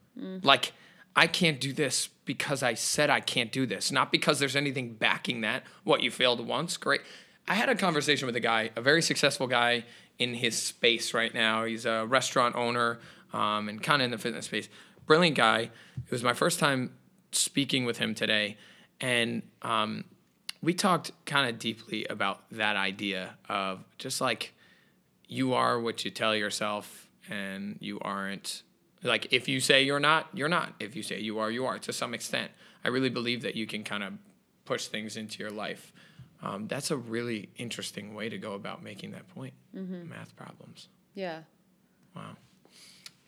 Like, 0.44 0.74
I 1.16 1.28
can't 1.28 1.62
do 1.62 1.72
this 1.74 2.10
because 2.26 2.64
I 2.64 2.74
said 2.74 3.12
I 3.12 3.20
can't 3.20 3.52
do 3.52 3.68
this, 3.68 3.92
not 3.92 4.12
because 4.12 4.40
there's 4.40 4.56
anything 4.56 4.94
backing 4.94 5.42
that. 5.42 5.64
What, 5.84 6.02
you 6.02 6.10
failed 6.10 6.46
once? 6.46 6.76
Great. 6.76 7.02
I 7.48 7.54
had 7.54 7.70
a 7.70 7.76
conversation 7.76 8.26
with 8.26 8.36
a 8.36 8.40
guy, 8.40 8.72
a 8.76 8.82
very 8.82 9.04
successful 9.04 9.46
guy 9.46 9.86
in 10.18 10.34
his 10.34 10.60
space 10.60 11.14
right 11.14 11.34
now. 11.34 11.66
He's 11.66 11.86
a 11.86 12.06
restaurant 12.08 12.56
owner 12.56 13.00
um, 13.32 13.70
and 13.70 13.82
kind 13.82 14.02
of 14.02 14.06
in 14.06 14.12
the 14.12 14.18
fitness 14.18 14.46
space. 14.46 14.70
Brilliant 15.06 15.38
guy. 15.38 15.70
It 16.06 16.12
was 16.12 16.24
my 16.24 16.34
first 16.34 16.60
time 16.60 16.96
speaking 17.32 17.86
with 17.86 18.00
him 18.00 18.16
today. 18.16 18.58
And 19.00 19.44
um, 19.62 20.04
we 20.62 20.74
talked 20.74 21.12
kind 21.26 21.50
of 21.50 21.60
deeply 21.60 22.06
about 22.06 22.42
that 22.52 22.76
idea 22.76 23.36
of 23.48 23.84
just 23.98 24.20
like 24.20 24.54
you 25.28 25.54
are 25.54 25.80
what 25.80 26.04
you 26.04 26.12
tell 26.12 26.36
yourself 26.36 27.08
and 27.30 27.78
you 27.80 28.00
aren't 28.02 28.64
like 29.04 29.32
if 29.32 29.48
you 29.48 29.60
say 29.60 29.84
you're 29.84 30.00
not 30.00 30.28
you're 30.34 30.50
not. 30.50 30.74
If 30.80 30.96
you 30.96 31.04
say 31.04 31.20
you 31.20 31.40
are 31.40 31.50
you 31.50 31.66
are 31.66 31.80
to 31.80 31.94
some 31.94 32.14
extent. 32.14 32.52
I 32.84 32.90
really 32.90 33.10
believe 33.10 33.42
that 33.42 33.56
you 33.56 33.68
can 33.68 33.84
kind 33.84 34.04
of 34.04 34.14
push 34.66 34.88
things 34.88 35.18
into 35.18 35.40
your 35.40 35.52
life. 35.52 35.92
Um, 36.42 36.68
that's 36.68 36.92
a 36.92 36.98
really 36.98 37.50
interesting 37.58 38.14
way 38.14 38.30
to 38.30 38.38
go 38.38 38.54
about 38.54 38.82
making 38.82 39.12
that 39.12 39.28
point. 39.30 39.54
Math 40.10 40.36
problems. 40.36 40.88
Yeah. 41.14 41.42
Wow. 42.16 42.36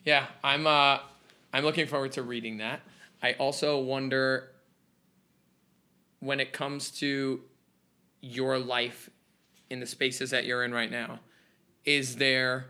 Yeah 0.03 0.25
i'm 0.43 0.65
uh 0.65 0.99
i'm 1.53 1.63
looking 1.63 1.87
forward 1.87 2.11
to 2.13 2.23
reading 2.23 2.57
that. 2.57 2.81
I 3.23 3.33
also 3.33 3.79
wonder 3.79 4.49
when 6.21 6.39
it 6.39 6.53
comes 6.53 6.89
to 6.91 7.41
your 8.21 8.57
life 8.57 9.09
in 9.69 9.79
the 9.79 9.85
spaces 9.85 10.29
that 10.29 10.45
you're 10.45 10.63
in 10.63 10.73
right 10.73 10.91
now 10.91 11.19
is 11.85 12.17
there 12.17 12.67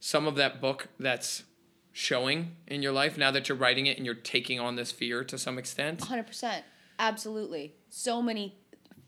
some 0.00 0.26
of 0.26 0.36
that 0.36 0.60
book 0.60 0.88
that's 0.98 1.44
showing 1.92 2.56
in 2.66 2.82
your 2.82 2.92
life 2.92 3.16
now 3.16 3.30
that 3.30 3.48
you're 3.48 3.56
writing 3.56 3.86
it 3.86 3.96
and 3.96 4.04
you're 4.04 4.14
taking 4.14 4.58
on 4.58 4.76
this 4.76 4.90
fear 4.90 5.22
to 5.24 5.38
some 5.38 5.58
extent? 5.58 6.00
100% 6.00 6.62
absolutely. 6.98 7.74
So 7.88 8.20
many 8.20 8.56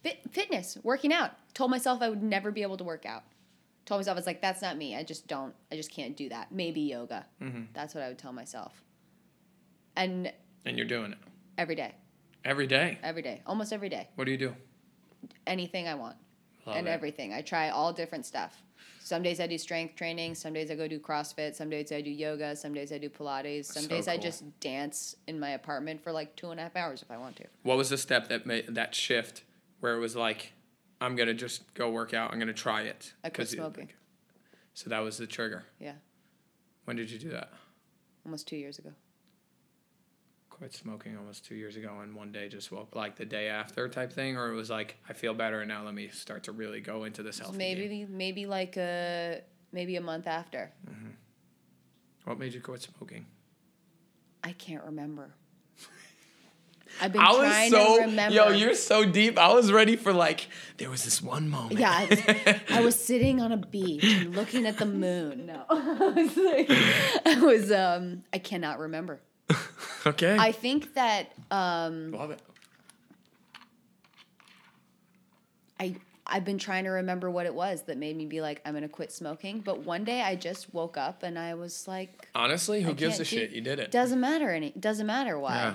fit, 0.03 0.21
fitness 0.31 0.79
working 0.83 1.13
out. 1.13 1.33
Told 1.55 1.71
myself 1.71 2.03
i 2.03 2.09
would 2.09 2.23
never 2.23 2.51
be 2.51 2.63
able 2.63 2.77
to 2.77 2.85
work 2.85 3.07
out. 3.07 3.25
Told 3.87 4.01
myself 4.01 4.19
it's 4.19 4.27
like 4.27 4.43
that's 4.43 4.63
not 4.63 4.77
me. 4.77 4.97
I 4.97 5.03
just 5.03 5.27
don't 5.27 5.55
i 5.73 5.77
just 5.77 5.91
can't 5.91 6.17
do 6.17 6.29
that. 6.29 6.53
Maybe 6.53 6.83
yoga. 6.83 7.27
Mm-hmm. 7.43 7.65
That's 7.73 7.95
what 7.95 8.05
i 8.05 8.09
would 8.09 8.19
tell 8.19 8.33
myself. 8.33 8.83
And 9.97 10.33
and 10.65 10.77
you're 10.77 10.87
doing 10.87 11.13
it. 11.13 11.19
Every 11.59 11.75
day 11.75 11.95
every 12.47 12.67
day? 12.67 12.99
Every 13.03 13.23
day. 13.23 13.43
Almost 13.47 13.73
every 13.73 13.89
day. 13.91 14.09
What 14.15 14.25
do 14.25 14.31
you 14.31 14.39
do? 14.39 14.55
Anything 15.47 15.89
i 15.89 15.95
want 15.95 16.17
Love 16.65 16.77
and 16.77 16.87
it. 16.87 16.91
everything. 16.91 17.33
I 17.35 17.43
try 17.43 17.69
all 17.71 17.93
different 17.93 18.25
stuff. 18.27 18.63
Some 19.01 19.23
days 19.23 19.41
i 19.41 19.47
do 19.47 19.59
strength 19.59 19.97
training. 19.97 20.35
Some 20.35 20.53
days 20.53 20.71
i 20.71 20.75
go 20.75 20.89
do 20.89 20.99
crossfit. 20.99 21.55
Some 21.55 21.69
days 21.71 21.93
i 21.93 22.01
do 22.01 22.11
yoga. 22.11 22.57
Some 22.57 22.73
days 22.75 22.93
i 22.93 22.99
do 22.99 23.09
pilates. 23.09 23.67
Some 23.67 23.83
So 23.85 23.89
days 23.89 24.09
i 24.09 24.17
just 24.17 24.45
dance 24.61 25.17
in 25.27 25.39
my 25.39 25.51
apartment 25.51 26.03
for 26.03 26.13
like 26.13 26.35
two 26.37 26.51
and 26.51 26.59
a 26.61 26.63
half 26.63 26.77
hours 26.77 27.03
if 27.03 27.11
i 27.11 27.17
want 27.17 27.37
to. 27.37 27.45
What 27.63 27.77
was 27.77 27.91
the 27.91 27.99
step 27.99 28.29
that 28.29 28.47
made 28.47 28.75
that 28.75 28.95
shift 28.95 29.43
where 29.81 29.95
it 29.97 30.01
was 30.01 30.17
like 30.17 30.53
i'm 31.01 31.17
gonna 31.17 31.35
just 31.35 31.73
go 31.75 31.91
work 31.91 32.15
out. 32.15 32.33
I'm 32.33 32.39
gonna 32.39 32.53
try 32.53 32.83
it? 32.83 33.13
I 33.25 33.31
quit 33.31 33.49
smoking. 33.49 33.91
so 34.75 34.91
that 34.91 35.01
was 35.01 35.19
the 35.19 35.27
trigger. 35.27 35.65
Yeah. 35.81 35.95
When 36.85 36.97
did 36.97 37.11
you 37.11 37.19
do 37.19 37.31
that? 37.31 37.51
Almost 38.25 38.47
two 38.49 38.57
years 38.57 38.79
ago 38.79 38.91
quit 40.57 40.73
smoking 40.73 41.19
almost 41.19 41.45
two 41.45 41.55
years 41.55 41.77
ago 41.77 41.99
and 42.03 42.15
one 42.15 42.33
day 42.33 42.49
just 42.49 42.73
woke 42.73 42.97
like 42.97 43.15
the 43.17 43.27
day 43.27 43.49
after 43.49 43.87
type 43.91 44.11
thing 44.11 44.39
or 44.39 44.51
it 44.51 44.55
was 44.55 44.71
like 44.71 44.97
i 45.07 45.13
feel 45.13 45.35
better 45.35 45.61
and 45.61 45.69
now 45.69 45.85
let 45.85 45.93
me 45.93 46.09
start 46.09 46.45
to 46.45 46.51
really 46.53 46.81
go 46.81 47.05
into 47.05 47.23
this 47.23 47.39
healthy 47.39 47.59
game. 47.59 47.79
maybe 47.79 48.07
maybe 48.09 48.47
like 48.47 48.75
a 48.79 49.43
maybe 49.73 49.97
a 49.97 50.01
month 50.01 50.27
after 50.27 50.73
what 52.25 52.39
made 52.39 52.55
you 52.55 52.61
quit 52.63 52.81
smoking 52.81 53.27
i 54.43 54.53
can't 54.53 54.83
remember 54.85 55.35
i've 57.03 57.13
been 57.13 57.21
i 57.21 57.35
trying 57.35 57.73
was 57.73 57.83
so 57.83 57.97
to 57.97 58.03
remember 58.07 58.35
yo 58.35 58.49
you're 58.49 58.75
so 58.75 59.05
deep 59.05 59.39
i 59.39 59.53
was 59.53 59.71
ready 59.71 59.95
for 59.95 60.15
like 60.15 60.49
there 60.79 60.89
was 60.89 61.05
this 61.05 61.21
one 61.21 61.51
moment 61.51 61.79
yeah, 61.79 61.91
I, 61.93 62.61
I 62.71 62.81
was 62.81 62.99
sitting 62.99 63.43
on 63.43 63.53
a 63.53 63.59
beach 63.59 64.05
and 64.05 64.35
looking 64.35 64.65
at 64.65 64.79
the 64.79 64.87
moon. 64.87 65.45
No, 65.47 65.65
I 65.69 66.09
was 66.09 66.37
like, 66.37 66.71
I 67.27 67.41
was. 67.41 67.71
Um, 67.71 68.23
I 68.33 68.39
cannot 68.39 68.79
remember. 68.79 69.21
Okay 70.07 70.37
I 70.39 70.53
think 70.53 70.95
that 70.95 71.33
um, 71.51 72.13
love 72.13 72.31
it 72.31 72.41
I 75.79 75.97
I've 76.29 76.45
been 76.45 76.59
trying 76.59 76.85
to 76.85 76.91
remember 76.91 77.31
what 77.31 77.47
it 77.47 77.55
was 77.55 77.83
that 77.83 77.99
made 77.99 78.17
me 78.17 78.27
be 78.27 78.41
like, 78.41 78.61
I'm 78.65 78.75
gonna 78.75 78.89
quit 78.89 79.13
smoking. 79.13 79.61
But 79.61 79.85
one 79.85 80.03
day 80.03 80.23
I 80.23 80.35
just 80.35 80.75
woke 80.75 80.97
up 80.97 81.23
and 81.23 81.39
I 81.39 81.55
was 81.55 81.87
like, 81.87 82.29
honestly 82.35 82.83
who 82.83 82.91
I 82.91 82.95
gives 82.95 83.21
a 83.21 83.25
shit 83.25 83.51
you 83.51 83.61
did 83.61 83.79
it 83.79 83.91
doesn't 83.91 84.21
matter 84.21 84.51
any, 84.51 84.71
doesn't 84.79 85.07
matter 85.07 85.39
why. 85.39 85.55
yeah 85.55 85.75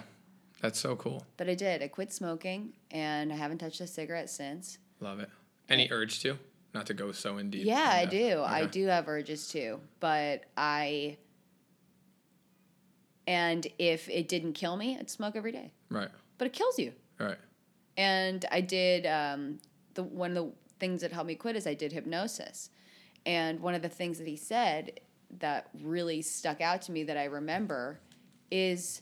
that's 0.62 0.80
so 0.80 0.96
cool 0.96 1.26
But 1.38 1.50
I 1.50 1.56
did. 1.56 1.82
I 1.82 1.88
quit 1.88 2.12
smoking 2.14 2.74
and 2.92 3.32
I 3.34 3.36
haven't 3.36 3.58
touched 3.60 3.82
a 3.82 3.88
cigarette 3.88 4.30
since. 4.30 4.78
love 5.00 5.20
it 5.20 5.30
any 5.70 5.88
urge 5.92 6.20
to 6.22 6.38
not 6.74 6.86
to 6.88 6.94
go 6.94 7.12
so 7.12 7.38
in 7.38 7.50
deep 7.50 7.66
Yeah, 7.66 7.90
I 7.92 8.06
do. 8.06 8.42
I 8.42 8.66
do 8.66 8.88
have 8.88 9.08
urges 9.08 9.48
too, 9.48 9.80
but 10.00 10.44
I. 10.58 11.18
And 13.28 13.68
if 13.78 14.10
it 14.10 14.28
didn't 14.28 14.54
kill 14.54 14.76
me, 14.78 14.98
I'd 15.00 15.10
smoke 15.10 15.36
every 15.36 15.52
day. 15.52 15.72
right 15.90 16.10
But 16.38 16.48
it 16.48 16.54
kills 16.54 16.80
you. 16.80 16.94
right 17.20 17.38
And 17.98 18.46
I 18.52 18.62
did 18.62 19.06
um, 19.06 19.60
the 19.94 20.04
one 20.04 20.36
of 20.36 20.46
the 20.46 20.52
things 20.80 21.02
that 21.02 21.12
helped 21.12 21.28
me 21.28 21.36
quit 21.36 21.56
is 21.56 21.68
I 21.68 21.74
did 21.76 21.92
hypnosis. 21.92 22.70
And 23.26 23.60
one 23.60 23.76
of 23.76 23.82
the 23.84 23.90
things 23.90 24.18
that 24.18 24.28
he 24.28 24.36
said 24.36 25.00
that 25.40 25.70
really 25.82 26.22
stuck 26.24 26.60
out 26.62 26.82
to 26.84 26.92
me 26.92 27.04
that 27.04 27.18
I 27.18 27.26
remember 27.26 28.00
is 28.50 29.02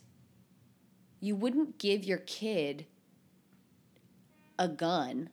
you 1.20 1.34
wouldn't 1.34 1.78
give 1.78 2.04
your 2.04 2.18
kid 2.18 2.86
a 4.58 4.68
gun 4.68 5.30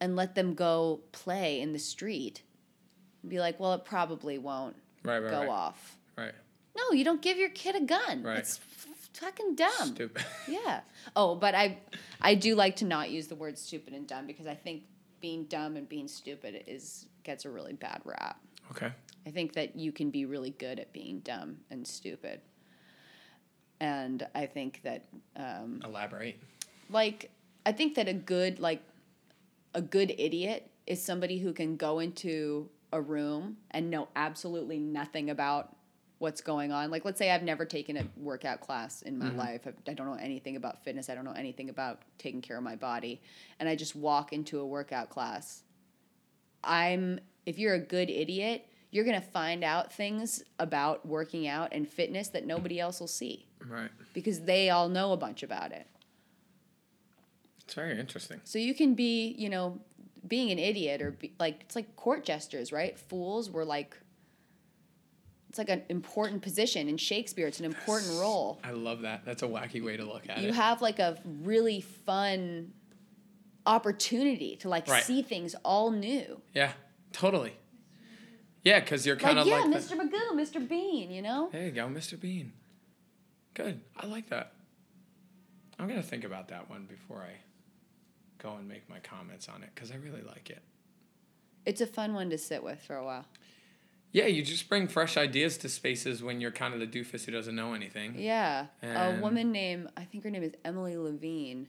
and 0.00 0.14
let 0.14 0.34
them 0.34 0.54
go 0.54 1.00
play 1.12 1.60
in 1.60 1.72
the 1.72 1.78
street. 1.78 2.42
And 3.22 3.30
Be 3.30 3.40
like, 3.40 3.58
well, 3.58 3.72
it 3.72 3.84
probably 3.84 4.36
won't 4.38 4.76
right 5.02 5.18
right 5.20 5.30
go 5.30 5.40
right, 5.40 5.48
off. 5.48 5.96
right. 6.18 6.32
No, 6.76 6.92
you 6.92 7.04
don't 7.04 7.22
give 7.22 7.38
your 7.38 7.48
kid 7.50 7.74
a 7.74 7.80
gun. 7.80 8.22
Right. 8.22 8.38
It's 8.38 8.60
fucking 9.14 9.54
dumb. 9.54 9.94
stupid 9.94 10.24
Yeah. 10.48 10.80
Oh, 11.14 11.34
but 11.34 11.54
I 11.54 11.78
I 12.20 12.34
do 12.34 12.54
like 12.54 12.76
to 12.76 12.84
not 12.84 13.10
use 13.10 13.26
the 13.26 13.34
word 13.34 13.58
stupid 13.58 13.94
and 13.94 14.06
dumb 14.06 14.26
because 14.26 14.46
I 14.46 14.54
think 14.54 14.82
being 15.20 15.44
dumb 15.44 15.76
and 15.76 15.88
being 15.88 16.08
stupid 16.08 16.64
is 16.66 17.06
gets 17.24 17.44
a 17.44 17.50
really 17.50 17.72
bad 17.72 18.00
rap. 18.04 18.38
okay 18.70 18.92
I 19.26 19.30
think 19.30 19.54
that 19.54 19.74
you 19.74 19.90
can 19.90 20.10
be 20.10 20.24
really 20.24 20.50
good 20.50 20.78
at 20.78 20.92
being 20.92 21.20
dumb 21.20 21.56
and 21.70 21.86
stupid. 21.86 22.40
And 23.80 24.26
I 24.34 24.46
think 24.46 24.80
that 24.84 25.06
um, 25.36 25.80
elaborate 25.84 26.40
like 26.90 27.30
I 27.64 27.72
think 27.72 27.94
that 27.96 28.08
a 28.08 28.14
good 28.14 28.60
like 28.60 28.82
a 29.74 29.82
good 29.82 30.14
idiot 30.16 30.70
is 30.86 31.02
somebody 31.02 31.38
who 31.38 31.52
can 31.52 31.76
go 31.76 31.98
into 31.98 32.70
a 32.92 33.00
room 33.00 33.56
and 33.72 33.90
know 33.90 34.08
absolutely 34.14 34.78
nothing 34.78 35.28
about 35.30 35.75
what's 36.18 36.40
going 36.40 36.72
on. 36.72 36.90
Like 36.90 37.04
let's 37.04 37.18
say 37.18 37.30
I've 37.30 37.42
never 37.42 37.64
taken 37.64 37.96
a 37.96 38.04
workout 38.16 38.60
class 38.60 39.02
in 39.02 39.18
my 39.18 39.26
mm-hmm. 39.26 39.38
life. 39.38 39.66
I, 39.66 39.90
I 39.90 39.94
don't 39.94 40.06
know 40.06 40.18
anything 40.20 40.56
about 40.56 40.82
fitness. 40.82 41.10
I 41.10 41.14
don't 41.14 41.24
know 41.24 41.32
anything 41.32 41.68
about 41.68 42.02
taking 42.18 42.40
care 42.40 42.56
of 42.56 42.62
my 42.62 42.76
body 42.76 43.20
and 43.60 43.68
I 43.68 43.76
just 43.76 43.94
walk 43.94 44.32
into 44.32 44.60
a 44.60 44.66
workout 44.66 45.10
class. 45.10 45.62
I'm 46.64 47.20
if 47.44 47.58
you're 47.58 47.74
a 47.74 47.80
good 47.80 48.10
idiot, 48.10 48.66
you're 48.90 49.04
going 49.04 49.20
to 49.20 49.26
find 49.26 49.62
out 49.62 49.92
things 49.92 50.42
about 50.58 51.06
working 51.06 51.46
out 51.46 51.68
and 51.72 51.88
fitness 51.88 52.28
that 52.28 52.46
nobody 52.46 52.80
else 52.80 52.98
will 52.98 53.06
see 53.06 53.46
right 53.68 53.90
because 54.14 54.40
they 54.42 54.70
all 54.70 54.88
know 54.88 55.12
a 55.12 55.16
bunch 55.16 55.42
about 55.42 55.72
it. 55.72 55.86
It's 57.64 57.74
very 57.74 57.98
interesting. 57.98 58.40
So 58.44 58.58
you 58.58 58.74
can 58.74 58.94
be, 58.94 59.34
you 59.36 59.48
know, 59.48 59.80
being 60.26 60.50
an 60.50 60.58
idiot 60.58 61.02
or 61.02 61.10
be, 61.12 61.32
like 61.38 61.62
it's 61.62 61.76
like 61.76 61.96
court 61.96 62.24
jesters, 62.24 62.72
right? 62.72 62.98
Fools 62.98 63.50
were 63.50 63.64
like 63.64 63.96
it's 65.48 65.58
like 65.58 65.68
an 65.68 65.82
important 65.88 66.42
position 66.42 66.88
in 66.88 66.96
Shakespeare. 66.96 67.46
It's 67.46 67.58
an 67.60 67.64
important 67.66 68.10
role. 68.20 68.60
I 68.64 68.72
love 68.72 69.02
that. 69.02 69.24
That's 69.24 69.42
a 69.42 69.46
wacky 69.46 69.82
way 69.84 69.96
to 69.96 70.04
look 70.04 70.28
at 70.28 70.38
You 70.38 70.44
it. 70.44 70.46
You 70.48 70.52
have 70.54 70.82
like 70.82 70.98
a 70.98 71.18
really 71.24 71.80
fun 71.80 72.72
opportunity 73.64 74.56
to 74.56 74.68
like 74.68 74.86
Right. 74.88 75.02
see 75.02 75.22
things 75.22 75.54
all 75.64 75.90
new. 75.90 76.40
yeah, 76.54 76.72
totally. 77.12 77.54
Yeah, 78.62 78.80
because 78.80 79.06
you're 79.06 79.16
kind 79.16 79.36
Like 79.36 79.42
of 79.46 79.48
yeah, 79.48 79.58
like, 79.60 79.88
the- 79.88 79.94
Mr. 79.94 80.10
Magoo, 80.10 80.32
Mr. 80.34 80.68
Bean, 80.68 81.10
you 81.12 81.22
know? 81.22 81.48
There 81.52 81.64
you 81.66 81.70
go, 81.70 81.86
Mr. 81.86 82.18
Bean. 82.20 82.52
Good. 83.54 83.80
I 83.96 84.06
like 84.06 84.28
that. 84.30 84.52
I'm 85.78 85.86
gonna 85.88 86.02
think 86.02 86.24
about 86.24 86.48
that 86.48 86.68
one 86.68 86.84
before 86.86 87.22
I 87.22 87.32
go 88.42 88.54
and 88.56 88.66
make 88.68 88.88
my 88.88 88.98
comments 89.00 89.48
on 89.48 89.62
it 89.62 89.70
because 89.74 89.90
I 89.92 89.96
really 89.96 90.22
like 90.22 90.50
it. 90.50 90.62
It's 91.64 91.80
a 91.80 91.86
fun 91.86 92.14
one 92.14 92.30
to 92.30 92.38
sit 92.38 92.62
with 92.62 92.80
for 92.82 92.96
a 92.96 93.04
while. 93.04 93.24
Yeah, 94.16 94.28
you 94.28 94.42
just 94.42 94.70
bring 94.70 94.88
fresh 94.88 95.18
ideas 95.18 95.58
to 95.58 95.68
spaces 95.68 96.22
when 96.22 96.40
you're 96.40 96.50
kind 96.50 96.72
of 96.72 96.80
the 96.80 96.86
doofus 96.86 97.26
who 97.26 97.32
doesn't 97.32 97.54
know 97.54 97.74
anything. 97.74 98.14
Yeah. 98.16 98.68
And- 98.80 99.18
a 99.18 99.20
woman 99.20 99.52
named, 99.52 99.90
I 99.94 100.04
think 100.04 100.24
her 100.24 100.30
name 100.30 100.42
is 100.42 100.54
Emily 100.64 100.96
Levine, 100.96 101.68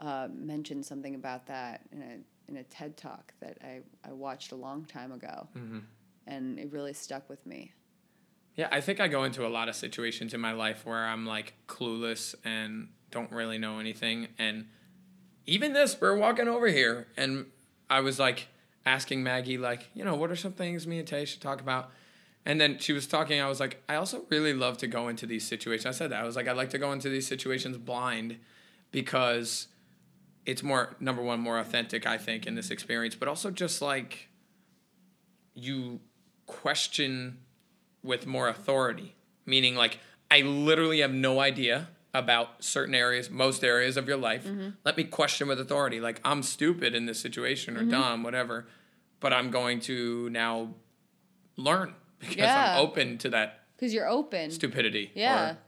uh, 0.00 0.26
mentioned 0.34 0.84
something 0.84 1.14
about 1.14 1.46
that 1.46 1.82
in 1.92 2.02
a, 2.02 2.50
in 2.50 2.56
a 2.56 2.64
TED 2.64 2.96
talk 2.96 3.32
that 3.38 3.58
I, 3.62 3.78
I 4.04 4.12
watched 4.12 4.50
a 4.50 4.56
long 4.56 4.86
time 4.86 5.12
ago. 5.12 5.46
Mm-hmm. 5.56 5.78
And 6.26 6.58
it 6.58 6.72
really 6.72 6.94
stuck 6.94 7.30
with 7.30 7.46
me. 7.46 7.70
Yeah, 8.56 8.66
I 8.72 8.80
think 8.80 8.98
I 8.98 9.06
go 9.06 9.22
into 9.22 9.46
a 9.46 9.48
lot 9.48 9.68
of 9.68 9.76
situations 9.76 10.34
in 10.34 10.40
my 10.40 10.54
life 10.54 10.84
where 10.84 11.04
I'm 11.04 11.26
like 11.26 11.54
clueless 11.68 12.34
and 12.44 12.88
don't 13.12 13.30
really 13.30 13.58
know 13.58 13.78
anything. 13.78 14.26
And 14.36 14.66
even 15.46 15.74
this, 15.74 15.96
we're 16.00 16.16
walking 16.16 16.48
over 16.48 16.66
here, 16.66 17.06
and 17.16 17.46
I 17.88 18.00
was 18.00 18.18
like 18.18 18.48
asking 18.84 19.22
Maggie, 19.22 19.58
like, 19.58 19.88
you 19.94 20.04
know, 20.04 20.14
what 20.14 20.30
are 20.30 20.36
some 20.36 20.52
things 20.52 20.86
me 20.86 20.98
and 20.98 21.06
Tay 21.06 21.24
should 21.24 21.40
talk 21.40 21.60
about? 21.60 21.90
And 22.44 22.60
then 22.60 22.78
she 22.78 22.92
was 22.92 23.06
talking. 23.06 23.40
I 23.40 23.48
was 23.48 23.60
like, 23.60 23.82
I 23.88 23.94
also 23.94 24.24
really 24.28 24.52
love 24.52 24.78
to 24.78 24.86
go 24.86 25.08
into 25.08 25.26
these 25.26 25.46
situations. 25.46 25.86
I 25.86 25.96
said 25.96 26.10
that. 26.10 26.20
I 26.20 26.24
was 26.24 26.34
like, 26.34 26.48
I 26.48 26.52
like 26.52 26.70
to 26.70 26.78
go 26.78 26.92
into 26.92 27.08
these 27.08 27.26
situations 27.26 27.78
blind 27.78 28.38
because 28.90 29.68
it's 30.44 30.62
more, 30.62 30.96
number 30.98 31.22
one, 31.22 31.38
more 31.38 31.58
authentic, 31.58 32.04
I 32.04 32.18
think, 32.18 32.46
in 32.46 32.56
this 32.56 32.70
experience, 32.70 33.14
but 33.14 33.28
also 33.28 33.50
just 33.50 33.80
like 33.80 34.28
you 35.54 36.00
question 36.46 37.38
with 38.02 38.26
more 38.26 38.48
authority, 38.48 39.14
meaning 39.46 39.76
like 39.76 40.00
I 40.30 40.40
literally 40.40 41.00
have 41.00 41.12
no 41.12 41.38
idea 41.38 41.88
about 42.14 42.62
certain 42.62 42.94
areas, 42.94 43.30
most 43.30 43.64
areas 43.64 43.96
of 43.96 44.06
your 44.06 44.16
life. 44.16 44.44
Mm-hmm. 44.44 44.70
Let 44.84 44.96
me 44.96 45.04
question 45.04 45.48
with 45.48 45.58
authority. 45.60 46.00
Like 46.00 46.20
I'm 46.24 46.42
stupid 46.42 46.94
in 46.94 47.06
this 47.06 47.18
situation 47.20 47.76
or 47.76 47.80
mm-hmm. 47.80 47.90
dumb, 47.90 48.22
whatever, 48.22 48.66
but 49.20 49.32
I'm 49.32 49.50
going 49.50 49.80
to 49.80 50.28
now 50.30 50.74
learn 51.56 51.94
because 52.18 52.36
Yeah. 52.36 52.74
I'm 52.74 52.80
open 52.86 53.18
to 53.18 53.30
that 53.30 53.64
Because 53.76 53.94
you're 53.94 54.08
open. 54.08 54.50
stupidity 54.50 55.10
Yeah. 55.14 55.52
or 55.52 55.58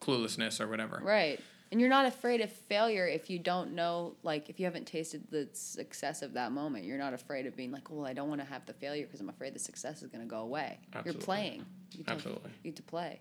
cluelessness 0.00 0.60
or 0.60 0.66
whatever. 0.68 1.00
Right. 1.02 1.40
And 1.72 1.80
you're 1.80 1.90
not 1.90 2.04
afraid 2.06 2.40
of 2.40 2.50
failure 2.50 3.06
if 3.06 3.30
you 3.30 3.38
don't 3.38 3.74
know, 3.76 4.16
like, 4.24 4.50
if 4.50 4.58
you 4.58 4.64
haven't 4.64 4.86
tasted 4.86 5.30
the 5.30 5.48
success 5.52 6.20
of 6.20 6.32
that 6.32 6.50
moment. 6.50 6.84
You're 6.84 6.98
not 6.98 7.14
afraid 7.14 7.46
of 7.46 7.54
being 7.54 7.70
like, 7.70 7.88
well, 7.90 8.04
I 8.04 8.12
don't 8.12 8.28
want 8.28 8.40
to 8.40 8.46
have 8.46 8.66
the 8.66 8.72
failure 8.72 9.06
because 9.06 9.20
I'm 9.20 9.28
afraid 9.28 9.54
the 9.54 9.60
success 9.60 10.02
is 10.02 10.08
going 10.08 10.24
to 10.24 10.28
go 10.28 10.40
away. 10.40 10.80
Absolutely. 10.92 11.12
You're 11.12 11.24
playing. 11.24 11.66
You 11.92 12.04
Absolutely. 12.08 12.50
You 12.64 12.72
get 12.72 12.76
to 12.76 12.82
play. 12.82 13.20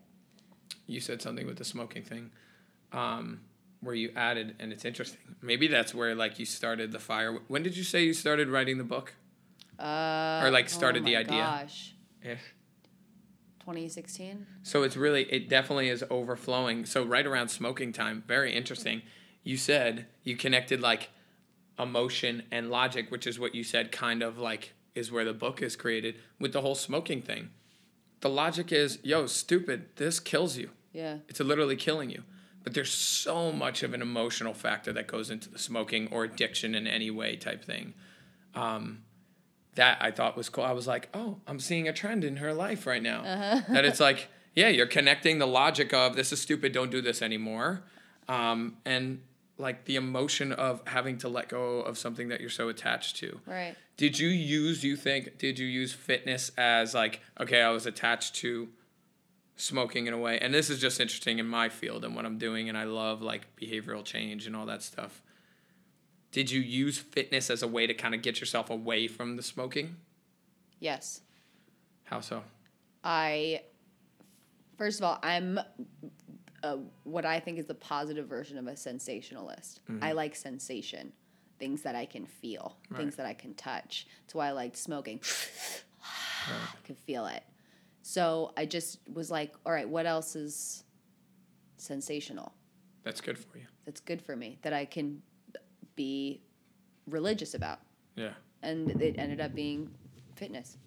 You 0.90 1.00
said 1.00 1.22
something 1.22 1.46
with 1.48 1.58
the 1.58 1.66
smoking 1.66 2.04
thing 2.04 2.32
um, 2.92 3.40
where 3.82 3.96
you 3.96 4.12
added 4.16 4.56
and 4.60 4.72
it's 4.74 4.86
interesting 4.86 5.36
maybe 5.42 5.68
that's 5.68 5.94
where 5.94 6.16
like 6.16 6.40
you 6.40 6.46
started 6.46 6.92
the 6.92 7.00
fire 7.00 7.38
when 7.48 7.64
did 7.64 7.76
you 7.78 7.84
say 7.84 8.04
you 8.04 8.14
started 8.14 8.48
writing 8.50 8.78
the 8.78 8.84
book 8.84 9.14
Uh, 9.80 10.42
Or, 10.44 10.52
like, 10.52 10.68
started 10.70 11.04
oh 11.04 11.06
the 11.06 11.16
idea. 11.16 11.38
Gosh. 11.38 11.94
yeah. 12.26 12.36
2016? 13.60 14.46
so 14.64 14.84
it's 14.84 14.98
really 14.98 15.24
it 15.32 15.48
definitely 15.48 15.90
is 15.90 16.04
overflowing 16.10 16.86
so 16.86 17.04
right 17.04 17.26
around 17.28 17.50
smoking 17.50 17.94
time 17.94 18.24
very 18.28 18.52
interesting 18.54 19.02
you 19.44 19.58
said 19.58 20.08
you 20.24 20.36
connected 20.36 20.82
like 20.82 21.10
emotion 21.78 22.44
and 22.52 22.70
logic 22.72 23.12
which 23.12 23.28
is 23.28 23.40
what 23.40 23.54
you 23.54 23.64
said 23.64 23.92
kind 23.92 24.24
of 24.24 24.38
like 24.40 24.74
is 24.96 25.12
where 25.12 25.24
the 25.24 25.34
book 25.34 25.62
is 25.62 25.76
created 25.76 26.16
with 26.40 26.52
the 26.52 26.62
whole 26.62 26.76
smoking 26.76 27.22
thing 27.22 27.50
the 28.22 28.30
logic 28.30 28.72
is 28.72 28.98
yo 29.04 29.28
stupid 29.28 29.86
this 29.98 30.20
kills 30.20 30.58
you 30.58 30.72
Yeah. 30.92 31.18
It's 31.28 31.40
literally 31.40 31.76
killing 31.76 32.10
you. 32.10 32.24
But 32.64 32.74
there's 32.74 32.92
so 32.92 33.52
much 33.52 33.84
of 33.84 33.94
an 33.94 34.02
emotional 34.02 34.54
factor 34.54 34.92
that 34.94 35.08
goes 35.08 35.30
into 35.30 35.50
the 35.50 35.60
smoking 35.60 36.10
or 36.12 36.24
addiction 36.24 36.76
in 36.76 36.88
any 36.88 37.10
way 37.10 37.36
type 37.36 37.64
thing. 37.64 37.94
Um, 38.54 39.04
that 39.76 39.98
I 40.02 40.12
thought 40.12 40.36
was 40.36 40.50
cool. 40.50 40.64
I 40.64 40.74
was 40.74 40.88
like, 40.88 41.10
oh, 41.14 41.38
I'm 41.48 41.60
seeing 41.60 41.88
a 41.88 41.94
trend 41.94 42.24
in 42.24 42.38
her 42.38 42.54
life 42.54 42.86
right 42.86 43.02
now. 43.02 43.22
that 43.70 43.86
it's 43.86 44.00
like, 44.00 44.28
yeah, 44.56 44.68
you're 44.68 44.88
connecting 44.88 45.40
the 45.40 45.48
logic 45.48 45.94
of 45.94 46.16
this 46.16 46.34
is 46.34 46.42
stupid, 46.42 46.74
don't 46.74 46.92
do 46.92 47.02
this 47.02 47.22
anymore. 47.22 47.84
Um, 48.28 48.78
and 48.86 49.22
like 49.58 49.86
the 49.86 49.96
emotion 49.96 50.52
of 50.52 50.82
having 50.88 51.18
to 51.20 51.30
let 51.30 51.50
go 51.50 51.80
of 51.82 51.98
something 51.98 52.30
that 52.30 52.42
you're 52.42 52.50
so 52.50 52.70
attached 52.70 53.18
to. 53.18 53.40
Right. 53.46 53.76
Did 53.98 54.18
you 54.20 54.30
use, 54.30 54.84
you 54.84 54.96
think, 54.96 55.38
did 55.38 55.60
you 55.60 55.68
use 55.68 55.94
fitness 55.94 56.52
as 56.58 56.94
like, 56.94 57.22
okay, 57.40 57.62
I 57.62 57.70
was 57.70 57.86
attached 57.86 58.36
to 58.36 58.70
smoking 59.60 60.08
in 60.08 60.14
a 60.14 60.18
way? 60.18 60.40
And 60.40 60.54
this 60.54 60.70
is 60.70 60.80
just 60.80 61.00
interesting 61.00 61.40
in 61.40 61.48
my 61.48 61.70
field 61.70 62.04
and 62.04 62.16
what 62.16 62.26
I'm 62.26 62.38
doing, 62.38 62.70
and 62.70 62.78
I 62.78 62.86
love 62.86 63.22
like 63.22 63.56
behavioral 63.56 64.04
change 64.04 64.48
and 64.48 64.56
all 64.56 64.66
that 64.66 64.82
stuff. 64.82 65.22
Did 66.32 66.52
you 66.52 66.62
use 66.62 66.98
fitness 66.98 67.50
as 67.50 67.64
a 67.64 67.68
way 67.68 67.88
to 67.88 67.94
kind 67.94 68.14
of 68.14 68.22
get 68.22 68.40
yourself 68.40 68.70
away 68.70 69.08
from 69.08 69.36
the 69.36 69.44
smoking? 69.44 69.96
Yes. 70.80 71.22
How 72.04 72.22
so? 72.22 72.44
I, 73.04 73.62
first 74.78 75.00
of 75.00 75.06
all, 75.06 75.20
I'm 75.24 75.60
uh, 76.64 76.78
what 77.04 77.26
I 77.26 77.40
think 77.40 77.58
is 77.58 77.66
the 77.66 77.74
positive 77.74 78.28
version 78.28 78.58
of 78.58 78.68
a 78.68 78.76
sensationalist. 78.76 79.82
Mm-hmm. 79.90 80.04
I 80.04 80.12
like 80.12 80.36
sensation, 80.36 81.14
things 81.58 81.82
that 81.84 81.96
I 81.96 82.06
can 82.06 82.26
feel, 82.26 82.78
things 82.96 83.16
that 83.16 83.26
I 83.26 83.34
can 83.34 83.54
touch. 83.54 84.08
That's 84.22 84.36
why 84.36 84.48
I 84.48 84.52
liked 84.52 84.78
smoking. 84.78 85.20
I 86.02 86.86
can 86.86 86.96
feel 86.96 87.26
it. 87.28 87.44
So 88.10 88.54
I 88.58 88.66
just 88.66 88.98
was 89.14 89.30
like, 89.30 89.54
all 89.68 89.72
right, 89.72 89.88
what 89.88 90.08
else 90.08 90.36
is 90.36 90.84
sensational? 91.78 92.52
That's 93.04 93.22
good 93.22 93.38
for 93.38 93.60
you. 93.60 93.68
That's 93.86 94.02
good 94.02 94.20
for 94.20 94.36
me 94.36 94.58
that 94.64 94.74
I 94.74 94.86
can 94.86 95.22
be 95.96 96.42
religious 97.08 97.54
about. 97.54 97.82
Yeah. 98.16 98.32
And 98.64 99.00
it 99.00 99.20
ended 99.20 99.40
up 99.40 99.54
being 99.54 99.92
fitness. 100.36 100.78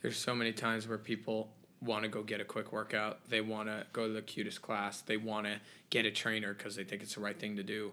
There's 0.00 0.16
so 0.16 0.34
many 0.34 0.54
times 0.54 0.88
where 0.88 0.96
people 0.96 1.50
want 1.82 2.04
to 2.04 2.08
go 2.08 2.22
get 2.22 2.40
a 2.40 2.44
quick 2.46 2.72
workout. 2.72 3.28
They 3.28 3.42
want 3.42 3.68
to 3.68 3.84
go 3.92 4.06
to 4.06 4.12
the 4.14 4.22
cutest 4.22 4.62
class. 4.62 5.02
They 5.02 5.18
want 5.18 5.44
to 5.44 5.60
get 5.90 6.06
a 6.06 6.10
trainer 6.10 6.54
because 6.54 6.74
they 6.74 6.84
think 6.84 7.02
it's 7.02 7.16
the 7.16 7.20
right 7.20 7.38
thing 7.38 7.56
to 7.56 7.62
do. 7.62 7.92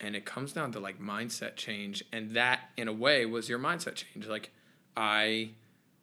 And 0.00 0.16
it 0.16 0.24
comes 0.24 0.54
down 0.54 0.72
to 0.72 0.80
like 0.80 0.98
mindset 0.98 1.56
change. 1.56 2.02
And 2.10 2.30
that, 2.30 2.70
in 2.78 2.88
a 2.88 2.92
way, 2.94 3.26
was 3.26 3.50
your 3.50 3.58
mindset 3.58 3.96
change. 3.96 4.26
Like, 4.26 4.50
I 4.96 5.50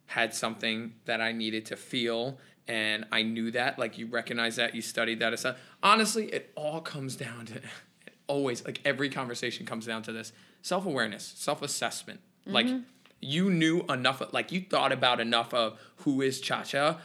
had 0.06 0.34
something 0.34 0.94
that 1.04 1.20
I 1.20 1.32
needed 1.32 1.66
to 1.66 1.76
feel. 1.76 2.38
And 2.66 3.04
I 3.12 3.22
knew 3.22 3.50
that. 3.50 3.78
Like, 3.78 3.98
you 3.98 4.06
recognize 4.06 4.56
that. 4.56 4.74
You 4.74 4.82
studied 4.82 5.20
that. 5.20 5.56
Honestly, 5.82 6.26
it 6.26 6.52
all 6.56 6.80
comes 6.80 7.16
down 7.16 7.46
to 7.46 7.60
always, 8.26 8.64
like, 8.64 8.80
every 8.84 9.10
conversation 9.10 9.66
comes 9.66 9.86
down 9.86 10.02
to 10.04 10.12
this 10.12 10.32
self 10.62 10.86
awareness, 10.86 11.34
self 11.36 11.62
assessment. 11.62 12.20
Like, 12.46 12.66
mm-hmm. 12.66 12.80
you 13.20 13.50
knew 13.50 13.82
enough, 13.88 14.22
like, 14.32 14.52
you 14.52 14.60
thought 14.60 14.92
about 14.92 15.20
enough 15.20 15.54
of 15.54 15.78
who 15.98 16.20
is 16.20 16.40
Cha 16.40 16.62
Cha. 16.62 16.98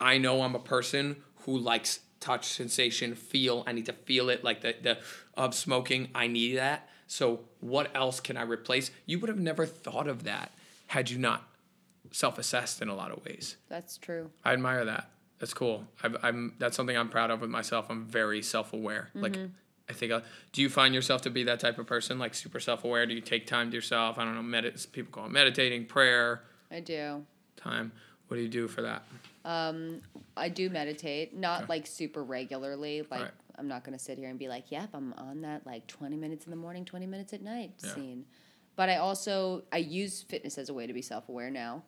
I 0.00 0.18
know 0.18 0.42
I'm 0.42 0.54
a 0.54 0.60
person 0.60 1.16
who 1.40 1.58
likes 1.58 2.00
touch, 2.20 2.46
sensation, 2.46 3.14
feel. 3.14 3.62
I 3.66 3.72
need 3.72 3.86
to 3.86 3.92
feel 3.92 4.30
it, 4.30 4.42
like 4.42 4.62
the, 4.62 4.74
the 4.82 4.98
of 5.34 5.54
smoking. 5.54 6.08
I 6.14 6.26
need 6.26 6.56
that. 6.56 6.88
So, 7.06 7.40
what 7.60 7.94
else 7.94 8.20
can 8.20 8.36
I 8.36 8.42
replace? 8.42 8.90
You 9.04 9.18
would 9.18 9.28
have 9.28 9.38
never 9.38 9.66
thought 9.66 10.08
of 10.08 10.24
that 10.24 10.52
had 10.88 11.10
you 11.10 11.18
not 11.18 11.48
self 12.14 12.38
assessed 12.38 12.80
in 12.80 12.88
a 12.88 12.94
lot 12.94 13.10
of 13.10 13.24
ways. 13.24 13.56
That's 13.68 13.98
true. 13.98 14.30
I 14.44 14.52
admire 14.52 14.84
that. 14.84 15.10
That's 15.40 15.52
cool. 15.52 15.84
I've, 16.02 16.16
I'm 16.22 16.54
that's 16.58 16.76
something 16.76 16.96
I'm 16.96 17.08
proud 17.08 17.30
of 17.30 17.40
with 17.40 17.50
myself. 17.50 17.86
I'm 17.90 18.06
very 18.06 18.40
self 18.40 18.72
aware. 18.72 19.08
Mm-hmm. 19.10 19.20
Like 19.22 19.38
I 19.88 19.92
think. 19.92 20.12
I, 20.12 20.22
do 20.52 20.62
you 20.62 20.70
find 20.70 20.94
yourself 20.94 21.22
to 21.22 21.30
be 21.30 21.42
that 21.44 21.60
type 21.60 21.78
of 21.78 21.86
person, 21.86 22.18
like 22.18 22.34
super 22.34 22.60
self 22.60 22.84
aware? 22.84 23.04
Do 23.04 23.14
you 23.14 23.20
take 23.20 23.46
time 23.46 23.70
to 23.70 23.74
yourself? 23.74 24.16
I 24.18 24.24
don't 24.24 24.34
know. 24.34 24.58
Medit. 24.58 24.90
People 24.92 25.10
call 25.12 25.26
it 25.26 25.32
meditating, 25.32 25.86
prayer, 25.86 26.42
I 26.70 26.80
do. 26.80 27.24
time. 27.56 27.92
What 28.28 28.38
do 28.38 28.42
you 28.42 28.48
do 28.48 28.68
for 28.68 28.82
that? 28.82 29.02
Um, 29.44 30.00
I 30.36 30.48
do 30.48 30.70
meditate, 30.70 31.36
not 31.36 31.68
like 31.68 31.86
super 31.86 32.22
regularly. 32.24 33.02
Like 33.10 33.20
Right. 33.22 33.30
I'm 33.58 33.68
not 33.68 33.84
gonna 33.84 33.98
sit 33.98 34.16
here 34.18 34.30
and 34.30 34.38
be 34.38 34.48
like, 34.48 34.70
"Yep, 34.70 34.90
I'm 34.94 35.12
on 35.18 35.42
that 35.42 35.66
like 35.66 35.86
20 35.86 36.16
minutes 36.16 36.46
in 36.46 36.50
the 36.50 36.56
morning, 36.56 36.84
20 36.84 37.06
minutes 37.06 37.32
at 37.34 37.42
night" 37.42 37.72
Yeah. 37.82 37.94
scene. 37.94 38.24
But 38.76 38.88
I 38.88 38.96
also 38.96 39.64
I 39.70 39.76
use 39.78 40.22
fitness 40.22 40.56
as 40.58 40.68
a 40.70 40.74
way 40.74 40.86
to 40.86 40.92
be 40.92 41.02
self 41.02 41.28
aware 41.28 41.50
now. 41.50 41.82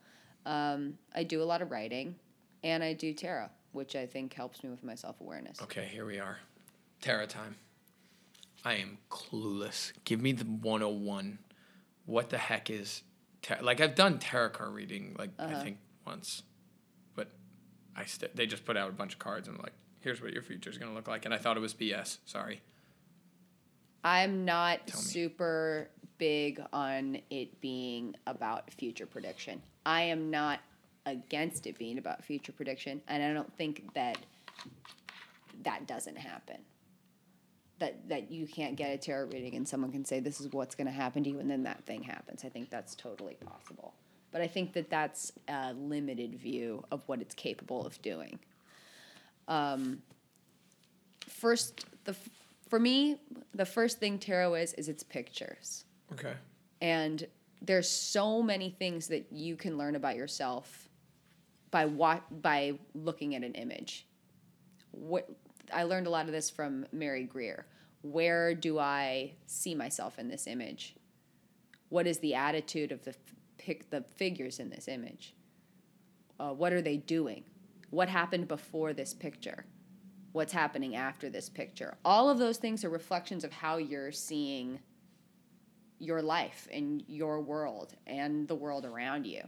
Um, 0.46 0.96
I 1.14 1.24
do 1.24 1.42
a 1.42 1.44
lot 1.44 1.60
of 1.60 1.70
writing, 1.70 2.14
and 2.62 2.82
I 2.82 2.92
do 2.94 3.12
tarot, 3.12 3.48
which 3.72 3.96
I 3.96 4.06
think 4.06 4.32
helps 4.32 4.62
me 4.64 4.70
with 4.70 4.82
my 4.84 4.94
self 4.94 5.20
awareness. 5.20 5.60
Okay, 5.60 5.88
here 5.92 6.06
we 6.06 6.18
are. 6.18 6.38
Tarot 7.02 7.26
time. 7.26 7.56
I 8.64 8.74
am 8.76 8.98
clueless. 9.10 9.92
Give 10.04 10.22
me 10.22 10.32
the 10.32 10.44
101. 10.44 11.38
What 12.06 12.30
the 12.30 12.38
heck 12.38 12.70
is 12.70 13.02
ta- 13.42 13.58
like 13.60 13.80
I've 13.80 13.96
done 13.96 14.18
tarot 14.18 14.50
card 14.50 14.72
reading 14.72 15.16
like 15.18 15.30
I 15.38 15.62
think 15.62 15.78
once, 16.06 16.44
but 17.16 17.28
I 17.96 18.04
st- 18.04 18.34
they 18.36 18.46
just 18.46 18.64
put 18.64 18.76
out 18.76 18.88
a 18.88 18.92
bunch 18.92 19.12
of 19.14 19.18
cards 19.18 19.48
and 19.48 19.58
like 19.58 19.72
here's 20.00 20.22
what 20.22 20.32
your 20.32 20.42
future 20.42 20.70
is 20.70 20.78
gonna 20.78 20.94
look 20.94 21.08
like, 21.08 21.24
and 21.24 21.34
I 21.34 21.38
thought 21.38 21.56
it 21.56 21.60
was 21.60 21.74
BS. 21.74 22.18
Sorry. 22.24 22.62
I'm 24.04 24.44
not 24.44 24.88
super 24.90 25.90
big 26.18 26.62
on 26.72 27.18
it 27.30 27.60
being 27.60 28.14
about 28.26 28.72
future 28.72 29.06
prediction. 29.06 29.60
I 29.84 30.02
am 30.02 30.30
not 30.30 30.60
against 31.04 31.66
it 31.66 31.78
being 31.78 31.98
about 31.98 32.24
future 32.24 32.52
prediction, 32.52 33.00
and 33.08 33.22
I 33.22 33.32
don't 33.32 33.52
think 33.56 33.92
that 33.94 34.18
that 35.62 35.86
doesn't 35.86 36.18
happen. 36.18 36.58
That 37.78 38.08
that 38.08 38.30
you 38.30 38.46
can't 38.46 38.76
get 38.76 38.92
a 38.92 38.98
tarot 38.98 39.26
reading 39.26 39.54
and 39.54 39.68
someone 39.68 39.92
can 39.92 40.04
say 40.04 40.18
this 40.20 40.40
is 40.40 40.50
what's 40.52 40.74
going 40.74 40.86
to 40.86 40.92
happen 40.92 41.24
to 41.24 41.30
you, 41.30 41.38
and 41.38 41.50
then 41.50 41.62
that 41.64 41.84
thing 41.84 42.02
happens. 42.02 42.44
I 42.44 42.48
think 42.48 42.70
that's 42.70 42.94
totally 42.94 43.34
possible. 43.34 43.94
But 44.32 44.40
I 44.40 44.48
think 44.48 44.72
that 44.74 44.90
that's 44.90 45.32
a 45.48 45.72
limited 45.74 46.34
view 46.34 46.84
of 46.90 47.02
what 47.06 47.20
it's 47.20 47.34
capable 47.34 47.86
of 47.86 48.00
doing. 48.02 48.38
Um, 49.48 50.02
first, 51.28 51.86
the 52.04 52.16
for 52.68 52.80
me, 52.80 53.18
the 53.54 53.66
first 53.66 53.98
thing 53.98 54.18
tarot 54.18 54.54
is 54.54 54.72
is 54.74 54.88
it's 54.88 55.02
pictures 55.02 55.85
Okay. 56.12 56.34
and 56.80 57.26
there's 57.62 57.88
so 57.88 58.42
many 58.42 58.70
things 58.70 59.08
that 59.08 59.26
you 59.32 59.56
can 59.56 59.78
learn 59.78 59.96
about 59.96 60.16
yourself 60.16 60.88
by 61.70 61.86
what 61.86 62.42
by 62.42 62.78
looking 62.94 63.34
at 63.34 63.42
an 63.42 63.54
image. 63.54 64.06
What 64.92 65.28
I 65.72 65.82
learned 65.84 66.06
a 66.06 66.10
lot 66.10 66.26
of 66.26 66.32
this 66.32 66.50
from 66.50 66.86
Mary 66.92 67.24
Greer. 67.24 67.66
Where 68.02 68.54
do 68.54 68.78
I 68.78 69.32
see 69.46 69.74
myself 69.74 70.18
in 70.18 70.28
this 70.28 70.46
image? 70.46 70.94
What 71.88 72.06
is 72.06 72.18
the 72.18 72.34
attitude 72.34 72.92
of 72.92 73.04
the 73.04 73.14
pick 73.58 73.90
the 73.90 74.02
figures 74.02 74.60
in 74.60 74.70
this 74.70 74.86
image? 74.86 75.34
Uh, 76.38 76.52
what 76.52 76.72
are 76.72 76.82
they 76.82 76.98
doing? 76.98 77.44
What 77.90 78.08
happened 78.08 78.48
before 78.48 78.92
this 78.92 79.14
picture? 79.14 79.64
What's 80.32 80.52
happening 80.52 80.94
after 80.94 81.30
this 81.30 81.48
picture? 81.48 81.96
All 82.04 82.28
of 82.28 82.38
those 82.38 82.58
things 82.58 82.84
are 82.84 82.90
reflections 82.90 83.42
of 83.42 83.52
how 83.52 83.78
you're 83.78 84.12
seeing 84.12 84.80
your 85.98 86.22
life 86.22 86.68
and 86.72 87.02
your 87.06 87.40
world 87.40 87.94
and 88.06 88.46
the 88.48 88.54
world 88.54 88.84
around 88.84 89.26
you. 89.26 89.42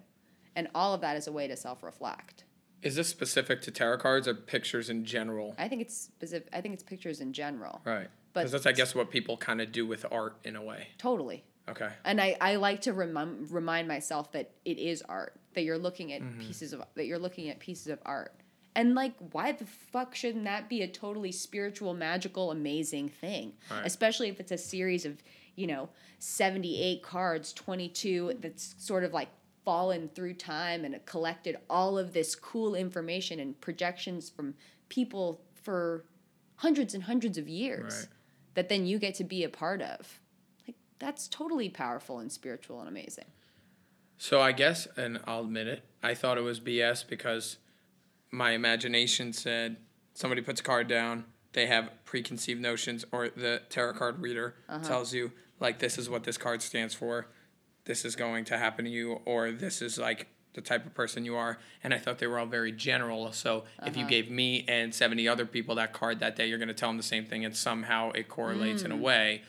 And 0.57 0.69
all 0.75 0.95
of 0.95 1.01
that 1.03 1.17
is 1.17 1.27
a 1.27 1.33
way 1.33 1.47
to 1.49 1.57
self 1.57 1.83
reflect. 1.83 2.45
Is 2.83 2.95
this 2.97 3.09
specific 3.09 3.61
to 3.63 3.71
tarot 3.71 3.99
cards 3.99 4.29
or 4.29 4.35
pictures 4.35 4.89
in 4.89 5.05
general? 5.05 5.55
I 5.59 5.69
think 5.69 5.83
it's 5.83 5.97
specific, 5.97 6.49
I 6.53 6.61
think 6.61 6.75
it's 6.75 6.83
pictures 6.83 7.21
in 7.21 7.33
general. 7.33 7.81
Right. 7.85 8.09
But- 8.33 8.41
Because 8.41 8.53
that's, 8.53 8.67
I 8.67 8.73
guess, 8.73 8.95
what 8.95 9.11
people 9.11 9.37
kind 9.37 9.61
of 9.61 9.73
do 9.73 9.87
with 9.87 10.07
art 10.11 10.37
in 10.45 10.57
a 10.57 10.63
way. 10.63 10.89
Totally. 10.99 11.45
Okay. 11.69 11.91
And 12.05 12.21
I, 12.21 12.37
I 12.41 12.57
like 12.57 12.83
to 12.83 12.93
remind 12.93 13.51
remind 13.51 13.89
myself 13.89 14.33
that 14.33 14.51
it 14.65 14.79
is 14.79 15.03
art, 15.03 15.39
that 15.55 15.63
you're 15.63 15.79
looking 15.79 16.13
at 16.13 16.23
mm-hmm. 16.23 16.41
pieces 16.41 16.73
of 16.73 16.83
that 16.95 17.07
you're 17.07 17.19
looking 17.19 17.51
at 17.51 17.59
pieces 17.59 17.89
of 17.89 17.99
art. 18.07 18.35
And 18.75 18.95
like 18.95 19.15
why 19.33 19.53
the 19.53 19.67
fuck 19.67 20.15
shouldn't 20.15 20.45
that 20.45 20.69
be 20.69 20.83
a 20.83 20.89
totally 20.89 21.33
spiritual, 21.33 21.95
magical, 21.95 22.51
amazing 22.51 23.09
thing? 23.09 23.53
Right. 23.71 23.85
Especially 23.85 24.29
if 24.29 24.41
it's 24.41 24.53
a 24.53 24.59
series 24.59 25.05
of, 25.05 25.23
you 25.59 25.67
know, 25.67 25.89
78 26.21 27.03
cards, 27.03 27.53
22 27.53 28.35
that's 28.41 28.75
sort 28.79 29.03
of 29.05 29.13
like 29.13 29.29
fallen 29.65 30.09
through 30.15 30.35
time 30.35 30.85
and 30.85 31.05
collected 31.05 31.57
all 31.69 31.99
of 31.99 32.13
this 32.13 32.35
cool 32.35 32.75
information 32.75 33.41
and 33.41 33.61
projections 33.61 34.31
from 34.31 34.55
people 34.89 35.43
for 35.63 36.05
hundreds 36.57 36.95
and 36.95 37.03
hundreds 37.05 37.37
of 37.37 37.49
years 37.49 37.95
Right. 37.95 38.09
that 38.55 38.69
then 38.69 38.87
you 38.87 38.99
get 38.99 39.15
to 39.17 39.25
be 39.25 39.45
a 39.45 39.49
part 39.49 39.83
of. 39.83 40.21
Like 40.67 40.77
that's 40.99 41.29
totally 41.29 41.69
powerful 41.69 42.19
and 42.21 42.31
spiritual 42.31 42.81
and 42.81 42.89
amazing. 42.89 43.27
So 44.17 44.41
I 44.41 44.53
guess, 44.53 44.87
and 44.97 45.21
I'll 45.27 45.43
admit 45.43 45.67
it, 45.67 45.85
I 46.03 46.15
thought 46.15 46.39
it 46.39 46.43
was 46.43 46.61
BS 46.61 47.07
because 47.07 47.59
my 48.31 48.53
imagination 48.53 49.33
said 49.33 49.77
somebody 50.15 50.41
puts 50.43 50.61
a 50.61 50.65
card 50.65 50.89
down, 50.89 51.25
they 51.53 51.67
have 51.67 51.91
preconceived 52.05 52.61
notions, 52.61 53.05
or 53.13 53.29
the 53.29 53.63
tarot 53.69 53.95
card 53.95 54.21
reader 54.21 54.55
uh-huh. 54.69 54.87
tells 54.87 55.15
you, 55.15 55.31
like, 55.61 55.79
this 55.79 55.99
is 55.99 56.09
what 56.09 56.25
this 56.25 56.39
card 56.39 56.63
stands 56.63 56.95
for, 56.95 57.27
this 57.85 58.05
is 58.05 58.17
going 58.17 58.45
to 58.47 58.59
happen 58.59 58.85
to 58.85 58.91
you, 58.91 59.21
or 59.25 59.51
this 59.51 59.81
is 59.83 59.99
like 59.99 60.27
the 60.55 60.61
type 60.61 60.85
of 60.85 60.95
person 60.95 61.25
you 61.25 61.37
are. 61.37 61.59
And 61.83 61.95
I 61.95 61.99
thought 61.99 62.19
they 62.19 62.27
were 62.27 62.39
all 62.39 62.47
very 62.47 62.73
general. 62.73 63.33
So 63.33 63.65
if 63.85 63.97
you 63.97 64.03
uh-huh. 64.03 64.11
gave 64.11 64.31
me 64.31 64.65
and 64.69 64.95
70 64.95 65.29
other 65.29 65.47
people 65.47 65.75
that 65.77 65.93
card 65.93 66.21
that 66.21 66.37
day, 66.37 66.47
you're 66.47 66.59
going 66.59 66.69
to 66.69 66.75
tell 66.75 66.89
them 66.89 66.97
the 66.97 67.03
same 67.03 67.25
thing, 67.25 67.45
and 67.45 67.57
somehow 67.57 68.11
it 68.13 68.29
correlates 68.29 68.83
in 68.83 68.93
a 68.93 68.97
mm. 68.97 69.01
way. 69.01 69.43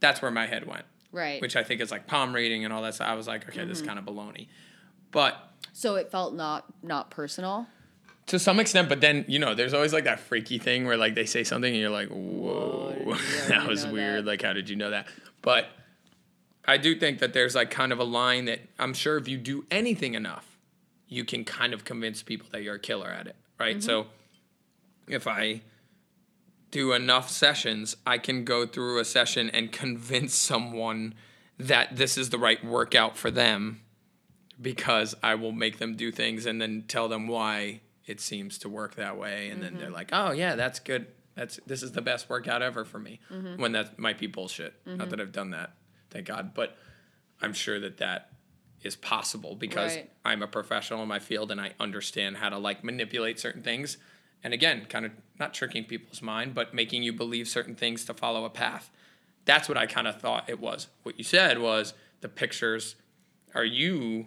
That's 0.00 0.20
where 0.20 0.30
my 0.30 0.46
head 0.46 0.66
went 0.66 0.84
Right. 1.14 1.40
which 1.40 1.54
I 1.54 1.62
think 1.62 1.80
is 1.80 1.92
like 1.92 2.08
palm 2.08 2.34
reading 2.34 2.64
and 2.64 2.74
all 2.74 2.82
that 2.82 2.96
stuff. 2.96 3.08
I 3.08 3.14
was 3.14 3.28
like, 3.28 3.48
okay, 3.48 3.64
this 3.64 3.78
is 3.78 3.82
mm-hmm. 3.86 3.94
kind 3.94 3.98
of 4.00 4.04
baloney. 4.04 4.48
But 5.12 5.36
so 5.72 5.94
it 5.94 6.10
felt 6.10 6.34
not 6.34 6.64
not 6.82 7.10
personal. 7.10 7.68
to 8.26 8.38
some 8.38 8.58
extent, 8.58 8.88
but 8.88 9.00
then, 9.00 9.24
you 9.28 9.38
know, 9.38 9.54
there's 9.54 9.74
always 9.74 9.92
like 9.92 10.04
that 10.04 10.18
freaky 10.18 10.58
thing 10.58 10.86
where 10.86 10.96
like 10.96 11.14
they 11.14 11.24
say 11.24 11.44
something 11.44 11.72
and 11.72 11.80
you're 11.80 11.88
like, 11.88 12.08
whoa, 12.08 12.94
you 13.06 13.14
that 13.48 13.68
was 13.68 13.86
weird. 13.86 14.24
that? 14.24 14.30
Like, 14.30 14.42
how 14.42 14.52
did 14.52 14.68
you 14.68 14.74
know 14.74 14.90
that? 14.90 15.06
But 15.44 15.68
I 16.64 16.78
do 16.78 16.98
think 16.98 17.18
that 17.18 17.34
there's 17.34 17.54
like 17.54 17.70
kind 17.70 17.92
of 17.92 17.98
a 17.98 18.04
line 18.04 18.46
that 18.46 18.60
I'm 18.78 18.94
sure 18.94 19.18
if 19.18 19.28
you 19.28 19.36
do 19.36 19.66
anything 19.70 20.14
enough, 20.14 20.56
you 21.06 21.24
can 21.24 21.44
kind 21.44 21.74
of 21.74 21.84
convince 21.84 22.22
people 22.22 22.48
that 22.52 22.62
you're 22.62 22.76
a 22.76 22.80
killer 22.80 23.08
at 23.08 23.26
it, 23.26 23.36
right? 23.60 23.76
Mm-hmm. 23.76 23.86
So 23.86 24.06
if 25.06 25.26
I 25.28 25.60
do 26.70 26.94
enough 26.94 27.28
sessions, 27.28 27.94
I 28.06 28.16
can 28.16 28.44
go 28.44 28.66
through 28.66 28.98
a 28.98 29.04
session 29.04 29.50
and 29.50 29.70
convince 29.70 30.34
someone 30.34 31.14
that 31.58 31.96
this 31.96 32.16
is 32.16 32.30
the 32.30 32.38
right 32.38 32.64
workout 32.64 33.18
for 33.18 33.30
them 33.30 33.82
because 34.60 35.14
I 35.22 35.34
will 35.34 35.52
make 35.52 35.78
them 35.78 35.94
do 35.94 36.10
things 36.10 36.46
and 36.46 36.58
then 36.60 36.84
tell 36.88 37.08
them 37.08 37.28
why 37.28 37.82
it 38.06 38.18
seems 38.18 38.56
to 38.58 38.68
work 38.70 38.94
that 38.94 39.18
way 39.18 39.50
and 39.50 39.62
then 39.62 39.74
they're 39.74 39.86
mm-hmm. 39.86 39.94
like, 39.94 40.08
"Oh 40.12 40.32
yeah, 40.32 40.56
that's 40.56 40.80
good. 40.80 41.06
That's 41.34 41.58
this 41.66 41.82
is 41.82 41.92
the 41.92 42.02
best 42.02 42.28
workout 42.28 42.62
ever 42.62 42.84
for 42.84 42.98
me." 42.98 43.20
Mm-hmm. 43.30 43.60
When 43.60 43.72
that 43.72 43.98
might 43.98 44.18
be 44.18 44.26
bullshit. 44.26 44.74
Not 44.84 44.98
mm-hmm. 44.98 45.10
that 45.10 45.20
I've 45.20 45.32
done 45.32 45.50
that, 45.50 45.74
thank 46.10 46.26
God, 46.26 46.54
but 46.54 46.76
I'm 47.40 47.52
sure 47.52 47.80
that 47.80 47.98
that 47.98 48.30
is 48.82 48.96
possible 48.96 49.56
because 49.56 49.96
Right. 49.96 50.10
I'm 50.24 50.42
a 50.42 50.46
professional 50.46 51.02
in 51.02 51.08
my 51.08 51.18
field 51.18 51.50
and 51.50 51.60
I 51.60 51.72
understand 51.80 52.36
how 52.36 52.50
to 52.50 52.58
like 52.58 52.84
manipulate 52.84 53.40
certain 53.40 53.62
things. 53.62 53.96
And 54.42 54.52
again, 54.52 54.84
kind 54.88 55.06
of 55.06 55.12
not 55.38 55.54
tricking 55.54 55.84
people's 55.84 56.20
mind, 56.20 56.54
but 56.54 56.74
making 56.74 57.02
you 57.02 57.12
believe 57.12 57.48
certain 57.48 57.74
things 57.74 58.04
to 58.04 58.14
follow 58.14 58.44
a 58.44 58.50
path. 58.50 58.90
That's 59.46 59.68
what 59.68 59.78
I 59.78 59.86
kind 59.86 60.06
of 60.06 60.20
thought 60.20 60.48
it 60.48 60.60
was. 60.60 60.88
What 61.02 61.16
you 61.18 61.24
said 61.24 61.58
was 61.58 61.94
the 62.20 62.28
pictures. 62.28 62.96
Are 63.54 63.64
you 63.64 64.26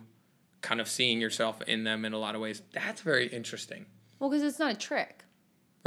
kind 0.62 0.82
of 0.82 0.88
seeing 0.88 1.22
yourself 1.22 1.62
in 1.64 1.84
them 1.84 2.04
in 2.04 2.14
a 2.14 2.18
lot 2.18 2.34
of 2.34 2.42
ways? 2.42 2.64
That's 2.74 3.02
very 3.02 3.28
interesting. 3.28 3.86
Well, 4.20 4.30
because 4.30 4.44
it's 4.44 4.60
not 4.60 4.72
a 4.72 4.78
trick. 4.78 5.17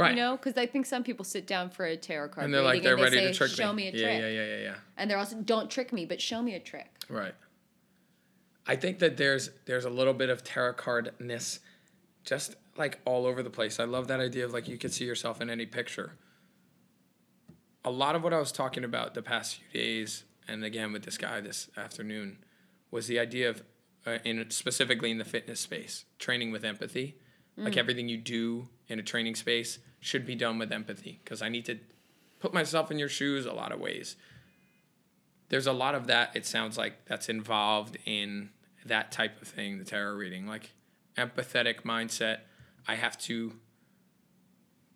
Right. 0.01 0.11
You 0.11 0.17
know, 0.17 0.37
because 0.37 0.57
I 0.57 0.65
think 0.65 0.85
some 0.85 1.03
people 1.03 1.25
sit 1.25 1.47
down 1.47 1.69
for 1.69 1.85
a 1.85 1.95
tarot 1.95 2.29
card 2.29 2.45
and 2.45 2.53
they're 2.53 2.61
like 2.61 2.83
they're 2.83 2.95
they 2.95 3.03
ready 3.03 3.17
say, 3.17 3.27
to 3.27 3.33
trick 3.33 3.51
"Show 3.51 3.73
me. 3.73 3.83
me 3.83 3.89
a 3.89 3.91
yeah, 3.91 4.03
trick," 4.03 4.19
yeah, 4.21 4.27
yeah, 4.29 4.45
yeah, 4.45 4.63
yeah. 4.63 4.75
and 4.97 5.09
they're 5.09 5.17
also, 5.17 5.37
"Don't 5.37 5.69
trick 5.69 5.93
me, 5.93 6.05
but 6.05 6.21
show 6.21 6.41
me 6.41 6.55
a 6.55 6.59
trick." 6.59 6.89
Right. 7.09 7.35
I 8.65 8.75
think 8.75 8.99
that 8.99 9.17
there's 9.17 9.49
there's 9.65 9.85
a 9.85 9.89
little 9.89 10.13
bit 10.13 10.29
of 10.29 10.43
tarot 10.43 10.73
cardness 10.73 11.59
just 12.23 12.55
like 12.77 12.99
all 13.05 13.25
over 13.25 13.43
the 13.43 13.49
place. 13.49 13.79
I 13.79 13.85
love 13.85 14.07
that 14.07 14.19
idea 14.19 14.45
of 14.45 14.53
like 14.53 14.67
you 14.67 14.77
could 14.77 14.93
see 14.93 15.05
yourself 15.05 15.41
in 15.41 15.49
any 15.49 15.65
picture. 15.65 16.13
A 17.83 17.91
lot 17.91 18.15
of 18.15 18.23
what 18.23 18.33
I 18.33 18.39
was 18.39 18.51
talking 18.51 18.83
about 18.83 19.13
the 19.13 19.23
past 19.23 19.57
few 19.57 19.81
days, 19.81 20.23
and 20.47 20.63
again 20.63 20.93
with 20.93 21.03
this 21.03 21.17
guy 21.17 21.41
this 21.41 21.69
afternoon, 21.75 22.37
was 22.91 23.07
the 23.07 23.17
idea 23.17 23.49
of, 23.49 23.63
uh, 24.05 24.19
in 24.23 24.49
specifically 24.51 25.09
in 25.09 25.17
the 25.17 25.25
fitness 25.25 25.59
space, 25.59 26.05
training 26.19 26.51
with 26.51 26.63
empathy. 26.63 27.17
Like 27.57 27.77
everything 27.77 28.09
you 28.09 28.17
do 28.17 28.69
in 28.87 28.97
a 28.97 29.03
training 29.03 29.35
space 29.35 29.77
should 30.01 30.25
be 30.25 30.35
done 30.35 30.59
with 30.59 30.71
empathy 30.71 31.21
because 31.23 31.41
I 31.41 31.47
need 31.47 31.63
to 31.65 31.77
put 32.39 32.53
myself 32.53 32.91
in 32.91 32.99
your 32.99 33.07
shoes 33.07 33.45
a 33.45 33.53
lot 33.53 33.71
of 33.71 33.79
ways. 33.79 34.17
There's 35.47 35.67
a 35.67 35.73
lot 35.73 35.95
of 35.95 36.07
that 36.07 36.35
it 36.35 36.45
sounds 36.45 36.77
like 36.77 37.05
that's 37.05 37.29
involved 37.29 37.97
in 38.05 38.49
that 38.85 39.11
type 39.11 39.41
of 39.41 39.47
thing 39.47 39.77
the 39.77 39.85
tarot 39.85 40.15
reading 40.15 40.47
like 40.47 40.71
empathetic 41.17 41.83
mindset. 41.83 42.39
I 42.87 42.95
have 42.95 43.17
to 43.19 43.53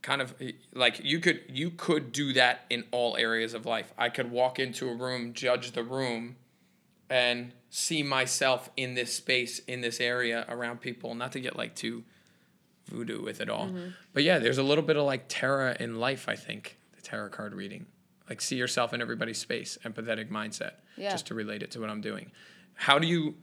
kind 0.02 0.22
of 0.22 0.34
like 0.74 1.00
you 1.04 1.20
could 1.20 1.41
you 1.48 1.70
could 1.70 2.12
do 2.12 2.34
that 2.34 2.65
in 2.70 2.84
all 2.91 3.15
areas 3.15 3.54
of 3.54 3.65
life. 3.65 3.94
I 3.98 4.10
could 4.10 4.32
walk 4.32 4.60
into 4.60 4.89
a 4.89 4.96
room 4.96 5.34
judge 5.34 5.72
the 5.72 5.84
room 5.84 6.38
and 7.10 7.52
see 7.70 8.02
myself 8.02 8.72
in 8.76 8.96
this 8.96 9.13
space 9.13 9.60
in 9.60 9.82
this 9.82 10.00
area 10.00 10.46
around 10.50 10.82
people 10.82 11.13
not 11.13 11.32
to 11.34 11.39
get 11.39 11.56
like 11.56 11.76
too 11.76 12.04
voodoo 12.86 13.21
with 13.24 13.41
it 13.41 13.50
all. 13.50 13.67
Mm-hmm. 13.67 13.89
But 14.13 14.24
yeah 14.24 14.39
there's 14.39 14.58
a 14.58 14.63
little 14.63 14.84
bit 14.84 14.95
of 14.98 15.04
like 15.06 15.26
terror 15.28 15.71
in 15.71 16.00
life 16.00 16.28
i 16.30 16.36
think 16.36 16.78
the 16.95 17.02
tarot 17.02 17.30
card 17.30 17.54
reading. 17.54 17.86
Like 18.30 18.41
see 18.41 18.56
yourself 18.56 18.93
in 18.93 19.02
everybody's 19.02 19.38
space 19.38 19.78
empathetic 19.84 20.30
mindset 20.30 20.74
Yeah. 20.98 21.12
just 21.12 21.28
to 21.28 21.34
relate 21.34 21.62
it 21.63 21.71
to 21.71 21.80
what 21.80 21.89
i'm 21.89 22.02
doing. 22.02 22.32
How 22.76 23.00
do 23.00 23.08
you 23.08 23.36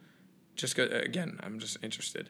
just 0.55 0.77
go 0.77 0.85
again 0.85 1.39
i'm 1.43 1.59
just 1.59 1.77
interested 1.83 2.29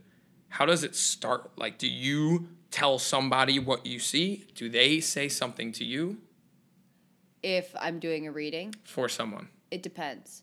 how 0.49 0.67
does 0.67 0.85
it 0.85 0.95
start? 0.95 1.51
Like 1.57 1.79
do 1.79 1.89
you 1.89 2.49
tell 2.71 2.99
somebody 2.99 3.59
what 3.59 3.87
you 3.87 3.99
see? 3.99 4.45
Do 4.55 4.69
they 4.69 5.01
say 5.01 5.29
something 5.29 5.73
to 5.73 5.85
you? 5.85 6.19
If 7.43 7.75
I'm 7.81 7.99
doing 7.99 8.27
a 8.27 8.33
reading, 8.33 8.75
for 8.85 9.09
someone. 9.09 9.49
it 9.71 9.83
depends. 9.83 10.43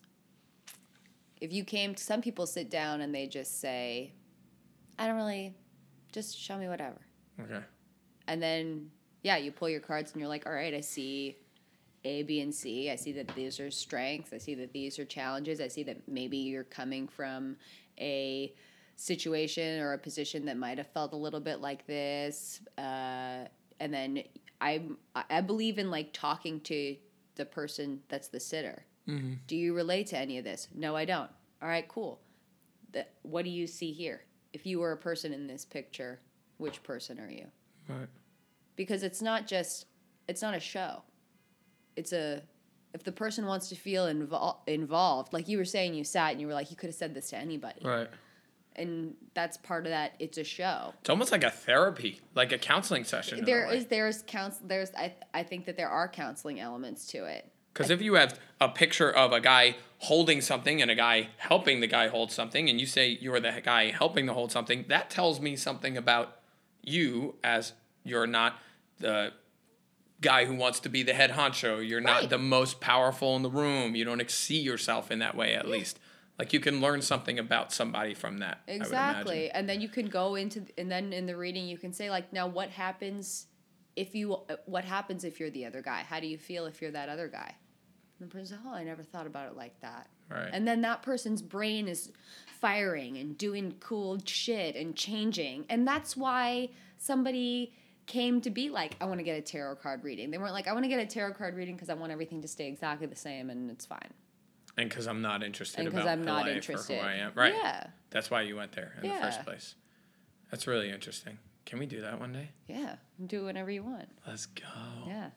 If 1.39 1.53
you 1.53 1.63
came, 1.63 1.95
some 1.95 2.21
people 2.21 2.45
sit 2.47 2.69
down 2.71 3.01
and 3.01 3.13
they 3.15 3.27
just 3.27 3.61
say, 3.61 4.13
I 4.97 5.07
don't 5.07 5.15
really, 5.15 5.53
just 6.11 6.37
show 6.37 6.57
me 6.57 6.67
whatever. 6.67 6.99
Okay. 7.41 7.61
And 8.27 8.41
then, 8.41 8.91
yeah, 9.23 9.37
you 9.37 9.51
pull 9.51 9.69
your 9.69 9.79
cards 9.79 10.11
and 10.11 10.19
you're 10.19 10.29
like, 10.29 10.45
all 10.45 10.53
right, 10.53 10.73
I 10.73 10.81
see 10.81 11.37
A, 12.03 12.23
B, 12.23 12.41
and 12.41 12.53
C. 12.53 12.89
I 12.91 12.95
see 12.95 13.11
that 13.13 13.27
these 13.35 13.59
are 13.59 13.71
strengths. 13.71 14.33
I 14.33 14.37
see 14.37 14.55
that 14.55 14.71
these 14.73 14.99
are 14.99 15.05
challenges. 15.05 15.61
I 15.61 15.67
see 15.67 15.83
that 15.83 16.07
maybe 16.07 16.37
you're 16.37 16.63
coming 16.63 17.07
from 17.07 17.57
a 17.99 18.53
situation 18.95 19.79
or 19.79 19.93
a 19.93 19.97
position 19.97 20.45
that 20.45 20.57
might 20.57 20.77
have 20.77 20.87
felt 20.87 21.13
a 21.13 21.17
little 21.17 21.39
bit 21.39 21.61
like 21.61 21.87
this. 21.87 22.61
Uh, 22.77 23.45
and 23.79 23.93
then 23.93 24.23
I, 24.61 24.83
I 25.29 25.41
believe 25.41 25.79
in 25.79 25.89
like 25.89 26.11
talking 26.13 26.59
to 26.61 26.95
the 27.35 27.45
person 27.45 28.01
that's 28.09 28.27
the 28.27 28.39
sitter. 28.39 28.83
Do 29.47 29.55
you 29.55 29.73
relate 29.73 30.07
to 30.07 30.17
any 30.17 30.37
of 30.37 30.43
this? 30.43 30.67
No, 30.75 30.95
I 30.95 31.05
don't. 31.05 31.31
All 31.61 31.67
right, 31.67 31.87
cool. 31.87 32.19
The, 32.91 33.07
what 33.23 33.43
do 33.43 33.49
you 33.49 33.65
see 33.65 33.91
here? 33.91 34.21
If 34.53 34.65
you 34.65 34.79
were 34.79 34.91
a 34.91 34.97
person 34.97 35.33
in 35.33 35.47
this 35.47 35.65
picture, 35.65 36.19
which 36.57 36.81
person 36.83 37.19
are 37.19 37.29
you? 37.29 37.45
Right. 37.87 38.07
because 38.75 39.01
it's 39.03 39.21
not 39.21 39.47
just 39.47 39.87
it's 40.27 40.43
not 40.43 40.53
a 40.53 40.59
show 40.59 41.01
it's 41.95 42.13
a 42.13 42.43
if 42.93 43.03
the 43.03 43.11
person 43.11 43.47
wants 43.47 43.67
to 43.69 43.75
feel 43.75 44.05
invol- 44.05 44.57
involved 44.67 45.33
like 45.33 45.47
you 45.47 45.57
were 45.57 45.65
saying 45.65 45.95
you 45.95 46.03
sat 46.03 46.33
and 46.33 46.39
you 46.41 46.45
were 46.45 46.53
like 46.53 46.69
you 46.69 46.77
could 46.77 46.87
have 46.89 46.95
said 46.95 47.15
this 47.15 47.31
to 47.31 47.35
anybody 47.37 47.81
Right. 47.83 48.07
and 48.75 49.15
that's 49.33 49.57
part 49.57 49.87
of 49.87 49.89
that 49.89 50.13
it's 50.19 50.37
a 50.37 50.43
show 50.43 50.93
It's 51.01 51.09
almost 51.09 51.31
like 51.31 51.43
a 51.43 51.49
therapy, 51.49 52.21
like 52.35 52.51
a 52.51 52.59
counseling 52.59 53.05
session. 53.05 53.43
there 53.43 53.67
is 53.73 53.87
there's 53.87 54.21
counsel 54.27 54.61
there's 54.67 54.91
I, 54.95 55.15
I 55.33 55.41
think 55.41 55.65
that 55.65 55.75
there 55.75 55.89
are 55.89 56.07
counseling 56.07 56.59
elements 56.59 57.07
to 57.07 57.25
it 57.25 57.51
Because 57.79 57.91
if 57.91 58.01
you 58.01 58.15
have 58.15 58.37
a 58.59 58.67
picture 58.67 59.09
of 59.09 59.31
a 59.31 59.39
guy 59.39 59.77
holding 59.99 60.41
something 60.41 60.81
and 60.81 60.91
a 60.91 60.95
guy 60.95 61.29
helping 61.37 61.79
the 61.79 61.87
guy 61.87 62.09
hold 62.09 62.29
something, 62.29 62.69
and 62.69 62.77
you 62.77 62.85
say 62.85 63.17
you're 63.21 63.39
the 63.39 63.61
guy 63.63 63.91
helping 63.91 64.27
to 64.27 64.33
hold 64.33 64.51
something, 64.51 64.83
that 64.89 65.09
tells 65.09 65.39
me 65.39 65.55
something 65.55 65.95
about 65.95 66.39
you 66.83 67.35
as 67.41 67.71
you're 68.03 68.27
not 68.27 68.59
the 68.97 69.31
guy 70.19 70.43
who 70.43 70.55
wants 70.55 70.81
to 70.81 70.89
be 70.89 71.03
the 71.03 71.13
head 71.13 71.31
honcho. 71.31 71.87
You're 71.87 72.01
not 72.01 72.19
Right. 72.23 72.29
the 72.29 72.37
most 72.37 72.81
powerful 72.81 73.37
in 73.37 73.43
the 73.43 73.49
room. 73.49 73.95
You 73.95 74.03
don't 74.03 74.29
see 74.29 74.59
yourself 74.59 75.09
in 75.09 75.19
that 75.19 75.37
way, 75.37 75.53
at 75.55 75.65
least. 75.65 75.99
Like 76.37 76.51
you 76.51 76.59
can 76.59 76.81
learn 76.81 77.01
something 77.01 77.39
about 77.39 77.71
somebody 77.71 78.13
from 78.13 78.39
that. 78.39 78.59
Exactly 78.67 79.49
and 79.51 79.69
then 79.69 79.79
you 79.79 79.87
can 79.87 80.07
go 80.07 80.35
into 80.35 80.65
and 80.77 80.91
then 80.91 81.13
in 81.13 81.27
the 81.27 81.37
reading 81.37 81.65
you 81.65 81.77
can 81.77 81.93
say 81.93 82.09
like 82.09 82.33
now 82.33 82.45
what 82.45 82.71
happens 82.71 83.47
if 83.95 84.15
you 84.15 84.37
what 84.65 84.83
happens 84.83 85.23
if 85.23 85.39
you're 85.39 85.49
the 85.49 85.65
other 85.65 85.81
guy 85.81 86.01
how 86.01 86.19
do 86.19 86.27
you 86.27 86.37
feel 86.37 86.65
if 86.65 86.81
you're 86.81 86.91
that 86.91 87.09
other 87.09 87.27
guy 87.27 87.55
the 88.19 88.27
person 88.27 88.47
says, 88.47 88.57
oh 88.65 88.73
i 88.73 88.83
never 88.83 89.03
thought 89.03 89.27
about 89.27 89.47
it 89.47 89.55
like 89.57 89.79
that 89.81 90.07
Right. 90.29 90.49
and 90.53 90.67
then 90.67 90.81
that 90.81 91.01
person's 91.01 91.41
brain 91.41 91.87
is 91.87 92.11
firing 92.59 93.17
and 93.17 93.37
doing 93.37 93.73
cool 93.79 94.19
shit 94.25 94.75
and 94.75 94.95
changing 94.95 95.65
and 95.69 95.87
that's 95.87 96.15
why 96.15 96.69
somebody 96.97 97.73
came 98.05 98.41
to 98.41 98.49
be 98.49 98.69
like 98.69 98.95
i 99.01 99.05
want 99.05 99.19
to 99.19 99.23
get 99.23 99.37
a 99.37 99.41
tarot 99.41 99.75
card 99.77 100.03
reading 100.03 100.29
they 100.31 100.37
weren't 100.37 100.53
like 100.53 100.67
i 100.67 100.73
want 100.73 100.83
to 100.83 100.89
get 100.89 100.99
a 100.99 101.05
tarot 101.05 101.33
card 101.33 101.55
reading 101.55 101.75
because 101.75 101.89
i 101.89 101.93
want 101.93 102.11
everything 102.11 102.41
to 102.41 102.47
stay 102.47 102.67
exactly 102.67 103.07
the 103.07 103.15
same 103.15 103.49
and 103.49 103.71
it's 103.71 103.85
fine 103.85 104.09
and 104.77 104.87
because 104.89 105.07
I'm 105.07 105.21
not 105.21 105.43
interested 105.43 105.79
and 105.79 105.87
about 105.89 105.97
because 106.03 106.11
i'm 106.11 106.23
not 106.23 106.47
interested 106.47 106.99
who 106.99 107.05
I 107.05 107.13
am. 107.15 107.31
Right. 107.35 107.53
yeah 107.53 107.87
That's 108.11 108.29
why 108.31 108.43
you 108.43 108.55
went 108.55 108.71
there 108.71 108.93
in 109.01 109.09
the 109.09 109.15
first 109.15 109.43
place. 109.43 109.75
That's 110.51 110.67
really 110.67 110.89
interesting. 110.89 111.37
Can 111.65 111.79
we 111.79 111.85
do 111.85 112.01
that 112.01 112.19
one 112.19 112.31
day? 112.33 112.49
yeah 112.67 112.95
do 113.25 113.45
whatever 113.45 113.69
you 113.71 113.83
want 113.83 114.07
Let's 114.27 114.45
go. 114.45 114.63
yeah 115.07 115.29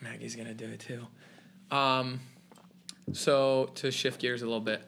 Maggie's 0.00 0.36
gonna 0.36 0.54
do 0.54 0.66
it 0.66 0.80
too. 0.80 1.06
Um, 1.70 2.20
so 3.12 3.70
to 3.76 3.90
shift 3.90 4.20
gears 4.20 4.42
a 4.42 4.46
little 4.46 4.60
bit, 4.60 4.82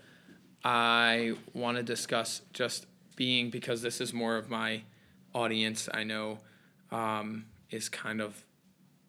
I 0.64 1.34
want 1.54 1.76
to 1.78 1.82
discuss 1.82 2.42
just 2.52 2.86
being 3.16 3.50
because 3.50 3.82
this 3.82 4.00
is 4.00 4.12
more 4.12 4.36
of 4.36 4.48
my 4.50 4.82
audience. 5.34 5.88
I 5.92 6.04
know 6.04 6.38
um, 6.90 7.46
is 7.70 7.88
kind 7.88 8.20
of 8.20 8.44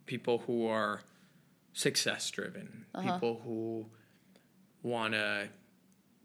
people 0.06 0.40
who 0.40 0.68
are 0.68 1.02
success 1.74 2.30
driven, 2.32 2.86
people 3.14 3.42
who 3.44 3.86
want 4.84 5.14
to 5.14 5.48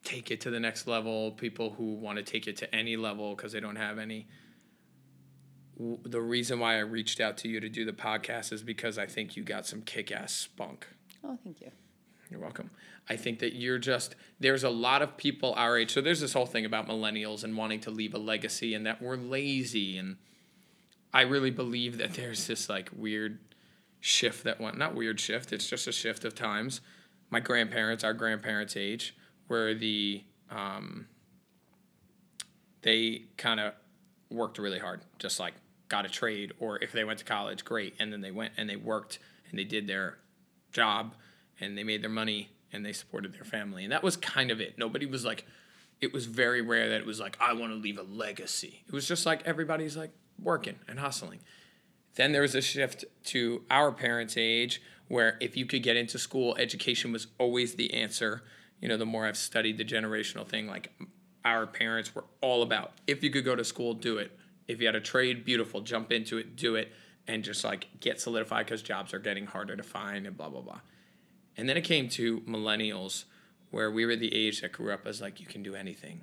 take 0.02 0.30
it 0.30 0.40
to 0.42 0.50
the 0.50 0.60
next 0.60 0.86
level, 0.86 1.32
people 1.32 1.70
who 1.70 1.94
want 1.94 2.16
to 2.18 2.22
take 2.24 2.46
it 2.46 2.56
to 2.58 2.74
any 2.74 2.96
level 2.96 3.34
because 3.34 3.52
they 3.52 3.60
don't 3.60 3.76
have 3.76 3.98
any. 3.98 4.26
W- 5.78 5.98
The 6.04 6.20
reason 6.20 6.58
why 6.58 6.76
I 6.76 6.80
reached 6.80 7.20
out 7.20 7.36
to 7.38 7.48
you 7.48 7.60
to 7.60 7.68
do 7.68 7.84
the 7.84 7.92
podcast 7.92 8.52
is 8.52 8.62
because 8.62 8.98
I 8.98 9.06
think 9.06 9.36
you 9.36 9.42
got 9.42 9.66
some 9.66 9.82
kick 9.82 10.10
ass 10.12 10.32
spunk. 10.32 10.86
oh 11.24 11.38
thank 11.42 11.60
you 11.60 11.70
You're 12.30 12.40
welcome. 12.40 12.70
I 13.08 13.16
think 13.16 13.38
that 13.38 13.54
you're 13.54 13.78
just 13.78 14.16
there's 14.40 14.64
a 14.64 14.70
lot 14.70 15.00
of 15.02 15.16
people 15.16 15.54
our 15.56 15.78
age. 15.78 15.92
So 15.92 16.00
there's 16.00 16.20
this 16.20 16.32
whole 16.32 16.46
thing 16.46 16.64
about 16.64 16.88
millennials 16.88 17.44
and 17.44 17.56
wanting 17.56 17.80
to 17.80 17.90
leave 17.90 18.14
a 18.14 18.18
legacy 18.18 18.74
and 18.74 18.84
that 18.86 19.00
we're 19.02 19.16
lazy 19.16 19.96
and 19.98 20.16
I 21.14 21.22
really 21.22 21.50
believe 21.52 21.98
that 21.98 22.14
there's 22.14 22.46
this 22.46 22.68
like 22.68 22.90
weird 22.94 23.38
shift 24.00 24.44
that 24.44 24.60
went 24.60 24.76
not 24.76 24.94
weird 24.94 25.18
shift, 25.20 25.52
it's 25.52 25.68
just 25.68 25.86
a 25.86 25.92
shift 25.92 26.24
of 26.24 26.34
times. 26.34 26.80
My 27.30 27.40
grandparents, 27.40 28.04
our 28.04 28.12
grandparents' 28.14 28.76
age, 28.76 29.16
where 29.48 29.74
the 29.74 30.24
um 30.50 31.06
they 32.82 33.24
kind 33.36 33.60
of 33.60 33.72
worked 34.30 34.58
really 34.58 34.78
hard, 34.78 35.00
just 35.18 35.40
like 35.40 35.54
got 35.88 36.04
a 36.04 36.08
trade, 36.08 36.52
or 36.58 36.82
if 36.82 36.92
they 36.92 37.04
went 37.04 37.18
to 37.20 37.24
college, 37.24 37.64
great. 37.64 37.94
And 37.98 38.12
then 38.12 38.20
they 38.20 38.30
went 38.30 38.52
and 38.56 38.68
they 38.68 38.76
worked 38.76 39.18
and 39.50 39.58
they 39.58 39.64
did 39.64 39.86
their 39.86 40.18
job 40.72 41.14
and 41.60 41.76
they 41.76 41.84
made 41.84 42.02
their 42.02 42.10
money 42.10 42.50
and 42.72 42.84
they 42.84 42.92
supported 42.92 43.32
their 43.32 43.44
family. 43.44 43.84
And 43.84 43.92
that 43.92 44.02
was 44.02 44.16
kind 44.16 44.50
of 44.50 44.60
it. 44.60 44.78
Nobody 44.78 45.06
was 45.06 45.24
like, 45.24 45.46
it 46.00 46.12
was 46.12 46.26
very 46.26 46.60
rare 46.60 46.90
that 46.90 47.00
it 47.00 47.06
was 47.06 47.20
like, 47.20 47.36
I 47.40 47.52
want 47.54 47.72
to 47.72 47.76
leave 47.76 47.98
a 47.98 48.02
legacy. 48.02 48.82
It 48.86 48.92
was 48.92 49.08
just 49.08 49.24
like 49.24 49.42
everybody's 49.46 49.96
like 49.96 50.10
working 50.42 50.76
and 50.86 50.98
hustling. 50.98 51.40
Then 52.16 52.32
there 52.32 52.42
was 52.42 52.54
a 52.54 52.60
shift 52.60 53.04
to 53.24 53.62
our 53.70 53.92
parents' 53.92 54.36
age 54.36 54.82
where 55.08 55.36
if 55.40 55.56
you 55.56 55.66
could 55.66 55.82
get 55.82 55.96
into 55.96 56.18
school, 56.18 56.56
education 56.56 57.12
was 57.12 57.28
always 57.38 57.74
the 57.74 57.94
answer. 57.94 58.42
You 58.80 58.88
know, 58.88 58.96
the 58.96 59.06
more 59.06 59.26
I've 59.26 59.36
studied 59.36 59.78
the 59.78 59.84
generational 59.84 60.46
thing, 60.46 60.66
like 60.66 60.92
our 61.44 61.66
parents 61.66 62.14
were 62.14 62.24
all 62.40 62.62
about 62.62 62.92
if 63.06 63.22
you 63.22 63.30
could 63.30 63.44
go 63.44 63.54
to 63.54 63.64
school, 63.64 63.94
do 63.94 64.18
it. 64.18 64.35
If 64.68 64.80
you 64.80 64.86
had 64.86 64.96
a 64.96 65.00
trade, 65.00 65.44
beautiful, 65.44 65.80
jump 65.80 66.10
into 66.12 66.38
it, 66.38 66.56
do 66.56 66.74
it, 66.74 66.92
and 67.26 67.44
just 67.44 67.64
like 67.64 67.88
get 68.00 68.20
solidified 68.20 68.66
because 68.66 68.82
jobs 68.82 69.14
are 69.14 69.18
getting 69.18 69.46
harder 69.46 69.76
to 69.76 69.82
find 69.82 70.26
and 70.26 70.36
blah, 70.36 70.48
blah, 70.48 70.60
blah. 70.60 70.80
And 71.56 71.68
then 71.68 71.76
it 71.76 71.84
came 71.84 72.08
to 72.10 72.40
millennials 72.40 73.24
where 73.70 73.90
we 73.90 74.06
were 74.06 74.16
the 74.16 74.34
age 74.34 74.60
that 74.60 74.72
grew 74.72 74.92
up 74.92 75.06
as 75.06 75.20
like, 75.20 75.40
you 75.40 75.46
can 75.46 75.62
do 75.62 75.74
anything. 75.74 76.20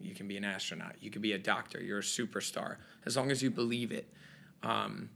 You 0.00 0.14
can 0.14 0.28
be 0.28 0.36
an 0.36 0.44
astronaut, 0.44 0.96
you 1.00 1.10
can 1.10 1.22
be 1.22 1.32
a 1.32 1.38
doctor, 1.38 1.80
you're 1.80 2.00
a 2.00 2.02
superstar, 2.02 2.76
as 3.06 3.16
long 3.16 3.30
as 3.30 3.42
you 3.42 3.50
believe 3.50 3.90
it. 3.92 4.12
Um, 4.62 5.08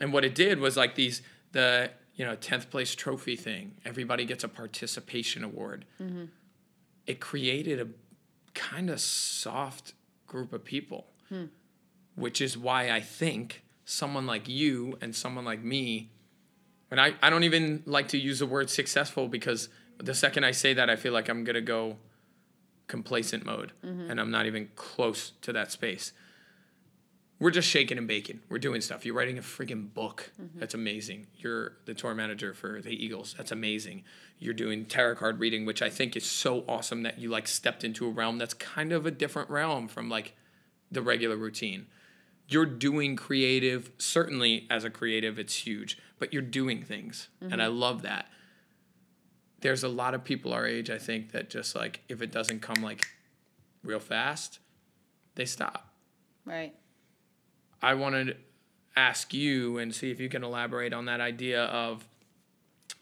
and 0.00 0.12
what 0.12 0.24
it 0.24 0.34
did 0.34 0.60
was 0.60 0.76
like 0.76 0.94
these 0.96 1.22
the 1.52 1.90
you 2.14 2.24
know 2.24 2.36
10th 2.36 2.68
place 2.68 2.94
trophy 2.94 3.36
thing. 3.36 3.74
Everybody 3.84 4.24
gets 4.24 4.44
a 4.44 4.48
participation 4.48 5.44
award. 5.44 5.84
It 7.06 7.20
created 7.20 7.80
a 7.80 7.88
kind 8.54 8.90
of 8.90 9.00
soft 9.00 9.94
group 10.26 10.52
of 10.52 10.64
people 10.64 11.06
which 12.18 12.40
is 12.40 12.56
why 12.56 12.90
i 12.90 13.00
think 13.00 13.62
someone 13.84 14.26
like 14.26 14.48
you 14.48 14.98
and 15.00 15.14
someone 15.14 15.44
like 15.44 15.62
me 15.62 16.10
and 16.90 16.98
I, 16.98 17.14
I 17.20 17.28
don't 17.28 17.44
even 17.44 17.82
like 17.84 18.08
to 18.08 18.18
use 18.18 18.38
the 18.38 18.46
word 18.46 18.70
successful 18.70 19.28
because 19.28 19.68
the 19.98 20.14
second 20.14 20.44
i 20.44 20.50
say 20.50 20.74
that 20.74 20.90
i 20.90 20.96
feel 20.96 21.12
like 21.12 21.28
i'm 21.28 21.44
going 21.44 21.54
to 21.54 21.60
go 21.60 21.96
complacent 22.86 23.44
mode 23.44 23.72
mm-hmm. 23.84 24.10
and 24.10 24.20
i'm 24.20 24.30
not 24.30 24.46
even 24.46 24.68
close 24.74 25.32
to 25.42 25.52
that 25.52 25.72
space 25.72 26.12
we're 27.40 27.50
just 27.50 27.68
shaking 27.68 27.98
and 27.98 28.08
baking. 28.08 28.40
We're 28.48 28.58
doing 28.58 28.80
stuff. 28.80 29.06
You're 29.06 29.14
writing 29.14 29.38
a 29.38 29.42
freaking 29.42 29.92
book. 29.92 30.32
Mm-hmm. 30.40 30.58
That's 30.58 30.74
amazing. 30.74 31.28
You're 31.36 31.74
the 31.84 31.94
tour 31.94 32.14
manager 32.14 32.52
for 32.52 32.80
the 32.80 32.90
Eagles. 32.90 33.34
That's 33.36 33.52
amazing. 33.52 34.04
You're 34.40 34.54
doing 34.54 34.86
tarot 34.86 35.16
card 35.16 35.38
reading, 35.38 35.64
which 35.64 35.80
I 35.80 35.88
think 35.88 36.16
is 36.16 36.24
so 36.24 36.64
awesome 36.68 37.04
that 37.04 37.18
you 37.18 37.28
like 37.28 37.46
stepped 37.46 37.84
into 37.84 38.06
a 38.06 38.10
realm 38.10 38.38
that's 38.38 38.54
kind 38.54 38.92
of 38.92 39.06
a 39.06 39.10
different 39.10 39.50
realm 39.50 39.86
from 39.86 40.08
like 40.08 40.34
the 40.90 41.00
regular 41.00 41.36
routine. 41.36 41.86
You're 42.48 42.66
doing 42.66 43.14
creative. 43.14 43.90
Certainly, 43.98 44.66
as 44.70 44.84
a 44.84 44.90
creative, 44.90 45.38
it's 45.38 45.54
huge, 45.54 45.98
but 46.18 46.32
you're 46.32 46.42
doing 46.42 46.82
things, 46.82 47.28
and 47.40 47.62
I 47.62 47.66
mm-hmm. 47.66 47.78
love 47.78 48.02
that. 48.02 48.28
There's 49.60 49.82
a 49.82 49.88
lot 49.88 50.14
of 50.14 50.24
people 50.24 50.52
our 50.52 50.66
age, 50.66 50.88
I 50.88 50.98
think, 50.98 51.32
that 51.32 51.50
just 51.50 51.76
like 51.76 52.00
if 52.08 52.22
it 52.22 52.32
doesn't 52.32 52.60
come 52.60 52.82
like 52.82 53.06
real 53.82 54.00
fast, 54.00 54.60
they 55.34 55.44
stop. 55.44 55.92
right 56.44 56.74
I 57.82 57.94
wanted 57.94 58.26
to 58.26 58.36
ask 58.96 59.32
you 59.32 59.78
and 59.78 59.94
see 59.94 60.10
if 60.10 60.18
you 60.18 60.28
can 60.28 60.42
elaborate 60.42 60.92
on 60.92 61.04
that 61.04 61.20
idea 61.20 61.64
of 61.64 62.06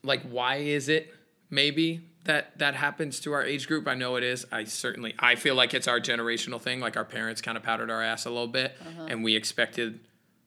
like 0.03 0.23
why 0.29 0.57
is 0.57 0.89
it 0.89 1.15
maybe 1.49 2.03
that 2.27 2.59
that 2.59 2.75
happens 2.75 3.19
to 3.21 3.33
our 3.33 3.43
age 3.43 3.67
group? 3.67 3.89
I 3.89 3.95
know 3.95 4.17
it 4.17 4.23
is. 4.23 4.47
I 4.53 4.65
certainly 4.65 5.15
I 5.19 5.35
feel 5.35 5.55
like 5.55 5.75
it's 5.75 5.89
our 5.89 6.01
generational 6.01 6.61
thing. 6.61 6.81
Like 6.81 6.97
our 6.97 7.05
parents 7.05 7.41
kind 7.41 7.57
of 7.57 7.63
powdered 7.63 7.91
our 7.91 8.03
ass 8.03 8.27
a 8.27 8.31
little 8.31 8.47
bit, 8.49 8.77
and 9.09 9.25
we 9.25 9.35
expected 9.35 10.01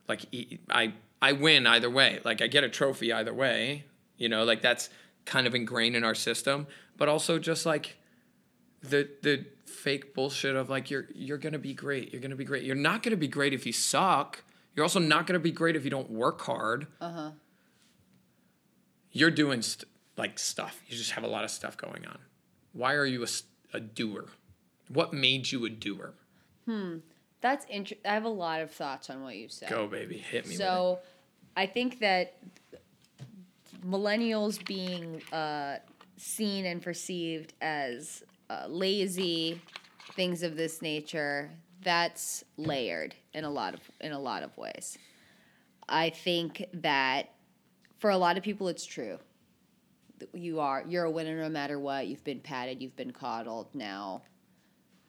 like 0.08 0.22
I 0.70 0.94
I 1.22 1.34
win 1.34 1.68
either 1.68 1.90
way. 1.90 2.20
Like 2.24 2.42
I 2.42 2.48
get 2.48 2.64
a 2.64 2.70
trophy 2.70 3.12
either 3.12 3.34
way. 3.34 3.86
You 4.18 4.30
know, 4.30 4.44
like 4.44 4.62
that's 4.62 4.90
kind 5.26 5.48
of 5.48 5.56
ingrained 5.56 5.96
in 5.96 6.04
our 6.04 6.16
system. 6.16 6.68
But 6.98 7.10
also 7.10 7.40
just 7.40 7.66
like 7.66 7.98
the 8.82 9.10
the 9.22 9.46
fake 9.66 10.14
bullshit 10.14 10.56
of 10.56 10.70
like 10.70 10.90
you're 10.92 11.08
you're 11.14 11.38
gonna 11.38 11.60
be 11.60 11.74
great. 11.74 12.12
You're 12.14 12.22
gonna 12.22 12.36
be 12.36 12.46
great. 12.46 12.64
You're 12.64 12.76
not 12.76 13.04
gonna 13.04 13.18
be 13.18 13.28
great 13.28 13.54
if 13.54 13.66
you 13.66 13.74
suck. 13.74 14.44
You're 14.76 14.84
also 14.84 15.00
not 15.00 15.28
gonna 15.28 15.40
be 15.40 15.52
great 15.52 15.76
if 15.76 15.84
you 15.84 15.90
don't 15.90 16.10
work 16.10 16.42
hard. 16.42 16.88
Uh 17.02 17.12
huh. 17.12 17.32
You're 19.12 19.32
doing 19.32 19.62
st- 19.62 19.90
like 20.20 20.38
stuff. 20.38 20.82
You 20.88 20.95
just 20.95 21.11
have 21.11 21.24
a 21.24 21.28
lot 21.28 21.43
of 21.43 21.49
stuff 21.49 21.78
going 21.78 22.05
on. 22.05 22.20
Why 22.74 22.93
are 22.93 23.05
you 23.05 23.26
a 23.74 23.80
doer? 23.80 24.26
What 24.89 25.13
made 25.13 25.51
you 25.51 25.65
a 25.65 25.70
doer? 25.70 26.13
Hmm. 26.65 26.97
That's 27.41 27.65
interesting. 27.70 28.09
I 28.09 28.13
have 28.13 28.26
a 28.26 28.30
lot 28.30 28.61
of 28.61 28.70
thoughts 28.70 29.09
on 29.09 29.24
what 29.24 29.38
you 29.38 29.47
said. 29.47 29.70
Go 29.70 29.88
baby, 29.88 30.17
hit 30.17 30.45
me. 30.45 30.55
So, 30.55 30.99
I 31.55 31.65
think 31.65 31.99
that 31.99 32.38
millennials 33.86 34.63
being 34.65 35.22
uh, 35.32 35.78
seen 36.17 36.65
and 36.65 36.82
perceived 36.82 37.53
as 37.61 38.24
uh, 38.49 38.65
lazy, 38.67 39.61
things 40.15 40.43
of 40.43 40.57
this 40.57 40.82
nature, 40.82 41.49
that's 41.82 42.43
layered 42.57 43.15
in 43.34 43.45
a 43.45 43.49
lot 43.49 43.74
of 43.74 43.80
in 44.01 44.11
a 44.11 44.20
lot 44.20 44.43
of 44.43 44.55
ways. 44.57 44.97
I 45.88 46.09
think 46.09 46.65
that 46.74 47.32
for 47.99 48.09
a 48.09 48.17
lot 48.17 48.38
of 48.38 48.43
people, 48.43 48.67
it's 48.67 48.86
true. 48.86 49.17
You 50.34 50.59
are 50.59 50.84
you're 50.88 51.05
a 51.05 51.11
winner 51.11 51.41
no 51.41 51.49
matter 51.49 51.80
what. 51.80 52.07
You've 52.07 52.24
been 52.24 52.39
patted, 52.39 52.82
you've 52.82 52.95
been 52.95 53.11
coddled. 53.11 53.74
Now, 53.74 54.24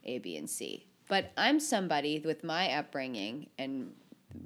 A, 0.05 0.19
B, 0.19 0.37
and 0.37 0.49
C. 0.49 0.87
But 1.09 1.33
I'm 1.37 1.59
somebody 1.59 2.21
with 2.25 2.45
my 2.45 2.73
upbringing 2.73 3.49
and 3.59 3.93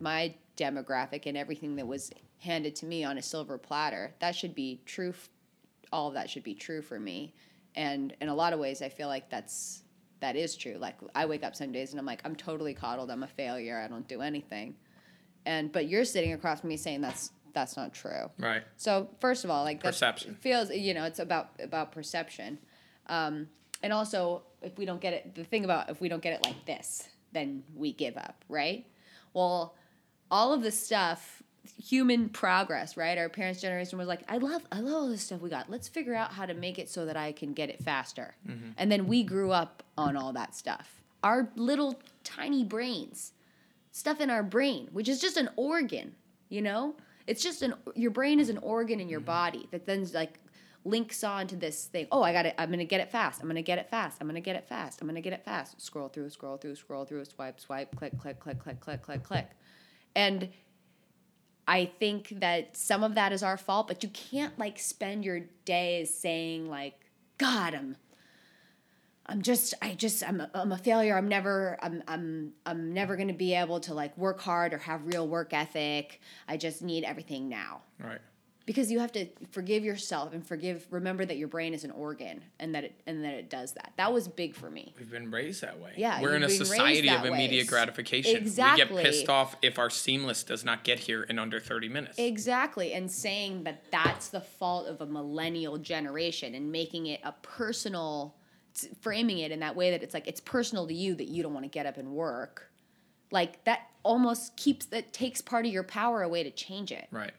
my 0.00 0.34
demographic 0.56 1.26
and 1.26 1.36
everything 1.36 1.76
that 1.76 1.86
was 1.86 2.10
handed 2.38 2.74
to 2.76 2.86
me 2.86 3.04
on 3.04 3.18
a 3.18 3.22
silver 3.22 3.58
platter. 3.58 4.14
That 4.20 4.34
should 4.34 4.54
be 4.54 4.80
true. 4.86 5.10
f- 5.10 5.28
All 5.92 6.08
of 6.08 6.14
that 6.14 6.30
should 6.30 6.44
be 6.44 6.54
true 6.54 6.80
for 6.82 6.98
me. 6.98 7.34
And 7.74 8.14
in 8.20 8.28
a 8.28 8.34
lot 8.34 8.52
of 8.52 8.58
ways, 8.60 8.80
I 8.82 8.88
feel 8.88 9.08
like 9.08 9.28
that's 9.30 9.82
that 10.20 10.36
is 10.36 10.56
true. 10.56 10.76
Like 10.78 10.96
I 11.14 11.26
wake 11.26 11.44
up 11.44 11.54
some 11.54 11.72
days 11.72 11.90
and 11.90 12.00
I'm 12.00 12.06
like, 12.06 12.22
I'm 12.24 12.36
totally 12.36 12.72
coddled. 12.72 13.10
I'm 13.10 13.24
a 13.24 13.28
failure. 13.28 13.78
I 13.78 13.88
don't 13.88 14.08
do 14.08 14.22
anything. 14.22 14.74
And 15.44 15.70
but 15.70 15.88
you're 15.88 16.04
sitting 16.06 16.32
across 16.32 16.60
from 16.60 16.70
me 16.70 16.76
saying 16.78 17.02
that's 17.02 17.30
that's 17.54 17.76
not 17.76 17.94
true. 17.94 18.30
right. 18.38 18.62
So 18.76 19.08
first 19.20 19.44
of 19.44 19.50
all, 19.50 19.64
like 19.64 19.82
Perception. 19.82 20.36
feels 20.40 20.70
you 20.70 20.92
know 20.94 21.04
it's 21.04 21.18
about 21.18 21.50
about 21.60 21.92
perception, 21.92 22.58
um, 23.08 23.48
and 23.82 23.92
also 23.92 24.42
if 24.62 24.76
we 24.78 24.84
don't 24.84 25.00
get 25.00 25.12
it, 25.12 25.34
the 25.34 25.44
thing 25.44 25.64
about 25.64 25.88
if 25.90 26.00
we 26.00 26.08
don't 26.08 26.22
get 26.22 26.34
it 26.34 26.44
like 26.44 26.64
this, 26.66 27.08
then 27.32 27.62
we 27.74 27.92
give 27.92 28.16
up, 28.16 28.44
right? 28.48 28.86
Well, 29.34 29.74
all 30.30 30.52
of 30.52 30.62
this 30.62 30.80
stuff, 30.80 31.42
human 31.78 32.28
progress, 32.30 32.96
right? 32.96 33.18
Our 33.18 33.28
parents' 33.28 33.60
generation 33.60 33.98
was 33.98 34.08
like, 34.08 34.22
I 34.28 34.38
love, 34.38 34.62
I 34.72 34.80
love 34.80 34.94
all 34.94 35.08
this 35.08 35.22
stuff 35.22 35.40
we 35.42 35.50
got. 35.50 35.70
Let's 35.70 35.88
figure 35.88 36.14
out 36.14 36.32
how 36.32 36.46
to 36.46 36.54
make 36.54 36.78
it 36.78 36.88
so 36.88 37.04
that 37.06 37.16
I 37.16 37.32
can 37.32 37.52
get 37.52 37.68
it 37.68 37.82
faster. 37.82 38.34
And 38.78 38.90
then 38.90 39.06
we 39.06 39.22
grew 39.22 39.50
up 39.50 39.82
on 39.98 40.16
all 40.16 40.32
that 40.32 40.54
stuff. 40.54 41.02
Our 41.22 41.50
little 41.56 41.98
tiny 42.22 42.64
brains 42.64 43.32
stuff 43.92 44.20
in 44.20 44.30
our 44.30 44.42
brain, 44.42 44.88
which 44.92 45.08
is 45.08 45.20
just 45.20 45.36
an 45.36 45.50
organ, 45.56 46.14
you 46.48 46.62
know? 46.62 46.96
It's 47.26 47.42
just 47.42 47.62
an 47.62 47.74
your 47.94 48.10
brain 48.10 48.40
is 48.40 48.48
an 48.48 48.58
organ 48.58 49.00
in 49.00 49.08
your 49.08 49.20
mm-hmm. 49.20 49.26
body 49.26 49.68
that 49.70 49.86
then 49.86 50.06
like 50.12 50.38
links 50.84 51.24
on 51.24 51.46
to 51.46 51.56
this 51.56 51.86
thing. 51.86 52.06
Oh, 52.12 52.22
I 52.22 52.32
got 52.32 52.46
it. 52.46 52.54
I'm 52.58 52.68
going 52.68 52.78
to 52.78 52.84
get 52.84 53.00
it 53.00 53.10
fast. 53.10 53.40
I'm 53.40 53.46
going 53.46 53.56
to 53.56 53.62
get 53.62 53.78
it 53.78 53.88
fast. 53.88 54.18
I'm 54.20 54.26
going 54.26 54.34
to 54.34 54.40
get 54.40 54.56
it 54.56 54.68
fast. 54.68 55.00
I'm 55.00 55.08
going 55.08 55.14
to 55.14 55.22
get 55.22 55.32
it 55.32 55.44
fast. 55.44 55.80
Scroll 55.80 56.08
through, 56.08 56.28
scroll 56.30 56.58
through, 56.58 56.76
scroll 56.76 57.04
through, 57.04 57.24
swipe, 57.24 57.58
swipe, 57.58 57.96
click, 57.96 58.18
click, 58.18 58.38
click, 58.38 58.58
click, 58.58 58.80
click, 58.80 59.02
click, 59.02 59.22
click. 59.22 59.46
And 60.14 60.50
I 61.66 61.86
think 61.86 62.28
that 62.40 62.76
some 62.76 63.02
of 63.02 63.14
that 63.14 63.32
is 63.32 63.42
our 63.42 63.56
fault, 63.56 63.88
but 63.88 64.02
you 64.02 64.10
can't 64.10 64.58
like 64.58 64.78
spend 64.78 65.24
your 65.24 65.40
days 65.64 66.14
saying 66.14 66.68
like, 66.68 66.94
God, 67.38 67.74
I'm 67.74 67.96
I'm 69.26 69.42
just 69.42 69.74
I 69.80 69.94
just 69.94 70.22
I'm 70.22 70.40
a, 70.40 70.50
I'm 70.54 70.72
a 70.72 70.78
failure. 70.78 71.16
I'm 71.16 71.28
never 71.28 71.78
I'm 71.82 72.02
I'm 72.06 72.52
I'm 72.66 72.92
never 72.92 73.16
going 73.16 73.28
to 73.28 73.34
be 73.34 73.54
able 73.54 73.80
to 73.80 73.94
like 73.94 74.16
work 74.18 74.40
hard 74.40 74.74
or 74.74 74.78
have 74.78 75.06
real 75.06 75.26
work 75.26 75.52
ethic. 75.52 76.20
I 76.46 76.56
just 76.56 76.82
need 76.82 77.04
everything 77.04 77.48
now. 77.48 77.82
Right. 77.98 78.20
Because 78.66 78.90
you 78.90 78.98
have 79.00 79.12
to 79.12 79.26
forgive 79.50 79.84
yourself 79.84 80.32
and 80.32 80.46
forgive 80.46 80.86
remember 80.90 81.26
that 81.26 81.36
your 81.36 81.48
brain 81.48 81.74
is 81.74 81.84
an 81.84 81.90
organ 81.90 82.42
and 82.58 82.74
that 82.74 82.84
it 82.84 83.00
and 83.06 83.22
that 83.22 83.34
it 83.34 83.50
does 83.50 83.72
that. 83.72 83.92
That 83.98 84.12
was 84.12 84.26
big 84.26 84.54
for 84.54 84.70
me. 84.70 84.94
We've 84.98 85.10
been 85.10 85.30
raised 85.30 85.60
that 85.62 85.78
way. 85.80 85.92
Yeah, 85.96 86.20
We're 86.22 86.34
in 86.34 86.42
a 86.42 86.48
you've 86.48 86.58
been 86.58 86.60
raised 86.60 86.72
society 86.72 87.08
of 87.08 87.22
that 87.22 87.30
way. 87.30 87.38
immediate 87.44 87.66
gratification. 87.66 88.44
We 88.44 88.50
get 88.50 88.88
pissed 88.88 89.28
off 89.28 89.56
if 89.60 89.78
our 89.78 89.90
seamless 89.90 90.42
does 90.44 90.64
not 90.64 90.82
get 90.82 90.98
here 90.98 91.22
in 91.24 91.38
under 91.38 91.60
30 91.60 91.88
minutes. 91.90 92.18
Exactly, 92.18 92.94
and 92.94 93.10
saying 93.10 93.64
that 93.64 93.90
that's 93.90 94.28
the 94.28 94.40
fault 94.40 94.86
of 94.86 95.00
a 95.02 95.06
millennial 95.06 95.76
generation 95.76 96.54
and 96.54 96.72
making 96.72 97.06
it 97.06 97.20
a 97.22 97.32
personal, 97.42 98.34
framing 99.00 99.38
it 99.38 99.50
in 99.52 99.60
that 99.60 99.76
way 99.76 99.90
that 99.90 100.02
it's 100.02 100.14
like 100.14 100.26
it's 100.26 100.40
personal 100.40 100.86
to 100.86 100.94
you 100.94 101.14
that 101.14 101.28
you 101.28 101.42
don't 101.42 101.52
want 101.54 101.64
to 101.64 101.70
get 101.70 101.86
up 101.86 101.96
and 101.98 102.08
work, 102.12 102.70
like 103.30 103.64
that 103.64 103.80
almost 104.02 104.56
keeps 104.56 104.86
that 104.86 105.12
takes 105.12 105.40
part 105.40 105.66
of 105.66 105.72
your 105.72 105.82
power 105.82 106.22
away 106.22 106.42
to 106.42 106.50
change 106.50 106.92
it. 106.92 107.06
right. 107.10 107.32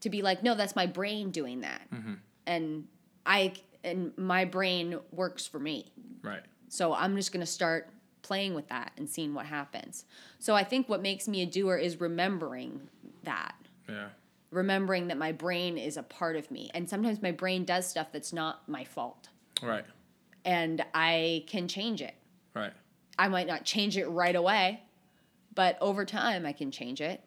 To 0.00 0.10
be 0.10 0.20
like, 0.22 0.42
no, 0.42 0.54
that's 0.56 0.74
my 0.74 0.86
brain 0.86 1.30
doing 1.30 1.60
that, 1.60 1.82
Mm-hmm. 1.94 2.14
and 2.46 2.86
I 3.24 3.52
and 3.84 4.12
my 4.16 4.44
brain 4.44 4.98
works 5.12 5.46
for 5.46 5.58
me. 5.60 5.92
Right. 6.22 6.42
So 6.68 6.92
I'm 6.94 7.14
just 7.16 7.32
going 7.32 7.44
to 7.44 7.50
start 7.50 7.90
playing 8.22 8.54
with 8.54 8.68
that 8.68 8.92
and 8.96 9.08
seeing 9.10 9.34
what 9.34 9.46
happens. 9.46 10.04
So 10.38 10.54
I 10.54 10.62
think 10.64 10.88
what 10.88 11.02
makes 11.02 11.26
me 11.28 11.42
a 11.42 11.46
doer 11.46 11.76
is 11.76 12.00
remembering 12.00 12.88
that 13.24 13.54
Yeah. 13.88 14.08
remembering 14.50 15.08
that 15.08 15.18
my 15.18 15.32
brain 15.32 15.76
is 15.78 15.96
a 15.96 16.02
part 16.04 16.36
of 16.36 16.50
me. 16.50 16.70
And 16.74 16.88
sometimes 16.88 17.20
my 17.20 17.32
brain 17.32 17.64
does 17.64 17.86
stuff 17.86 18.08
that's 18.12 18.32
not 18.32 18.68
my 18.68 18.84
fault. 18.84 19.28
Right. 19.62 19.84
And 20.44 20.84
I 20.94 21.44
can 21.46 21.68
change 21.68 22.02
it. 22.02 22.14
Right. 22.54 22.72
I 23.18 23.28
might 23.28 23.46
not 23.46 23.64
change 23.64 23.96
it 23.96 24.06
right 24.06 24.34
away, 24.34 24.82
but 25.54 25.78
over 25.80 26.04
time 26.04 26.46
I 26.46 26.52
can 26.52 26.70
change 26.70 27.00
it. 27.00 27.22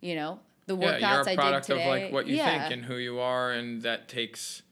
You 0.00 0.14
know, 0.14 0.40
the 0.66 0.76
workouts 0.76 1.00
yeah, 1.00 1.14
you're 1.14 1.22
a 1.22 1.30
I 1.30 1.34
product 1.34 1.66
did 1.66 1.72
today. 1.74 1.84
of 1.84 1.88
like 1.88 2.12
what 2.12 2.26
you 2.26 2.36
yeah. 2.36 2.60
think 2.60 2.72
and 2.72 2.84
who 2.84 2.96
you 2.96 3.18
are, 3.18 3.52
and 3.52 3.82
that 3.82 4.08
takes 4.08 4.62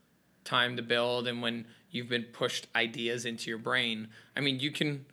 time 0.45 0.77
to 0.77 0.83
build. 0.83 1.27
And 1.27 1.43
when 1.43 1.67
you've 1.91 2.09
been 2.09 2.25
pushed 2.25 2.67
ideas 2.77 3.25
into 3.25 3.51
your 3.51 3.59
brain, 3.59 4.09
I 4.37 4.41
mean, 4.41 4.61
you 4.61 4.71
can. 4.71 5.07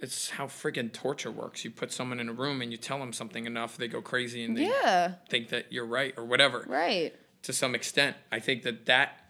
It's 0.00 0.30
how 0.30 0.46
friggin' 0.46 0.92
torture 0.92 1.30
works. 1.30 1.64
You 1.64 1.70
put 1.70 1.90
someone 1.90 2.20
in 2.20 2.28
a 2.28 2.32
room 2.32 2.60
and 2.60 2.70
you 2.70 2.76
tell 2.76 2.98
them 2.98 3.12
something 3.12 3.46
enough, 3.46 3.76
they 3.76 3.88
go 3.88 4.02
crazy 4.02 4.44
and 4.44 4.56
they 4.56 4.66
yeah, 4.66 5.14
think 5.30 5.48
that 5.48 5.72
you're 5.72 5.86
right 5.86 6.12
or 6.16 6.24
whatever. 6.24 6.64
right. 6.68 7.14
to 7.42 7.52
some 7.52 7.74
extent. 7.74 8.16
I 8.30 8.38
think 8.40 8.64
that 8.64 8.86
that 8.86 9.23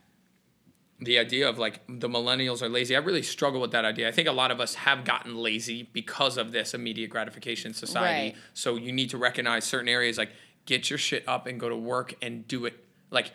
the 1.01 1.19
idea 1.19 1.49
of 1.49 1.59
like 1.59 1.81
the 1.89 2.09
millennials 2.09 2.63
are 2.63 2.69
lazy. 2.69 2.95
I 2.95 3.01
really 3.01 3.23
struggle 3.23 3.61
with 3.61 3.73
that 3.73 3.85
idea. 3.85 4.09
I 4.09 4.13
think 4.13 4.29
a 4.29 4.33
lot 4.33 4.51
of 4.51 4.61
us 4.61 4.75
have 4.75 5.05
gotten 5.05 5.37
lazy 5.37 5.89
because 5.93 6.37
of 6.39 6.53
this 6.53 6.73
immediate 6.73 7.11
gratification 7.11 7.75
society. 7.75 8.29
Right. 8.29 8.37
So 8.55 8.77
you 8.77 8.93
need 8.93 9.11
to 9.11 9.19
recognize 9.19 9.65
certain 9.65 9.89
areas 9.89 10.19
like 10.19 10.31
get 10.67 10.91
your 10.91 10.99
shit 10.99 11.25
up 11.29 11.47
and 11.47 11.59
go 11.59 11.69
to 11.69 11.77
work 11.77 12.15
and 12.23 12.47
do 12.47 12.65
it. 12.65 12.85
Like 13.11 13.33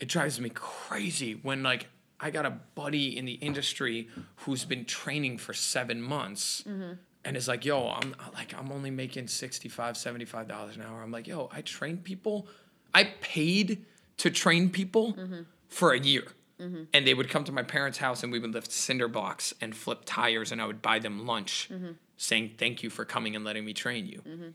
it 0.00 0.08
drives 0.08 0.40
me 0.40 0.50
crazy 0.50 1.34
when 1.34 1.62
like 1.62 1.86
I 2.18 2.30
got 2.30 2.46
a 2.46 2.50
buddy 2.74 3.16
in 3.16 3.26
the 3.26 3.34
industry 3.34 4.08
who's 4.36 4.64
been 4.64 4.84
training 4.84 5.38
for 5.38 5.54
7 5.54 6.02
months. 6.02 6.62
Mm-hmm. 6.66 6.94
And 7.24 7.36
is 7.36 7.48
like, 7.48 7.64
yo, 7.64 7.88
I'm 7.88 8.14
like, 8.34 8.54
I'm 8.56 8.70
only 8.70 8.92
making 8.92 9.26
65 9.26 9.96
$75 9.96 10.76
an 10.76 10.82
hour. 10.82 11.02
I'm 11.02 11.10
like, 11.10 11.26
yo, 11.26 11.50
I 11.52 11.60
train 11.60 11.96
people. 11.96 12.46
I 12.94 13.02
paid 13.20 13.84
to 14.18 14.30
train 14.30 14.70
people 14.70 15.14
mm-hmm. 15.14 15.40
for 15.66 15.92
a 15.92 15.98
year. 15.98 16.22
Mm-hmm. 16.60 16.84
And 16.94 17.06
they 17.06 17.12
would 17.12 17.28
come 17.28 17.44
to 17.44 17.52
my 17.52 17.62
parents' 17.62 17.98
house 17.98 18.22
and 18.22 18.32
we 18.32 18.38
would 18.38 18.52
lift 18.52 18.72
cinder 18.72 19.08
blocks 19.08 19.52
and 19.60 19.76
flip 19.76 20.02
tires 20.06 20.52
and 20.52 20.60
I 20.60 20.66
would 20.66 20.80
buy 20.80 20.98
them 20.98 21.26
lunch 21.26 21.68
mm-hmm. 21.70 21.92
saying, 22.16 22.52
thank 22.56 22.82
you 22.82 22.88
for 22.88 23.04
coming 23.04 23.36
and 23.36 23.44
letting 23.44 23.64
me 23.64 23.74
train 23.74 24.06
you. 24.06 24.22
Mm-hmm. 24.26 24.48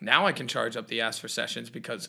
Now 0.00 0.26
I 0.26 0.32
can 0.32 0.48
charge 0.48 0.76
up 0.76 0.88
the 0.88 1.00
ass 1.02 1.18
for 1.18 1.28
sessions 1.28 1.68
because 1.68 2.08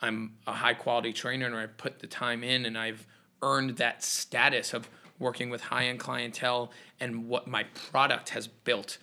I'm 0.00 0.34
a 0.46 0.52
high 0.52 0.74
quality 0.74 1.12
trainer 1.12 1.46
and 1.46 1.56
I 1.56 1.66
put 1.66 1.98
the 1.98 2.06
time 2.06 2.44
in 2.44 2.64
and 2.64 2.78
I've 2.78 3.06
earned 3.42 3.78
that 3.78 4.02
status 4.04 4.72
of 4.72 4.88
working 5.18 5.50
with 5.50 5.60
high 5.62 5.86
end 5.86 6.00
clientele 6.00 6.70
and 7.00 7.28
what 7.28 7.46
my 7.46 7.64
product 7.64 8.30
has 8.30 8.46
built 8.46 8.98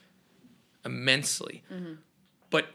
immensely. 0.86 1.64
But 2.50 2.68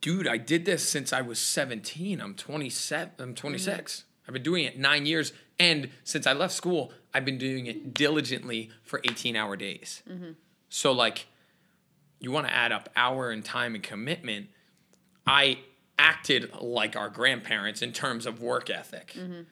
dude, 0.00 0.26
I 0.26 0.36
did 0.36 0.64
this 0.64 0.88
since 0.88 1.12
I 1.12 1.20
was 1.20 1.38
17. 1.38 2.20
I'm 2.20 2.34
27. 2.34 3.12
I'm 3.18 3.34
26. 3.34 4.04
I've 4.26 4.32
been 4.34 4.42
doing 4.42 4.64
it 4.64 4.78
9 4.78 5.06
years 5.06 5.32
and 5.62 5.90
since 6.02 6.26
I 6.26 6.32
left 6.32 6.52
school, 6.52 6.92
I've 7.14 7.24
been 7.24 7.38
doing 7.38 7.66
it 7.66 7.94
diligently 7.94 8.70
for 8.82 8.98
18-hour 9.00 9.54
days. 9.56 10.02
Mm-hmm. 10.10 10.32
So 10.68 10.90
like 10.90 11.26
you 12.18 12.32
want 12.32 12.48
to 12.48 12.52
add 12.52 12.72
up 12.72 12.88
hour 12.96 13.30
and 13.30 13.44
time 13.44 13.76
and 13.76 13.84
commitment, 13.84 14.48
I 15.24 15.58
acted 16.00 16.52
like 16.60 16.96
our 16.96 17.08
grandparents 17.08 17.80
in 17.80 17.92
terms 17.92 18.26
of 18.26 18.42
work 18.42 18.70
ethic. 18.70 19.12
Mm-hmm. 19.16 19.42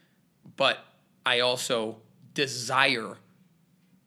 But 0.56 0.78
I 1.24 1.38
also 1.38 1.98
desire 2.34 3.18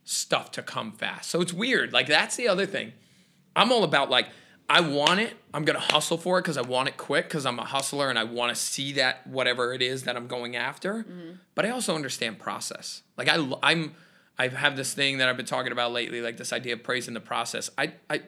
stuff 0.04 0.52
to 0.52 0.62
come 0.62 0.92
fast. 0.92 1.30
So 1.30 1.40
it's 1.40 1.54
weird. 1.54 1.94
Like 1.94 2.08
that's 2.08 2.36
the 2.36 2.50
other 2.50 2.66
thing. 2.66 2.92
I'm 3.56 3.72
all 3.72 3.86
about 3.86 4.10
like 4.10 4.28
I 4.70 4.82
want 4.82 5.20
it. 5.20 5.36
I'm 5.54 5.66
gonna 5.66 5.80
hustle 5.80 6.18
for 6.18 6.40
it 6.40 6.44
because 6.44 6.58
I 6.58 6.62
want 6.62 6.88
it 6.88 6.98
quick 6.98 7.26
because 7.26 7.46
I'm 7.46 7.60
a 7.60 7.66
hustler 7.66 8.10
and 8.10 8.18
I 8.18 8.24
want 8.24 8.56
to 8.56 8.60
see 8.60 8.94
that 8.94 9.28
whatever 9.28 9.74
it 9.74 9.82
is 9.82 10.04
that 10.04 10.16
I'm 10.16 10.28
going 10.28 10.56
after. 10.56 11.04
Mm-hmm. 11.04 11.32
But 11.56 11.66
I 11.66 11.70
also 11.70 11.96
understand 11.96 12.40
process. 12.40 13.04
Like 13.18 13.30
I, 13.30 13.46
I'm, 13.62 13.94
I 14.38 14.48
have 14.48 14.76
this 14.76 14.94
thing 14.94 15.20
that 15.20 15.30
I've 15.30 15.38
been 15.38 15.46
talking 15.46 15.72
about 15.72 15.92
lately, 15.92 16.22
like 16.22 16.38
this 16.38 16.54
idea 16.54 16.74
of 16.74 16.84
praising 16.84 17.14
the 17.14 17.20
process. 17.20 17.70
I, 17.78 17.94
I, 18.10 18.22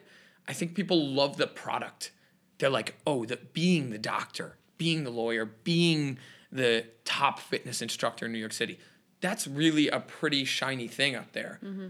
I 0.48 0.54
think 0.54 0.76
people 0.76 1.08
love 1.08 1.38
the 1.38 1.48
product. 1.48 2.12
They're 2.58 2.70
like, 2.70 2.96
oh, 3.08 3.26
the 3.26 3.38
being 3.38 3.90
the 3.90 3.98
doctor, 3.98 4.58
being 4.78 5.04
the 5.04 5.10
lawyer, 5.10 5.46
being 5.46 6.20
the 6.52 6.86
top 7.04 7.40
fitness 7.40 7.82
instructor 7.82 8.28
in 8.28 8.32
New 8.32 8.40
York 8.40 8.54
City. 8.54 8.80
That's 9.22 9.48
really 9.48 9.90
a 9.90 10.00
pretty 10.00 10.46
shiny 10.46 10.88
thing 10.88 11.16
up 11.16 11.32
there. 11.34 11.60
Mm-hmm. 11.64 11.88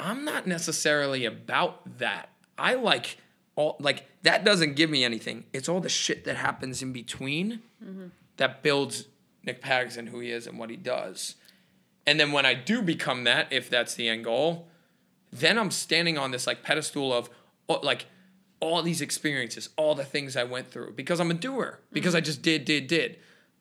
I'm 0.00 0.24
not 0.24 0.46
necessarily 0.46 1.24
about 1.24 1.98
that. 1.98 2.30
I 2.58 2.74
like 2.74 3.18
all 3.56 3.76
like 3.80 4.06
that 4.22 4.44
doesn't 4.44 4.74
give 4.74 4.90
me 4.90 5.04
anything. 5.04 5.44
It's 5.52 5.68
all 5.68 5.80
the 5.80 5.88
shit 5.88 6.24
that 6.24 6.36
happens 6.36 6.82
in 6.82 6.92
between 6.92 7.62
that 8.36 8.62
builds 8.62 9.06
Nick 9.44 9.60
Paxton 9.60 10.08
who 10.08 10.20
he 10.20 10.30
is 10.30 10.46
and 10.46 10.58
what 10.58 10.70
he 10.70 10.76
does. 10.76 11.36
And 12.06 12.18
then 12.18 12.32
when 12.32 12.46
I 12.46 12.54
do 12.54 12.82
become 12.82 13.24
that, 13.24 13.48
if 13.52 13.70
that's 13.70 13.94
the 13.94 14.08
end 14.08 14.24
goal, 14.24 14.68
then 15.32 15.58
I'm 15.58 15.70
standing 15.70 16.18
on 16.18 16.30
this 16.30 16.46
like 16.46 16.62
pedestal 16.62 17.12
of 17.12 17.30
oh, 17.68 17.80
like 17.82 18.06
all 18.60 18.82
these 18.82 19.00
experiences, 19.00 19.68
all 19.76 19.94
the 19.94 20.04
things 20.04 20.36
I 20.36 20.44
went 20.44 20.70
through 20.70 20.92
because 20.94 21.20
I'm 21.20 21.30
a 21.30 21.34
doer, 21.34 21.80
because 21.92 22.14
I 22.14 22.18
mm-hmm. 22.18 22.26
just 22.26 22.42
did, 22.42 22.64
did, 22.64 22.86
did. 22.86 23.18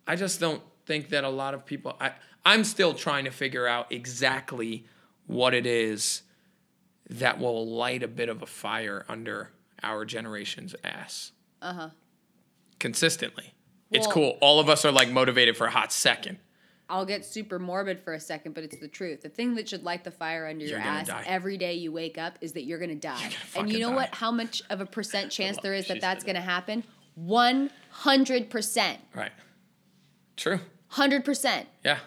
I 0.08 0.16
just 0.16 0.39
don't 0.39 0.62
think 0.86 1.10
that 1.10 1.24
a 1.24 1.30
lot 1.30 1.54
of 1.54 1.66
people 1.66 1.96
I 2.00 2.14
I'm 2.44 2.64
still 2.64 2.94
trying 2.94 3.26
to 3.26 3.32
figure 3.32 3.68
out 3.68 3.92
exactly 3.92 4.86
what 5.28 5.54
it 5.54 5.66
is 5.66 6.24
that 7.10 7.39
will 7.39 7.68
light 7.68 8.04
a 8.04 8.08
bit 8.08 8.30
of 8.30 8.42
a 8.42 8.46
fire 8.46 9.06
under 9.08 9.52
our 9.84 10.06
generation's 10.06 10.76
ass. 10.84 11.32
Uh-huh. 11.62 11.90
Consistently. 12.80 13.54
it's 13.92 14.08
cool. 14.08 14.38
All 14.42 14.60
of 14.60 14.70
us 14.70 14.86
are 14.86 14.92
like 14.92 15.10
motivated 15.10 15.56
for 15.58 15.68
a 15.68 15.72
hot 15.72 15.92
second. 15.92 16.38
I'll 16.90 17.06
get 17.06 17.24
super 17.24 17.58
morbid 17.58 18.02
for 18.02 18.14
a 18.14 18.20
second, 18.20 18.54
but 18.54 18.64
it's 18.66 18.78
the 18.78 18.88
truth. 18.88 19.22
The 19.22 19.30
thing 19.30 19.56
that 19.56 19.70
should 19.70 19.84
light 19.84 20.04
the 20.04 20.12
fire 20.12 20.48
under 20.48 20.66
your 20.66 20.78
You're 20.78 20.80
gonna 20.86 21.00
ass 21.00 21.08
die. 21.08 21.24
every 21.26 21.58
day 21.58 21.76
you 21.76 21.92
wake 21.92 22.18
up 22.18 22.38
is 22.42 22.52
that 22.54 22.64
you're 22.64 22.80
gonna 22.80 22.96
die. 22.96 23.18
gonna 23.54 23.66
and 23.68 23.72
you 23.72 23.80
know 23.80 23.90
die. 23.92 23.96
what? 23.96 24.16
How 24.16 24.30
much 24.32 24.62
of 24.70 24.82
a 24.82 24.86
percent 24.86 25.32
chance 25.38 25.58
there 25.64 25.74
is 25.74 25.88
that 25.88 26.02
that's 26.02 26.24
gonna 26.26 26.42
happen? 26.42 26.84
One 27.16 27.70
hundred 27.92 28.50
percent. 28.50 29.00
Right. 29.16 29.32
True. 30.36 30.60
Hundred 30.88 31.24
percent. 31.24 31.70
Yeah. 31.86 32.00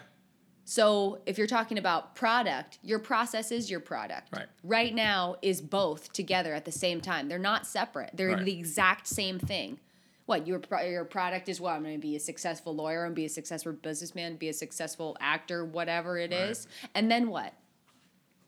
So 0.67 1.19
if 1.27 1.37
you're 1.37 1.45
talking 1.47 1.77
about 1.77 2.15
product, 2.15 2.79
your 2.81 2.97
process 2.97 3.51
is 3.51 3.69
your 3.69 3.79
product. 3.79 4.29
Right. 4.35 4.47
Right 4.63 4.93
now 4.95 5.35
is 5.43 5.61
both 5.61 6.11
together 6.11 6.53
at 6.55 6.65
the 6.65 6.71
same 6.71 7.01
time. 7.01 7.29
They're 7.29 7.37
not 7.37 7.67
separate. 7.67 8.09
They're 8.15 8.29
Right. 8.31 8.43
the 8.43 8.57
exact 8.57 9.07
same 9.07 9.37
thing. 9.37 9.79
What 10.25 10.47
your 10.47 10.59
your 10.83 11.05
product 11.05 11.49
is? 11.49 11.61
What 11.61 11.73
I'm 11.75 11.83
going 11.83 11.93
to 11.93 12.01
be 12.01 12.15
a 12.15 12.19
successful 12.19 12.75
lawyer 12.75 13.05
and 13.05 13.13
be 13.13 13.25
a 13.25 13.29
successful 13.29 13.73
businessman, 13.73 14.37
be 14.37 14.49
a 14.49 14.53
successful 14.53 15.15
actor, 15.19 15.63
whatever 15.63 16.17
it 16.17 16.33
is. 16.33 16.67
And 16.95 17.11
then 17.11 17.29
what? 17.29 17.53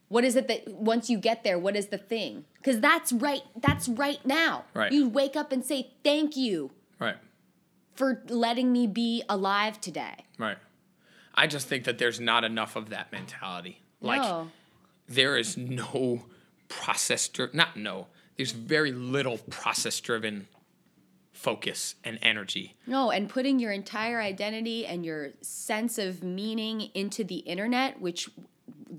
What 0.07 0.23
is 0.23 0.35
it 0.35 0.47
that 0.47 0.67
once 0.69 1.11
you 1.11 1.19
get 1.19 1.43
there? 1.43 1.59
What 1.59 1.75
is 1.75 1.87
the 1.87 1.99
thing? 1.99 2.45
Because 2.55 2.79
that's 2.79 3.13
right. 3.13 3.43
That's 3.55 3.87
right 3.87 4.25
now. 4.25 4.65
Right. 4.73 4.91
You 4.91 5.07
wake 5.07 5.35
up 5.35 5.51
and 5.51 5.63
say 5.63 5.91
thank 6.03 6.35
you 6.35 6.71
Right. 6.97 7.17
for 7.93 8.23
letting 8.27 8.71
me 8.71 8.87
be 8.87 9.21
alive 9.29 9.79
today. 9.79 10.25
Right. 10.39 10.57
I 11.37 11.47
just 11.47 11.67
think 11.67 11.83
that 11.85 11.99
there's 11.99 12.19
not 12.19 12.43
enough 12.43 12.75
of 12.75 12.89
that 12.89 13.11
mentality. 13.11 13.81
Like 14.01 14.21
no. 14.21 14.49
there 15.07 15.37
is 15.37 15.55
no 15.55 16.23
process 16.67 17.27
driven 17.27 17.55
not 17.55 17.77
no. 17.77 18.07
There's 18.35 18.51
very 18.51 18.91
little 18.91 19.37
process 19.49 19.99
driven 19.99 20.47
focus 21.31 21.95
and 22.03 22.17
energy. 22.21 22.75
No, 22.87 23.11
and 23.11 23.29
putting 23.29 23.59
your 23.59 23.71
entire 23.71 24.19
identity 24.19 24.85
and 24.85 25.05
your 25.05 25.29
sense 25.41 25.97
of 25.99 26.23
meaning 26.23 26.89
into 26.95 27.23
the 27.23 27.37
internet, 27.37 28.01
which 28.01 28.29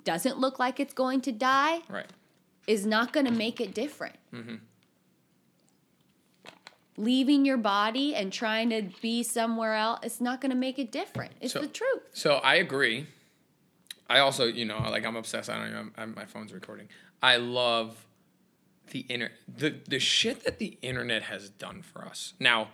doesn't 0.05 0.39
look 0.39 0.59
like 0.59 0.78
it's 0.78 0.95
going 0.95 1.20
to 1.22 1.32
die, 1.32 1.80
Right. 1.89 2.07
is 2.68 2.86
not 2.86 3.12
going 3.12 3.26
to 3.26 3.32
make 3.32 3.61
it 3.61 3.74
different. 3.74 4.16
Mm-hmm. 4.32 4.55
Leaving 6.99 7.44
your 7.44 7.57
body 7.57 8.14
and 8.14 8.32
trying 8.32 8.70
to 8.70 8.82
be 9.01 9.22
somewhere 9.22 9.74
else, 9.74 10.01
it's 10.03 10.20
not 10.20 10.40
going 10.40 10.51
to 10.51 10.57
make 10.57 10.78
it 10.78 10.92
different. 10.92 11.32
It's 11.40 11.53
So- 11.53 11.61
the 11.61 11.68
truth. 11.68 12.03
So 12.12 12.34
I 12.34 12.57
agree. 12.57 13.07
I 14.11 14.20
also, 14.20 14.46
you 14.46 14.64
know, 14.64 14.78
like 14.90 15.05
I'm 15.05 15.16
obsessed. 15.16 15.51
I 15.51 15.59
don't 15.59 15.68
even. 15.68 15.90
I'm, 15.96 16.14
my 16.14 16.24
phone's 16.24 16.53
recording. 16.53 16.88
I 17.22 17.36
love 17.36 18.07
the 18.90 19.05
inter 19.09 19.30
the 19.46 19.74
the 19.86 19.99
shit 19.99 20.44
that 20.44 20.59
the 20.59 20.78
internet 20.80 21.24
has 21.24 21.51
done 21.51 21.82
for 21.82 22.05
us. 22.05 22.32
Now, 22.40 22.68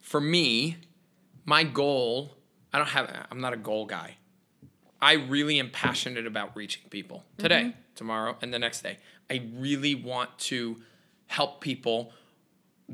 for 0.00 0.20
me, 0.20 0.78
my 1.44 1.64
goal. 1.64 2.36
I 2.72 2.78
don't 2.78 2.88
have. 2.88 3.26
I'm 3.30 3.40
not 3.40 3.52
a 3.52 3.56
goal 3.56 3.86
guy. 3.86 4.16
I 5.00 5.12
really 5.12 5.60
am 5.60 5.70
passionate 5.70 6.26
about 6.26 6.56
reaching 6.56 6.88
people 6.88 7.24
today, 7.36 7.60
mm-hmm. 7.60 7.78
tomorrow, 7.94 8.36
and 8.40 8.52
the 8.54 8.58
next 8.58 8.82
day. 8.82 8.98
I 9.30 9.48
really 9.54 9.94
want 9.94 10.36
to 10.38 10.80
help 11.26 11.60
people 11.60 12.12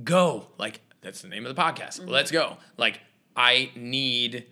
go. 0.04 0.46
Like 0.58 0.80
that's 1.00 1.22
the 1.22 1.28
name 1.28 1.46
of 1.46 1.54
the 1.54 1.60
podcast. 1.60 2.00
Mm-hmm. 2.00 2.08
Let's 2.08 2.30
go. 2.30 2.56
Like 2.76 3.00
I 3.36 3.70
need 3.74 4.46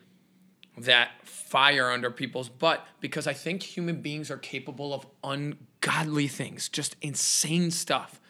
that 0.77 1.11
fire 1.25 1.91
under 1.91 2.11
people's 2.11 2.49
butt 2.49 2.87
because 3.01 3.27
I 3.27 3.33
think 3.33 3.63
human 3.63 4.01
beings 4.01 4.31
are 4.31 4.37
capable 4.37 4.95
of 4.95 5.07
ungodly 5.25 6.29
things, 6.29 6.69
just 6.69 6.97
insane 7.01 7.71
stuff. 7.71 8.21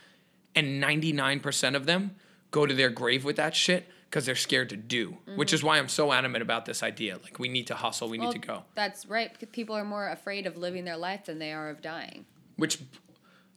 And 0.54 0.82
99% 0.82 1.76
of 1.76 1.86
them 1.86 2.16
go 2.50 2.66
to 2.66 2.74
their 2.74 2.90
grave 2.90 3.24
with 3.24 3.36
that 3.36 3.54
shit 3.54 3.86
because 4.09 4.24
they're 4.24 4.34
scared 4.34 4.70
to 4.70 4.76
do, 4.76 5.18
which 5.36 5.52
is 5.52 5.61
mm-hmm. 5.61 5.68
why 5.68 5.78
I'm 5.78 5.88
so 5.88 6.12
adamant 6.12 6.42
about 6.42 6.64
this 6.64 6.82
idea. 6.82 7.18
Like, 7.22 7.38
we 7.38 7.48
need 7.48 7.66
to 7.66 7.74
hustle, 7.74 8.09
we 8.09 8.16
need 8.16 8.32
to 8.32 8.38
go. 8.38 8.62
That's 8.74 9.04
right. 9.04 9.30
because 9.30 9.50
People 9.52 9.76
are 9.76 9.84
more 9.84 10.09
afraid 10.09 10.46
of 10.46 10.56
living 10.56 10.84
their 10.84 10.96
life 10.96 11.26
than 11.26 11.38
they 11.38 11.52
are 11.52 11.68
of 11.68 11.82
dying. 11.82 12.24
Which, 12.56 12.78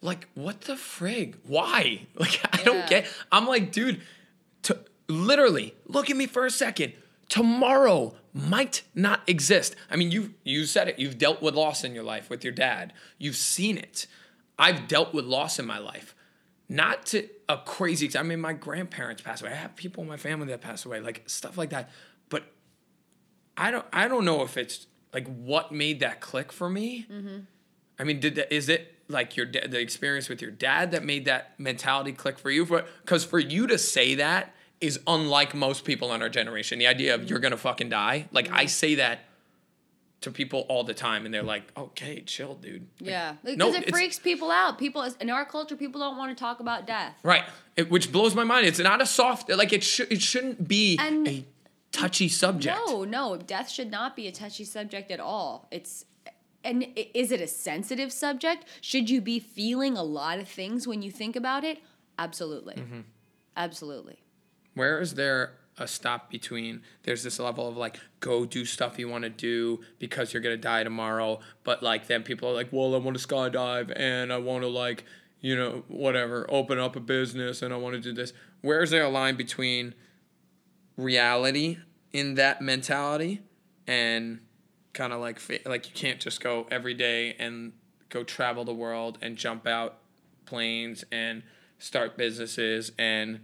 like, 0.02 0.28
what 0.34 0.62
the 0.62 0.74
frig? 0.74 1.36
Why? 1.45 2.08
Like, 2.16 2.39
I 2.52 2.64
don't 2.64 2.88
get. 2.88 3.08
I'm 3.32 3.47
like, 3.47 3.72
dude, 3.72 4.02
to 4.64 4.80
literally 5.08 5.76
look 5.86 6.10
at 6.10 6.18
me 6.18 6.28
for 6.28 6.45
a 6.45 6.52
second. 6.52 6.93
Tomorrow 7.30 8.16
might 8.34 8.84
not 8.93 9.22
exist. 9.28 9.76
I 9.89 9.95
mean, 9.95 10.12
you 10.12 10.34
you 10.43 10.66
said 10.66 10.88
it. 10.88 10.99
You've 10.99 11.18
dealt 11.18 11.41
with 11.41 11.56
loss 11.56 11.84
in 11.84 11.95
your 11.95 12.04
life 12.04 12.30
with 12.30 12.43
your 12.43 12.54
dad. 12.54 12.93
You've 13.18 13.36
seen 13.36 13.78
it. 13.78 14.08
I've 14.60 14.88
dealt 14.88 15.14
with 15.14 15.26
loss 15.26 15.58
in 15.58 15.66
my 15.66 15.78
life. 15.80 16.14
Not 16.70 17.06
to 17.08 17.28
a 17.49 17.58
crazy. 17.58 18.10
I 18.18 18.24
mean, 18.24 18.39
my 18.39 18.54
grandparents 18.54 19.22
passed 19.22 19.41
away. 19.41 19.52
I 19.52 19.56
have 19.56 19.76
people 19.76 20.04
in 20.04 20.10
my 20.10 20.18
family 20.18 20.47
that 20.47 20.62
passed 20.62 20.86
away, 20.86 20.99
like 20.99 21.24
stuff 21.28 21.58
like 21.58 21.70
that. 21.72 21.89
But 22.30 22.43
I 23.58 23.72
don't. 23.72 23.86
I 23.91 24.08
don't 24.08 24.26
know 24.26 24.43
if 24.43 24.58
it's 24.58 24.88
like 25.14 25.28
what 25.28 25.72
made 25.72 25.99
that 26.02 26.22
click 26.22 26.52
for 26.52 26.70
me. 26.70 27.08
Mm-hmm. 27.12 27.39
I 27.99 28.04
mean, 28.04 28.20
did 28.20 28.36
that, 28.36 28.54
is 28.54 28.70
it 28.70 28.91
like 29.12 29.38
your 29.38 29.45
the 29.45 29.80
experience 29.80 30.30
with 30.30 30.41
your 30.41 30.51
dad 30.51 30.91
that 30.91 31.03
made 31.03 31.26
that 31.26 31.59
mentality 31.59 32.12
click 32.12 32.39
for 32.39 32.49
you? 32.49 32.66
Because 32.66 33.24
for 33.24 33.39
you 33.39 33.68
to 33.68 33.78
say 33.78 34.16
that 34.16 34.53
is 34.80 34.99
unlike 35.05 35.53
most 35.53 35.86
people 35.86 36.14
in 36.14 36.22
our 36.22 36.30
generation. 36.30 36.80
The 36.80 36.88
idea 36.88 37.14
of 37.16 37.30
you're 37.30 37.39
gonna 37.39 37.57
fucking 37.57 37.89
die. 37.89 38.28
Like 38.32 38.49
I 38.51 38.62
mm-hmm. 38.62 38.68
say 38.68 38.95
that 38.95 39.20
to 40.22 40.32
people 40.32 40.66
all 40.70 40.84
the 40.84 40.93
time, 40.93 41.26
and 41.26 41.34
they're 41.34 41.43
like, 41.43 41.64
"Okay, 41.76 42.22
chill, 42.22 42.55
dude." 42.55 42.88
Like, 42.99 43.09
Yeah, 43.09 43.36
because 43.43 43.57
no, 43.57 43.74
it 43.74 43.89
freaks 43.89 44.20
people 44.20 44.51
out. 44.51 44.78
People 44.78 45.07
in 45.20 45.30
our 45.30 45.45
culture, 45.45 45.76
people 45.76 46.01
don't 46.01 46.18
want 46.18 46.36
to 46.36 46.39
talk 46.39 46.59
about 46.59 46.88
death. 46.88 47.16
Right, 47.24 47.43
it, 47.76 47.89
which 47.89 48.12
blows 48.12 48.36
my 48.36 48.43
mind. 48.43 48.66
It's 48.66 48.80
not 48.80 49.01
a 49.01 49.05
soft 49.05 49.49
like 49.49 49.74
it 49.74 49.84
should. 49.84 50.12
It 50.12 50.22
shouldn't 50.22 50.68
be 50.68 50.97
And- 50.99 51.28
a 51.28 51.45
touchy 51.91 52.30
subject. 52.30 52.78
No, 52.88 53.03
no, 53.03 53.38
death 53.38 53.70
should 53.70 53.91
not 53.91 54.16
be 54.16 54.28
a 54.28 54.32
touchy 54.32 54.64
subject 54.64 55.12
at 55.12 55.20
all. 55.20 55.68
It's 55.72 56.05
and 56.64 56.86
is 56.95 57.32
it 57.32 57.41
a 57.41 57.47
sensitive 57.47 58.12
subject? 58.12 58.66
Should 58.82 59.09
you 59.09 59.22
be 59.22 59.39
feeling 59.39 59.97
a 59.97 60.03
lot 60.03 60.39
of 60.39 60.47
things 60.47 60.88
when 60.88 61.01
you 61.01 61.12
think 61.12 61.36
about 61.36 61.64
it? 61.64 61.80
Absolutely. 62.20 62.76
Mm-hmm. 62.76 62.99
Absolutely. 63.57 64.20
Where 64.74 64.99
is 64.99 65.16
there 65.16 65.53
a 65.78 65.88
stop 65.88 66.30
between 66.30 66.82
there's 67.03 67.24
this 67.24 67.39
level 67.39 67.68
of 67.68 67.78
like 67.78 67.99
go 68.20 68.45
do 68.45 68.66
stuff 68.66 68.99
you 68.99 69.07
want 69.07 69.24
to 69.24 69.30
do 69.30 69.80
because 69.99 70.34
you're 70.34 70.41
gonna 70.41 70.57
die 70.57 70.84
tomorrow, 70.84 71.39
but 71.64 71.82
like 71.82 72.07
then 72.07 72.24
people 72.24 72.49
are 72.49 72.53
like, 72.53 72.70
well, 72.72 72.93
I 72.93 72.99
want 72.99 73.18
to 73.18 73.28
skydive 73.28 73.91
and 73.95 74.32
I 74.32 74.38
want 74.38 74.64
to 74.64 74.70
like 74.70 75.05
you 75.39 75.55
know 75.55 75.84
whatever 75.88 76.45
open 76.49 76.78
up 76.78 76.95
a 76.95 76.99
business 76.99 77.62
and 77.62 77.74
I 77.74 77.78
want 77.78 77.95
to 77.95 78.01
do 78.01 78.14
this. 78.14 78.34
Where 78.62 78.82
is 78.84 78.91
there 78.91 79.03
a 79.03 79.09
line 79.09 79.36
between 79.36 79.95
reality 80.97 81.78
in 82.14 82.36
that 82.36 82.62
mentality 82.62 83.41
and 83.88 84.39
kind 84.94 85.14
of 85.14 85.20
like 85.22 85.39
like 85.66 85.88
you 85.88 85.94
can't 85.94 86.20
just 86.20 86.42
go 86.42 86.68
every 86.72 86.94
day 86.94 87.36
and 87.39 87.74
go 88.10 88.24
travel 88.24 88.66
the 88.66 88.74
world 88.74 89.18
and 89.22 89.38
jump 89.38 89.66
out 89.68 90.00
planes 90.46 91.04
and 91.12 91.44
start 91.80 92.18
businesses 92.18 92.92
and 92.98 93.39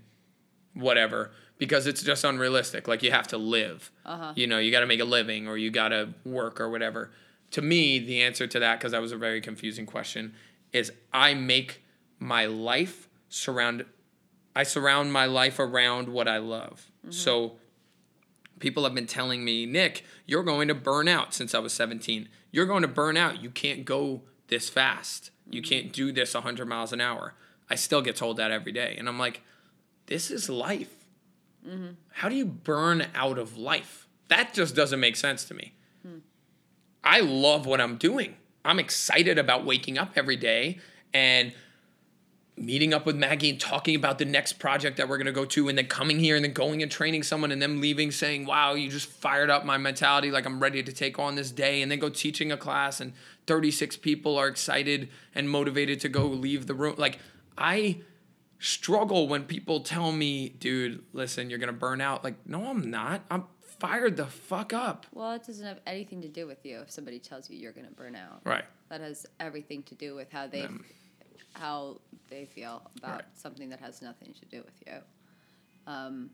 whatever 0.73 1.31
because 1.57 1.87
it's 1.87 2.03
just 2.03 2.23
unrealistic 2.23 2.87
like 2.87 3.01
you 3.01 3.11
have 3.11 3.27
to 3.27 3.37
live 3.37 3.91
Uh-huh. 4.05 4.33
you 4.35 4.45
know 4.47 4.59
you 4.59 4.71
got 4.71 4.81
to 4.81 4.85
make 4.85 4.99
a 4.99 5.05
living 5.05 5.47
or 5.47 5.57
you 5.57 5.71
got 5.71 5.89
to 5.89 6.09
work 6.25 6.59
or 6.61 6.69
whatever 6.69 7.11
to 7.51 7.61
me 7.61 7.97
the 7.99 8.21
answer 8.21 8.45
to 8.45 8.59
that 8.59 8.77
because 8.79 8.91
that 8.91 9.01
was 9.01 9.11
a 9.11 9.17
very 9.17 9.41
confusing 9.41 9.85
question 9.85 10.33
is 10.73 10.91
i 11.13 11.33
make 11.33 11.83
my 12.19 12.45
life 12.45 13.07
surround 13.29 13.85
I 14.55 14.63
surround 14.63 15.13
my 15.13 15.25
life 15.27 15.59
around 15.59 16.09
what 16.09 16.27
I 16.27 16.39
love. 16.39 16.89
So 17.11 17.57
people 18.59 18.83
have 18.83 18.95
been 18.95 19.07
telling 19.07 19.43
me, 19.43 19.65
Nick, 19.65 20.03
you're 20.25 20.43
going 20.43 20.67
to 20.67 20.75
burn 20.75 21.07
out 21.07 21.33
since 21.33 21.53
I 21.53 21.59
was 21.59 21.73
17. 21.73 22.29
You're 22.51 22.65
going 22.65 22.81
to 22.81 22.87
burn 22.87 23.17
out. 23.17 23.41
You 23.41 23.49
can't 23.49 23.85
go 23.85 24.23
this 24.47 24.69
fast. 24.69 25.31
You 25.49 25.61
mm-hmm. 25.61 25.69
can't 25.69 25.93
do 25.93 26.11
this 26.11 26.33
100 26.33 26.67
miles 26.67 26.93
an 26.93 27.01
hour. 27.01 27.33
I 27.69 27.75
still 27.75 28.01
get 28.01 28.15
told 28.15 28.37
that 28.37 28.51
every 28.51 28.71
day. 28.71 28.95
And 28.97 29.07
I'm 29.07 29.19
like, 29.19 29.41
this 30.07 30.31
is 30.31 30.49
life. 30.49 31.05
Mm-hmm. 31.67 31.91
How 32.11 32.29
do 32.29 32.35
you 32.35 32.45
burn 32.45 33.07
out 33.13 33.37
of 33.37 33.57
life? 33.57 34.07
That 34.29 34.53
just 34.53 34.75
doesn't 34.75 34.99
make 34.99 35.15
sense 35.15 35.45
to 35.45 35.53
me. 35.53 35.73
Hmm. 36.01 36.19
I 37.03 37.21
love 37.21 37.65
what 37.65 37.81
I'm 37.81 37.97
doing. 37.97 38.35
I'm 38.65 38.79
excited 38.79 39.37
about 39.37 39.65
waking 39.65 39.97
up 39.97 40.11
every 40.15 40.35
day 40.35 40.79
and 41.13 41.53
meeting 42.57 42.93
up 42.93 43.05
with 43.05 43.15
Maggie 43.15 43.51
and 43.51 43.59
talking 43.59 43.95
about 43.95 44.17
the 44.17 44.25
next 44.25 44.53
project 44.53 44.97
that 44.97 45.07
we're 45.07 45.17
going 45.17 45.27
to 45.27 45.31
go 45.31 45.45
to 45.45 45.69
and 45.69 45.77
then 45.77 45.85
coming 45.85 46.19
here 46.19 46.35
and 46.35 46.43
then 46.43 46.53
going 46.53 46.81
and 46.81 46.91
training 46.91 47.23
someone 47.23 47.51
and 47.51 47.61
them 47.61 47.79
leaving 47.79 48.11
saying, 48.11 48.45
"Wow, 48.45 48.73
you 48.73 48.89
just 48.89 49.07
fired 49.07 49.49
up 49.49 49.63
my 49.63 49.77
mentality 49.77 50.31
like 50.31 50.45
I'm 50.45 50.59
ready 50.59 50.81
to 50.81 50.91
take 50.91 51.19
on 51.19 51.35
this 51.35 51.51
day." 51.51 51.81
And 51.81 51.91
then 51.91 51.99
go 51.99 52.09
teaching 52.09 52.51
a 52.51 52.57
class 52.57 52.99
and 52.99 53.13
36 53.45 53.97
people 53.97 54.37
are 54.37 54.47
excited 54.47 55.09
and 55.35 55.49
motivated 55.49 55.99
to 56.01 56.09
go 56.09 56.25
leave 56.25 56.67
the 56.67 56.73
room. 56.73 56.95
Like 56.97 57.19
I 57.57 58.01
struggle 58.59 59.27
when 59.27 59.43
people 59.43 59.81
tell 59.81 60.11
me, 60.11 60.49
"Dude, 60.49 61.03
listen, 61.13 61.49
you're 61.49 61.59
going 61.59 61.67
to 61.67 61.79
burn 61.79 62.01
out." 62.01 62.23
Like, 62.23 62.35
"No, 62.47 62.65
I'm 62.65 62.89
not. 62.89 63.21
I'm 63.29 63.45
fired 63.61 64.17
the 64.17 64.25
fuck 64.25 64.73
up." 64.73 65.05
Well, 65.13 65.33
it 65.33 65.45
doesn't 65.45 65.65
have 65.65 65.79
anything 65.85 66.21
to 66.23 66.27
do 66.27 66.47
with 66.47 66.65
you 66.65 66.79
if 66.79 66.89
somebody 66.89 67.19
tells 67.19 67.49
you 67.49 67.57
you're 67.57 67.71
going 67.71 67.87
to 67.87 67.93
burn 67.93 68.15
out. 68.15 68.41
Right. 68.43 68.65
That 68.89 69.01
has 69.01 69.27
everything 69.39 69.83
to 69.83 69.95
do 69.95 70.15
with 70.15 70.31
how 70.31 70.47
they 70.47 70.61
Them. 70.61 70.85
How 71.53 71.99
they 72.29 72.45
feel 72.45 72.81
about 72.97 73.11
Right. 73.15 73.23
something 73.33 73.69
that 73.69 73.79
has 73.79 74.01
nothing 74.01 74.33
to 74.33 74.45
do 74.45 74.63
with 74.63 74.83
you. 74.85 74.93
Um, 75.91 76.29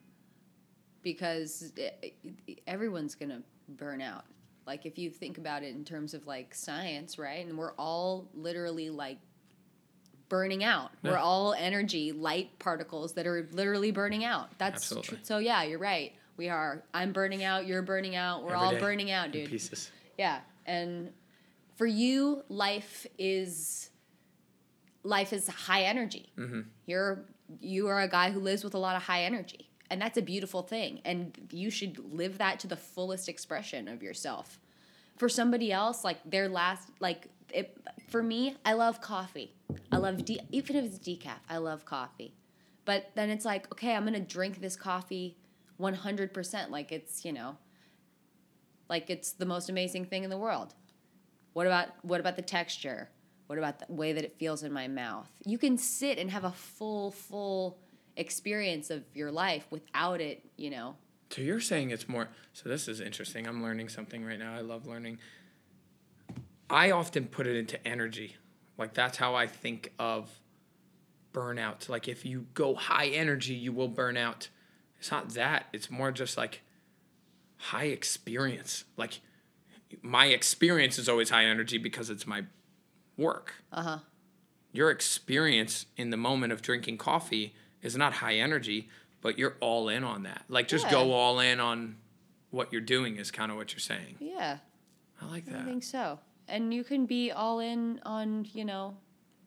because 1.04 1.72
i 1.78 1.92
i 2.04 2.58
everyone's 2.68 3.16
going 3.16 3.30
to 3.30 3.42
burn 3.70 4.02
out. 4.02 4.26
Like 4.66 4.86
if 4.86 4.98
you 4.98 5.10
think 5.10 5.38
about 5.38 5.64
it 5.64 5.76
in 5.76 5.84
terms 5.84 6.14
of 6.14 6.26
like 6.26 6.56
science, 6.56 7.20
right? 7.20 7.46
And 7.46 7.58
we're 7.58 7.74
all 7.74 8.30
literally 8.34 8.90
like 8.90 9.18
burning 10.30 10.64
out. 10.64 10.92
We're 11.04 11.18
all 11.18 11.54
energy, 11.54 12.12
light 12.12 12.58
particles 12.60 13.14
that 13.14 13.28
are 13.28 13.48
literally 13.52 13.92
burning 13.92 14.24
out. 14.24 14.58
That's 14.58 14.90
tr- 14.90 15.16
so 15.22 15.38
yeah, 15.38 15.64
you're 15.64 15.80
right. 15.80 16.14
We 16.38 16.50
are. 16.50 16.82
I'm 16.94 17.12
burning 17.12 17.44
out, 17.44 17.68
you're 17.68 17.82
burning 17.84 18.16
out. 18.16 18.44
We're 18.44 18.56
Every 18.56 18.66
all 18.78 18.80
burning 18.80 19.12
out, 19.12 19.32
dude. 19.32 19.50
Pieces. 19.50 19.92
Yeah, 20.18 20.40
and 20.66 21.12
for 21.76 21.86
you, 21.86 22.44
life 22.50 23.06
is 23.20 23.90
life 25.04 25.34
is 25.34 25.48
high 25.48 25.84
energy. 25.84 26.32
Mm-hmm. 26.38 26.62
You're 26.86 27.26
you 27.60 27.88
are 27.88 28.02
a 28.02 28.08
guy 28.08 28.32
who 28.32 28.40
lives 28.40 28.64
with 28.64 28.74
a 28.74 28.78
lot 28.78 28.96
of 28.96 29.04
high 29.04 29.24
energy, 29.24 29.70
and 29.90 30.02
that's 30.02 30.18
a 30.18 30.22
beautiful 30.22 30.62
thing. 30.62 31.02
And 31.06 31.38
you 31.52 31.70
should 31.70 32.14
live 32.14 32.38
that 32.38 32.60
to 32.62 32.68
the 32.68 32.78
fullest 32.78 33.30
expression 33.30 33.88
of 33.88 34.02
yourself. 34.02 34.60
For 35.18 35.30
somebody 35.30 35.72
else, 35.72 36.04
like 36.04 36.18
their 36.26 36.50
last, 36.50 36.90
like 37.00 37.28
it, 37.54 37.78
for 38.10 38.24
me, 38.24 38.56
I 38.66 38.74
love 38.74 39.02
coffee. 39.02 39.54
I 39.92 39.98
love 39.98 40.26
de- 40.26 40.42
even 40.52 40.76
if 40.76 40.86
it's 40.86 40.98
decaf. 41.00 41.40
I 41.50 41.58
love 41.58 41.86
coffee, 41.86 42.34
but 42.86 43.12
then 43.16 43.30
it's 43.30 43.46
like 43.46 43.72
okay, 43.74 43.96
I'm 43.96 44.06
gonna 44.06 44.20
drink 44.20 44.62
this 44.62 44.76
coffee 44.76 45.38
100%. 45.80 46.70
Like 46.70 46.92
it's 46.92 47.26
you 47.26 47.34
know 47.34 47.58
like 48.90 49.10
it's 49.10 49.32
the 49.32 49.46
most 49.46 49.70
amazing 49.70 50.06
thing 50.06 50.24
in 50.24 50.30
the 50.30 50.38
world. 50.38 50.74
What 51.54 51.68
about 51.68 51.90
what 52.04 52.20
about 52.20 52.36
the 52.36 52.42
texture? 52.42 53.10
What 53.48 53.60
about 53.60 53.80
the 53.80 53.94
way 53.94 54.14
that 54.14 54.24
it 54.24 54.38
feels 54.38 54.64
in 54.64 54.72
my 54.72 54.88
mouth? 54.88 55.30
You 55.46 55.58
can 55.58 55.78
sit 55.78 56.18
and 56.18 56.32
have 56.32 56.44
a 56.44 56.52
full 56.52 57.12
full 57.12 57.78
experience 58.16 58.90
of 58.90 59.04
your 59.14 59.32
life 59.32 59.66
without 59.70 60.22
it, 60.22 60.44
you 60.58 60.70
know. 60.70 60.96
So 61.30 61.42
you're 61.42 61.60
saying 61.60 61.90
it's 61.90 62.08
more. 62.08 62.30
So 62.54 62.70
this 62.70 62.88
is 62.88 63.00
interesting. 63.00 63.48
I'm 63.48 63.64
learning 63.64 63.90
something 63.90 64.24
right 64.24 64.38
now. 64.38 64.54
I 64.54 64.62
love 64.62 64.86
learning. 64.86 65.18
I 66.70 66.92
often 66.92 67.26
put 67.26 67.48
it 67.48 67.56
into 67.56 67.86
energy. 67.88 68.36
Like 68.78 68.94
that's 68.94 69.18
how 69.18 69.36
I 69.36 69.48
think 69.48 69.92
of 70.00 70.30
burnout. 71.34 71.90
Like 71.90 72.08
if 72.08 72.26
you 72.26 72.48
go 72.54 72.76
high 72.76 73.08
energy, 73.08 73.54
you 73.54 73.72
will 73.72 73.88
burn 73.88 74.16
out. 74.18 74.50
It's 75.00 75.12
not 75.12 75.30
that. 75.30 75.66
It's 75.74 75.90
more 75.90 76.12
just 76.12 76.38
like 76.38 76.62
high 77.58 77.86
experience. 77.86 78.86
Like 78.96 79.20
my 80.02 80.28
experience 80.28 80.98
is 80.98 81.10
always 81.10 81.30
high 81.30 81.46
energy 81.46 81.78
because 81.78 82.10
it's 82.10 82.26
my 82.26 82.44
work. 83.18 83.54
Uh-huh. 83.72 84.00
Your 84.72 84.90
experience 84.90 85.86
in 85.98 86.10
the 86.10 86.18
moment 86.18 86.52
of 86.52 86.62
drinking 86.62 86.98
coffee 86.98 87.54
is 87.82 87.96
not 87.96 88.14
high 88.14 88.36
energy, 88.36 88.90
but 89.22 89.38
you're 89.38 89.56
all 89.60 89.88
in 89.90 90.04
on 90.04 90.24
that. 90.24 90.44
Like 90.48 90.68
just 90.68 90.86
Yeah. 90.86 90.92
go 90.92 91.12
all 91.14 91.40
in 91.40 91.60
on 91.60 91.98
what 92.50 92.72
you're 92.72 92.82
doing 92.82 93.18
is 93.18 93.32
kind 93.32 93.52
of 93.52 93.58
what 93.58 93.72
you're 93.74 93.80
saying. 93.80 94.16
Yeah, 94.20 94.60
I 95.22 95.26
like 95.28 95.46
that. 95.46 95.62
I 95.62 95.64
think 95.66 95.84
so. 95.84 96.20
And 96.48 96.74
you 96.74 96.84
can 96.84 97.06
be 97.06 97.32
all 97.32 97.60
in 97.60 98.00
on, 98.06 98.46
you 98.54 98.66
know, 98.66 98.98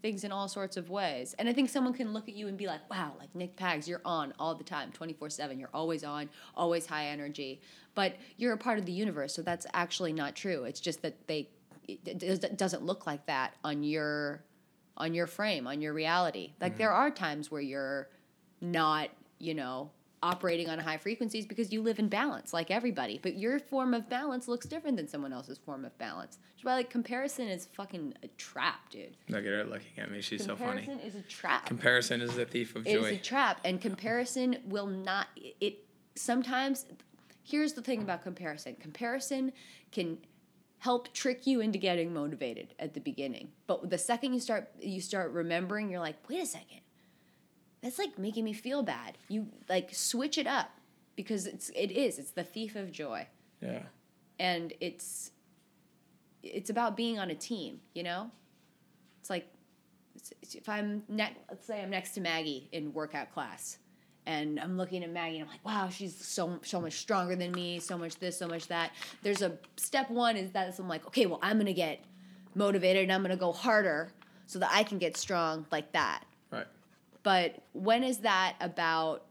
things 0.02 0.24
in 0.24 0.30
all 0.32 0.46
sorts 0.48 0.76
of 0.76 0.88
ways. 0.90 1.34
And 1.38 1.48
I 1.48 1.52
think 1.52 1.68
someone 1.68 1.92
can 1.92 2.12
look 2.12 2.28
at 2.28 2.34
you 2.34 2.48
and 2.48 2.56
be 2.56 2.66
like, 2.66 2.88
wow, 2.90 3.14
like 3.18 3.34
Nick 3.34 3.56
Pags, 3.56 3.86
you're 3.88 4.00
on 4.04 4.32
all 4.38 4.54
the 4.54 4.64
time, 4.64 4.92
24 4.92 5.30
7. 5.30 5.58
You're 5.58 5.70
always 5.74 6.04
on, 6.04 6.30
always 6.54 6.86
high 6.86 7.06
energy. 7.06 7.60
But 7.94 8.16
you're 8.36 8.52
a 8.52 8.58
part 8.58 8.78
of 8.78 8.86
the 8.86 8.92
universe, 8.92 9.34
so 9.34 9.42
that's 9.42 9.66
actually 9.74 10.12
not 10.12 10.36
true. 10.36 10.64
It's 10.64 10.80
just 10.80 11.02
that 11.02 11.26
they, 11.26 11.48
it 11.88 12.18
does- 12.18 12.44
it 12.44 12.56
doesn't 12.58 12.82
look 12.84 13.06
like 13.06 13.26
that 13.26 13.54
on 13.64 13.82
your 13.82 14.44
on 14.96 15.14
your 15.14 15.26
frame 15.26 15.66
on 15.66 15.80
your 15.80 15.92
reality 15.92 16.52
like 16.60 16.78
there 16.78 16.88
mm-hmm. 16.88 17.00
are 17.02 17.10
times 17.10 17.50
where 17.50 17.60
you're 17.60 18.08
not 18.60 19.10
you 19.38 19.54
know 19.54 19.90
operating 20.22 20.68
on 20.70 20.78
high 20.78 20.96
frequencies 20.96 21.44
because 21.44 21.72
you 21.72 21.82
live 21.82 21.98
in 21.98 22.08
balance 22.08 22.52
like 22.54 22.70
everybody 22.70 23.20
but 23.22 23.36
your 23.36 23.58
form 23.58 23.92
of 23.92 24.08
balance 24.08 24.48
looks 24.48 24.66
different 24.66 24.96
than 24.96 25.06
someone 25.06 25.32
else's 25.32 25.58
form 25.58 25.84
of 25.84 25.96
balance 25.98 26.38
which 26.54 26.62
is 26.62 26.64
why 26.64 26.74
like 26.74 26.88
comparison 26.88 27.46
is 27.46 27.66
fucking 27.66 28.14
a 28.22 28.28
trap 28.38 28.88
dude 28.90 29.14
Look 29.28 29.40
at 29.40 29.52
her 29.52 29.64
looking 29.64 29.98
at 29.98 30.10
me. 30.10 30.22
She's 30.22 30.44
so 30.44 30.56
funny. 30.56 30.82
comparison 30.82 31.06
is 31.06 31.14
a 31.14 31.22
trap 31.22 31.66
Comparison 31.66 32.20
is 32.22 32.34
the 32.34 32.46
thief 32.46 32.74
of 32.74 32.84
joy. 32.84 32.90
it 32.90 32.98
is 33.00 33.06
a 33.12 33.16
trap, 33.18 33.60
and 33.64 33.80
comparison 33.80 34.56
will 34.66 34.86
not. 34.86 35.26
It 35.60 35.84
sometimes. 36.14 36.86
Here's 37.42 37.74
the 37.74 37.82
thing 37.82 38.02
about 38.02 38.22
comparison. 38.22 38.76
Comparison 38.80 39.52
can 39.92 40.18
help 40.78 41.12
trick 41.12 41.46
you 41.46 41.60
into 41.60 41.78
getting 41.78 42.12
motivated 42.12 42.74
at 42.78 42.94
the 42.94 43.00
beginning, 43.00 43.48
but 43.66 43.88
the 43.90 43.98
second 43.98 44.34
you 44.34 44.40
start 44.40 44.70
you 44.80 45.00
start 45.00 45.32
remembering, 45.32 45.90
you're 45.90 46.00
like, 46.00 46.16
wait 46.28 46.42
a 46.42 46.46
second, 46.46 46.80
that's 47.82 47.98
like 47.98 48.18
making 48.18 48.44
me 48.44 48.52
feel 48.52 48.82
bad. 48.82 49.16
You 49.28 49.48
like 49.68 49.94
switch 49.94 50.38
it 50.38 50.46
up 50.46 50.70
because 51.16 51.46
it's 51.46 51.70
it 51.70 51.90
is 51.90 52.18
it's 52.18 52.32
the 52.32 52.44
thief 52.44 52.76
of 52.76 52.92
joy, 52.92 53.26
yeah. 53.60 53.82
and 54.38 54.72
it's 54.80 55.32
it's 56.42 56.70
about 56.70 56.96
being 56.96 57.18
on 57.18 57.30
a 57.30 57.34
team. 57.34 57.80
You 57.94 58.02
know, 58.02 58.30
it's 59.20 59.30
like 59.30 59.48
if 60.42 60.68
I'm 60.68 61.02
ne- 61.08 61.36
let's 61.50 61.66
say 61.66 61.82
I'm 61.82 61.90
next 61.90 62.12
to 62.14 62.20
Maggie 62.20 62.68
in 62.72 62.92
workout 62.92 63.32
class, 63.32 63.78
and 64.26 64.58
I'm 64.58 64.76
looking 64.76 65.04
at 65.04 65.10
Maggie 65.10 65.38
and 65.38 65.44
I'm 65.44 65.50
like, 65.50 65.64
wow, 65.64 65.88
she's 65.88 66.14
so 66.14 66.58
so 66.62 66.80
much 66.80 66.94
stronger 66.94 67.36
than 67.36 67.52
me, 67.52 67.78
so 67.78 67.96
much 67.96 68.16
this, 68.16 68.38
so 68.38 68.48
much 68.48 68.66
that. 68.68 68.92
There's 69.22 69.42
a 69.42 69.52
step 69.76 70.10
one 70.10 70.36
is 70.36 70.50
that 70.52 70.74
I'm 70.78 70.88
like, 70.88 71.06
okay, 71.06 71.26
well 71.26 71.38
I'm 71.42 71.58
gonna 71.58 71.72
get 71.72 72.04
motivated 72.54 73.04
and 73.04 73.12
I'm 73.12 73.22
gonna 73.22 73.36
go 73.36 73.52
harder 73.52 74.10
so 74.46 74.58
that 74.58 74.70
I 74.72 74.82
can 74.82 74.98
get 74.98 75.16
strong 75.16 75.66
like 75.70 75.92
that. 75.92 76.24
Right. 76.50 76.66
But 77.22 77.62
when 77.72 78.02
is 78.02 78.18
that 78.18 78.56
about 78.60 79.24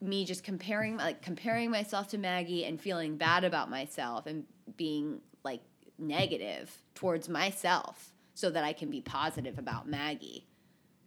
me 0.00 0.24
just 0.24 0.44
comparing 0.44 0.96
like 0.96 1.22
comparing 1.22 1.70
myself 1.70 2.08
to 2.08 2.18
Maggie 2.18 2.64
and 2.64 2.80
feeling 2.80 3.16
bad 3.16 3.44
about 3.44 3.70
myself 3.70 4.26
and 4.26 4.44
being 4.76 5.20
like 5.44 5.60
negative 5.98 6.76
towards 6.94 7.28
myself 7.28 8.12
so 8.34 8.50
that 8.50 8.64
I 8.64 8.72
can 8.72 8.90
be 8.90 9.00
positive 9.00 9.58
about 9.58 9.88
Maggie? 9.88 10.46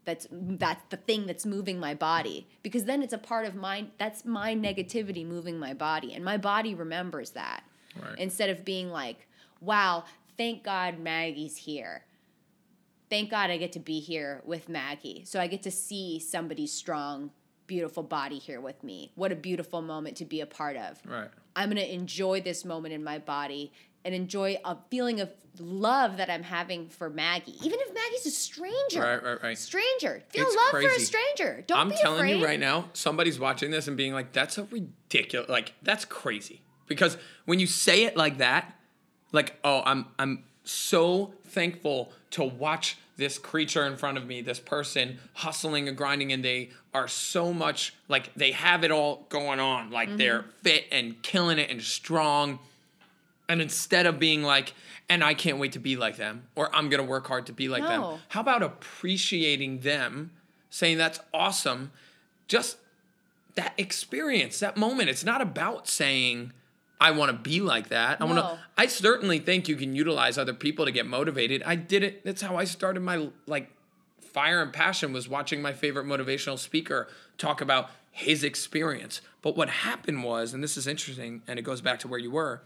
That's 0.07 0.25
that's 0.31 0.83
the 0.89 0.95
thing 0.95 1.25
that's 1.27 1.45
moving 1.45 1.81
my 1.81 1.93
body 1.93 2.47
because 2.63 2.85
then 2.85 3.03
it's 3.03 3.11
a 3.11 3.17
part 3.17 3.45
of 3.45 3.55
my 3.55 3.87
that's 3.97 4.23
my 4.23 4.55
negativity 4.55 5.25
moving 5.27 5.59
my 5.59 5.73
body 5.73 6.13
and 6.13 6.23
my 6.23 6.37
body 6.37 6.73
remembers 6.73 7.31
that 7.31 7.63
Right. 8.01 8.17
instead 8.17 8.49
of 8.49 8.63
being 8.63 8.89
like, 8.89 9.27
wow, 9.59 10.05
thank 10.37 10.63
God 10.63 10.97
Maggie's 10.99 11.57
here. 11.57 12.05
Thank 13.09 13.31
God 13.31 13.49
I 13.49 13.57
get 13.57 13.73
to 13.73 13.79
be 13.79 13.99
here 13.99 14.41
with 14.45 14.69
Maggie. 14.69 15.23
So 15.25 15.39
I 15.41 15.47
get 15.47 15.63
to 15.63 15.71
see 15.71 16.19
somebody's 16.19 16.71
strong, 16.71 17.31
beautiful 17.65 18.03
body 18.03 18.37
here 18.37 18.61
with 18.61 18.83
me. 18.83 19.11
What 19.15 19.31
a 19.33 19.35
beautiful 19.35 19.81
moment 19.81 20.15
to 20.17 20.25
be 20.25 20.39
a 20.41 20.45
part 20.45 20.77
of. 20.77 21.01
Right. 21.05 21.29
I'm 21.55 21.69
going 21.71 21.83
to 21.85 21.93
enjoy 21.93 22.39
this 22.41 22.63
moment 22.63 22.93
in 22.93 23.03
my 23.03 23.17
body 23.17 23.73
and 24.07 24.15
enjoy 24.15 24.57
a 24.63 24.77
feeling 24.89 25.19
of 25.19 25.29
love 25.59 26.15
that 26.15 26.29
I'm 26.29 26.43
having 26.43 26.87
for 26.87 27.09
Maggie. 27.09 27.55
Even 27.61 27.77
if 27.81 27.93
Maggie's 27.93 28.25
a 28.25 28.31
stranger. 28.31 29.01
Right, 29.01 29.21
right, 29.21 29.43
right. 29.43 29.57
Stranger. 29.57 30.23
Feel 30.29 30.45
It's 30.47 30.55
love 30.55 30.69
for 30.69 30.79
a 30.79 30.99
stranger. 30.99 31.65
Don't 31.67 31.67
be 31.67 31.73
afraid. 31.73 31.79
I'm 31.81 31.89
be 31.89 31.95
telling 31.97 32.19
afraid. 32.19 32.39
you 32.39 32.45
right 32.45 32.59
now, 32.59 32.89
somebody's 32.93 33.37
watching 33.37 33.69
this 33.69 33.89
and 33.89 33.97
being 33.97 34.13
like, 34.13 34.31
that's 34.31 34.57
a 34.57 34.63
ridiculous 34.63 35.49
like 35.49 35.73
that's 35.83 36.05
crazy. 36.05 36.61
Because 36.87 37.17
when 37.45 37.59
you 37.59 37.67
say 37.67 38.05
it 38.05 38.15
like 38.15 38.37
that, 38.37 38.79
like, 39.33 39.59
oh, 39.65 39.81
I'm 39.85 40.05
I'm 40.17 40.45
so 40.63 41.33
thankful 41.45 42.13
to 42.31 42.45
watch 42.45 42.97
this 43.17 43.37
creature 43.37 43.85
in 43.85 43.97
front 43.97 44.17
of 44.17 44.25
me, 44.25 44.41
this 44.41 44.59
person 44.59 45.19
hustling 45.33 45.89
and 45.89 45.97
grinding, 45.97 46.31
and 46.31 46.45
they 46.45 46.69
are 46.93 47.09
so 47.09 47.51
much 47.51 47.93
like 48.07 48.33
they 48.35 48.51
have 48.51 48.85
it 48.85 48.91
all 48.91 49.25
going 49.27 49.59
on. 49.59 49.91
Like 49.91 50.07
mm-hmm. 50.07 50.17
they're 50.17 50.45
fit 50.63 50.85
and 50.93 51.21
killing 51.23 51.59
it 51.59 51.69
and 51.69 51.81
strong. 51.81 52.59
And 53.49 53.61
instead 53.61 54.05
of 54.05 54.19
being 54.19 54.43
like, 54.43 54.73
and 55.09 55.23
I 55.23 55.33
can't 55.33 55.57
wait 55.57 55.71
to 55.73 55.79
be 55.79 55.95
like 55.95 56.17
them, 56.17 56.47
or 56.55 56.73
I'm 56.75 56.89
gonna 56.89 57.03
work 57.03 57.27
hard 57.27 57.45
to 57.47 57.53
be 57.53 57.69
like 57.69 57.83
them, 57.83 58.19
how 58.29 58.41
about 58.41 58.61
appreciating 58.61 59.79
them, 59.79 60.31
saying 60.69 60.97
that's 60.97 61.19
awesome, 61.33 61.91
just 62.47 62.77
that 63.55 63.73
experience, 63.77 64.59
that 64.59 64.75
moment. 64.77 65.09
It's 65.09 65.23
not 65.23 65.41
about 65.41 65.87
saying, 65.87 66.51
I 66.99 67.11
want 67.11 67.31
to 67.31 67.37
be 67.37 67.61
like 67.61 67.89
that. 67.89 68.21
I 68.21 68.25
wanna 68.25 68.59
I 68.77 68.87
certainly 68.87 69.39
think 69.39 69.67
you 69.69 69.75
can 69.75 69.95
utilize 69.95 70.37
other 70.37 70.53
people 70.53 70.85
to 70.85 70.91
get 70.91 71.05
motivated. 71.05 71.63
I 71.63 71.75
did 71.75 72.03
it. 72.03 72.25
That's 72.25 72.41
how 72.41 72.57
I 72.57 72.65
started 72.65 72.99
my 72.99 73.29
like 73.45 73.71
fire 74.19 74.61
and 74.61 74.73
passion 74.73 75.13
was 75.13 75.29
watching 75.29 75.61
my 75.61 75.73
favorite 75.73 76.05
motivational 76.05 76.59
speaker 76.59 77.07
talk 77.37 77.61
about 77.61 77.89
his 78.11 78.43
experience. 78.43 79.21
But 79.41 79.55
what 79.55 79.69
happened 79.69 80.23
was, 80.23 80.53
and 80.53 80.63
this 80.63 80.75
is 80.75 80.85
interesting, 80.85 81.43
and 81.47 81.57
it 81.57 81.61
goes 81.61 81.81
back 81.81 81.99
to 81.99 82.07
where 82.07 82.19
you 82.19 82.31
were. 82.31 82.61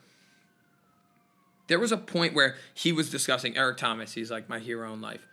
There 1.72 1.80
was 1.80 1.94
a 1.94 1.98
point 1.98 2.34
where 2.34 2.58
he 2.74 2.92
was 2.92 3.10
discussing 3.10 3.56
Eric 3.56 3.78
Thomas. 3.78 4.14
He's 4.14 4.30
like 4.30 4.50
my 4.50 4.60
hero 4.60 4.92
in 4.92 5.00
life. 5.00 5.26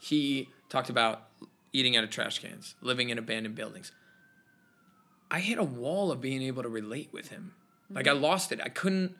He 0.00 0.48
talked 0.68 0.90
about 0.90 1.28
eating 1.72 1.96
out 1.96 2.02
of 2.02 2.10
trash 2.10 2.40
cans, 2.40 2.74
living 2.80 3.10
in 3.10 3.18
abandoned 3.18 3.54
buildings. 3.54 3.92
I 5.30 5.38
hit 5.38 5.56
a 5.56 5.62
wall 5.62 6.10
of 6.10 6.20
being 6.20 6.42
able 6.42 6.64
to 6.64 6.68
relate 6.68 7.10
with 7.12 7.28
him. 7.28 7.52
Like 7.92 8.08
I 8.08 8.10
mm-hmm. 8.10 8.24
lost 8.24 8.50
it. 8.50 8.60
I 8.60 8.70
couldn't 8.70 9.14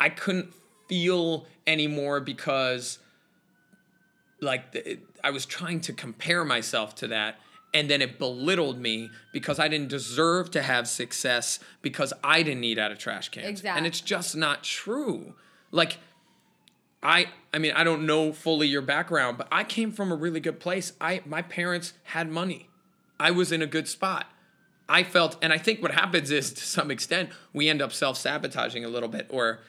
I 0.00 0.08
couldn't 0.08 0.54
feel 0.88 1.46
anymore 1.66 2.20
because 2.20 2.98
like 4.40 4.72
the, 4.72 4.92
it, 4.92 5.00
I 5.22 5.32
was 5.32 5.44
trying 5.44 5.82
to 5.82 5.92
compare 5.92 6.46
myself 6.46 6.94
to 6.94 7.08
that 7.08 7.38
and 7.74 7.90
then 7.90 8.00
it 8.00 8.18
belittled 8.18 8.80
me 8.80 9.10
because 9.34 9.58
I 9.58 9.68
didn't 9.68 9.88
deserve 9.88 10.50
to 10.52 10.62
have 10.62 10.88
success 10.88 11.60
because 11.82 12.14
I 12.24 12.42
didn't 12.42 12.64
eat 12.64 12.78
out 12.78 12.90
of 12.90 12.96
trash 12.96 13.28
cans. 13.28 13.48
Exactly. 13.48 13.76
And 13.76 13.86
it's 13.86 14.00
just 14.00 14.34
not 14.34 14.62
true. 14.62 15.34
Like 15.74 15.98
I 17.02 17.26
I 17.52 17.58
mean 17.58 17.72
I 17.72 17.84
don't 17.84 18.06
know 18.06 18.32
fully 18.32 18.68
your 18.68 18.80
background, 18.80 19.36
but 19.36 19.48
I 19.50 19.64
came 19.64 19.90
from 19.90 20.12
a 20.12 20.14
really 20.14 20.40
good 20.40 20.60
place. 20.60 20.92
I 21.00 21.20
my 21.26 21.42
parents 21.42 21.92
had 22.04 22.30
money. 22.30 22.68
I 23.18 23.32
was 23.32 23.50
in 23.50 23.60
a 23.60 23.66
good 23.66 23.88
spot. 23.88 24.26
I 24.88 25.02
felt 25.02 25.36
and 25.42 25.52
I 25.52 25.58
think 25.58 25.82
what 25.82 25.90
happens 25.90 26.30
is 26.30 26.52
to 26.52 26.62
some 26.62 26.90
extent 26.90 27.30
we 27.52 27.68
end 27.68 27.82
up 27.82 27.92
self-sabotaging 27.92 28.84
a 28.84 28.88
little 28.88 29.08
bit 29.08 29.26
or 29.28 29.60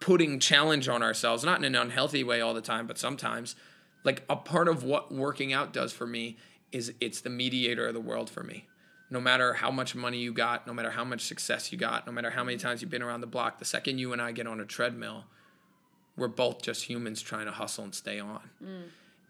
putting 0.00 0.40
challenge 0.40 0.88
on 0.88 1.02
ourselves, 1.02 1.44
not 1.44 1.58
in 1.58 1.64
an 1.64 1.76
unhealthy 1.76 2.24
way 2.24 2.40
all 2.40 2.54
the 2.54 2.60
time, 2.60 2.86
but 2.86 2.98
sometimes. 2.98 3.54
Like 4.02 4.24
a 4.30 4.36
part 4.36 4.66
of 4.66 4.82
what 4.82 5.12
working 5.12 5.52
out 5.52 5.74
does 5.74 5.92
for 5.92 6.06
me 6.06 6.38
is 6.72 6.94
it's 7.00 7.20
the 7.20 7.28
mediator 7.28 7.86
of 7.86 7.94
the 7.94 8.00
world 8.00 8.30
for 8.30 8.42
me. 8.42 8.66
No 9.10 9.20
matter 9.20 9.54
how 9.54 9.70
much 9.70 9.94
money 9.94 10.18
you 10.18 10.32
got, 10.32 10.66
no 10.66 10.72
matter 10.72 10.90
how 10.90 11.04
much 11.04 11.22
success 11.22 11.72
you 11.72 11.78
got, 11.78 12.06
no 12.06 12.12
matter 12.12 12.30
how 12.30 12.44
many 12.44 12.56
times 12.58 12.80
you've 12.80 12.90
been 12.90 13.02
around 13.02 13.20
the 13.22 13.26
block, 13.26 13.58
the 13.58 13.64
second 13.64 13.98
you 13.98 14.12
and 14.12 14.22
I 14.22 14.30
get 14.32 14.46
on 14.46 14.60
a 14.60 14.64
treadmill, 14.64 15.24
we're 16.16 16.28
both 16.28 16.62
just 16.62 16.84
humans 16.84 17.20
trying 17.20 17.46
to 17.46 17.52
hustle 17.52 17.84
and 17.84 17.94
stay 17.94 18.20
on. 18.20 18.40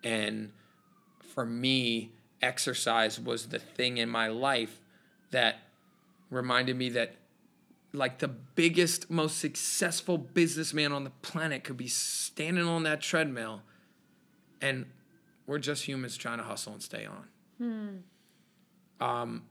And 0.04 0.52
for 1.34 1.46
me, 1.46 2.12
exercise 2.42 3.18
was 3.20 3.46
the 3.48 3.58
thing 3.58 3.96
in 3.98 4.08
my 4.08 4.28
life 4.28 4.80
that 5.30 5.60
reminded 6.30 6.76
me 6.76 6.90
that 6.90 7.14
like 7.92 8.18
the 8.18 8.28
biggest, 8.28 9.10
most 9.10 9.38
successful 9.38 10.16
businessman 10.18 10.92
on 10.92 11.04
the 11.04 11.10
planet 11.22 11.64
could 11.64 11.76
be 11.76 11.88
standing 11.88 12.64
on 12.64 12.82
that 12.84 13.00
treadmill 13.00 13.62
and 14.60 14.86
we're 15.46 15.58
just 15.58 15.86
humans 15.88 16.16
trying 16.16 16.38
to 16.38 16.44
hustle 16.44 16.72
and 16.74 16.82
stay 16.82 17.06
on. 17.06 17.28
Um 19.00 19.42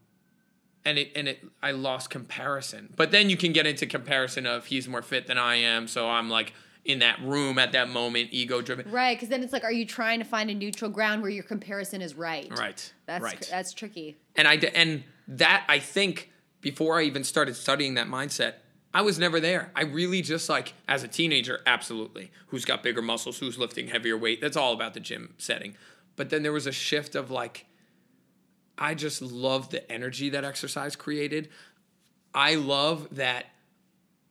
and 0.85 0.97
it 0.97 1.11
and 1.15 1.27
it 1.27 1.43
I 1.61 1.71
lost 1.71 2.09
comparison. 2.09 2.93
But 2.95 3.11
then 3.11 3.29
you 3.29 3.37
can 3.37 3.53
get 3.53 3.65
into 3.65 3.85
comparison 3.85 4.45
of 4.45 4.65
he's 4.65 4.87
more 4.87 5.01
fit 5.01 5.27
than 5.27 5.37
I 5.37 5.55
am, 5.55 5.87
so 5.87 6.09
I'm 6.09 6.29
like 6.29 6.53
in 6.85 6.99
that 6.99 7.21
room 7.21 7.59
at 7.59 7.73
that 7.73 7.89
moment, 7.89 8.29
ego 8.31 8.61
driven. 8.61 8.89
Right, 8.89 9.15
because 9.15 9.29
then 9.29 9.43
it's 9.43 9.53
like, 9.53 9.63
are 9.63 9.71
you 9.71 9.85
trying 9.85 10.19
to 10.19 10.25
find 10.25 10.49
a 10.49 10.53
neutral 10.53 10.89
ground 10.89 11.21
where 11.21 11.31
your 11.31 11.43
comparison 11.43 12.01
is 12.01 12.15
right? 12.15 12.49
Right. 12.57 12.93
That's 13.05 13.23
right. 13.23 13.47
that's 13.49 13.73
tricky. 13.73 14.17
and 14.35 14.47
I 14.47 14.55
and 14.55 15.03
that 15.27 15.65
I 15.67 15.79
think 15.79 16.31
before 16.61 16.99
I 16.99 17.03
even 17.03 17.23
started 17.23 17.55
studying 17.55 17.93
that 17.95 18.07
mindset, 18.07 18.55
I 18.93 19.01
was 19.01 19.19
never 19.19 19.39
there. 19.39 19.71
I 19.75 19.83
really 19.83 20.21
just 20.21 20.49
like 20.49 20.73
as 20.87 21.03
a 21.03 21.07
teenager, 21.07 21.61
absolutely. 21.65 22.31
Who's 22.47 22.65
got 22.65 22.81
bigger 22.81 23.01
muscles? 23.01 23.39
Who's 23.39 23.57
lifting 23.57 23.89
heavier 23.89 24.17
weight? 24.17 24.41
That's 24.41 24.57
all 24.57 24.73
about 24.73 24.93
the 24.93 24.99
gym 24.99 25.35
setting. 25.37 25.75
But 26.15 26.29
then 26.29 26.43
there 26.43 26.51
was 26.51 26.67
a 26.67 26.71
shift 26.71 27.15
of 27.15 27.29
like, 27.31 27.65
I 28.79 28.95
just 28.95 29.21
love 29.21 29.69
the 29.69 29.89
energy 29.91 30.29
that 30.29 30.45
exercise 30.45 30.95
created. 30.95 31.49
I 32.33 32.55
love 32.55 33.07
that 33.17 33.47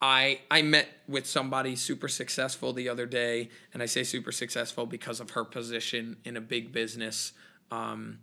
I 0.01 0.41
I 0.51 0.63
met 0.63 0.89
with 1.07 1.27
somebody 1.27 1.77
super 1.77 2.09
successful 2.09 2.73
the 2.73 2.89
other 2.89 3.07
day, 3.07 3.51
and 3.75 3.83
I 3.83 3.87
say 3.87 4.05
super 4.05 4.33
successful 4.33 4.87
because 4.87 5.21
of 5.21 5.31
her 5.31 5.45
position 5.45 6.17
in 6.25 6.37
a 6.37 6.41
big 6.41 6.73
business. 6.73 7.33
Um, 7.71 8.21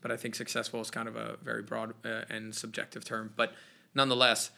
but 0.00 0.12
I 0.12 0.16
think 0.16 0.34
successful 0.34 0.80
is 0.80 0.90
kind 0.90 1.08
of 1.08 1.16
a 1.16 1.36
very 1.42 1.62
broad 1.62 1.94
uh, 2.04 2.22
and 2.28 2.54
subjective 2.54 3.04
term. 3.04 3.32
But 3.34 3.54
nonetheless, 3.94 4.50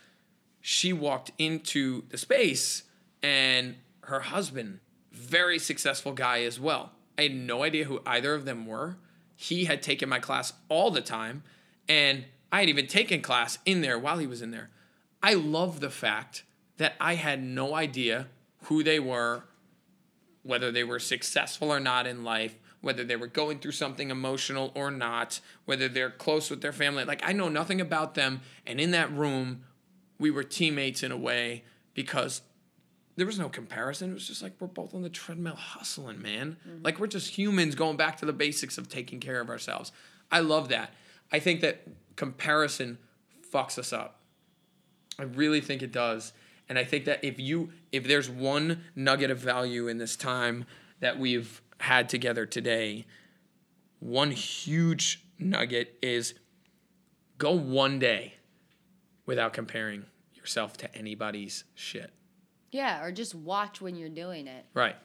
she 0.60 0.92
walked 0.92 1.30
into 1.38 2.02
the 2.08 2.18
space, 2.18 2.82
and 3.22 3.76
her 4.00 4.20
husband, 4.20 4.80
very 5.12 5.58
successful 5.58 6.12
guy 6.12 6.42
as 6.42 6.58
well. 6.58 6.92
I 7.16 7.22
had 7.22 7.34
no 7.34 7.62
idea 7.62 7.84
who 7.84 8.02
either 8.04 8.34
of 8.34 8.44
them 8.44 8.66
were. 8.66 8.96
He 9.36 9.66
had 9.66 9.82
taken 9.82 10.08
my 10.08 10.18
class 10.18 10.52
all 10.68 10.90
the 10.90 11.00
time, 11.00 11.42
and 11.88 12.24
I 12.50 12.60
had 12.60 12.68
even 12.68 12.86
taken 12.86 13.20
class 13.20 13.58
in 13.64 13.82
there 13.82 13.98
while 13.98 14.18
he 14.18 14.26
was 14.26 14.42
in 14.42 14.50
there. 14.50 14.70
I 15.22 15.34
love 15.34 15.80
the 15.80 15.90
fact 15.90 16.44
that 16.78 16.94
I 17.00 17.14
had 17.14 17.42
no 17.42 17.74
idea 17.74 18.28
who 18.64 18.82
they 18.82 18.98
were, 18.98 19.44
whether 20.42 20.72
they 20.72 20.84
were 20.84 20.98
successful 20.98 21.70
or 21.70 21.80
not 21.80 22.06
in 22.06 22.24
life, 22.24 22.58
whether 22.80 23.04
they 23.04 23.16
were 23.16 23.26
going 23.26 23.58
through 23.58 23.72
something 23.72 24.10
emotional 24.10 24.72
or 24.74 24.90
not, 24.90 25.40
whether 25.64 25.88
they're 25.88 26.10
close 26.10 26.50
with 26.50 26.60
their 26.60 26.72
family. 26.72 27.04
Like, 27.04 27.22
I 27.26 27.32
know 27.32 27.48
nothing 27.48 27.80
about 27.80 28.14
them. 28.14 28.40
And 28.66 28.80
in 28.80 28.92
that 28.92 29.12
room, 29.12 29.64
we 30.18 30.30
were 30.30 30.44
teammates 30.44 31.02
in 31.02 31.10
a 31.10 31.16
way 31.16 31.64
because 31.94 32.42
there 33.16 33.26
was 33.26 33.38
no 33.38 33.48
comparison. 33.48 34.10
It 34.10 34.14
was 34.14 34.26
just 34.26 34.42
like 34.42 34.52
we're 34.60 34.66
both 34.66 34.94
on 34.94 35.02
the 35.02 35.08
treadmill 35.08 35.56
hustling, 35.56 36.20
man. 36.20 36.56
Mm-hmm. 36.68 36.82
Like, 36.84 37.00
we're 37.00 37.06
just 37.06 37.36
humans 37.36 37.74
going 37.74 37.96
back 37.96 38.18
to 38.18 38.26
the 38.26 38.32
basics 38.32 38.78
of 38.78 38.88
taking 38.88 39.20
care 39.20 39.40
of 39.40 39.48
ourselves. 39.48 39.90
I 40.30 40.40
love 40.40 40.68
that. 40.68 40.92
I 41.32 41.38
think 41.38 41.60
that 41.62 41.82
comparison 42.16 42.98
fucks 43.52 43.78
us 43.78 43.92
up. 43.92 44.20
I 45.18 45.22
really 45.22 45.60
think 45.60 45.82
it 45.82 45.92
does. 45.92 46.32
And 46.68 46.78
I 46.78 46.84
think 46.84 47.04
that 47.04 47.24
if 47.24 47.38
you 47.38 47.70
if 47.92 48.06
there's 48.06 48.28
one 48.28 48.84
nugget 48.94 49.30
of 49.30 49.38
value 49.38 49.88
in 49.88 49.98
this 49.98 50.16
time 50.16 50.66
that 51.00 51.18
we've 51.18 51.62
had 51.78 52.08
together 52.08 52.44
today, 52.44 53.06
one 54.00 54.32
huge 54.32 55.24
nugget 55.38 55.96
is 56.02 56.34
go 57.38 57.52
one 57.52 57.98
day 57.98 58.34
without 59.26 59.52
comparing 59.52 60.04
yourself 60.34 60.76
to 60.78 60.94
anybody's 60.94 61.64
shit. 61.74 62.12
Yeah, 62.70 63.02
or 63.02 63.12
just 63.12 63.34
watch 63.34 63.80
when 63.80 63.96
you're 63.96 64.08
doing 64.08 64.46
it. 64.46 64.64
Right. 64.74 64.96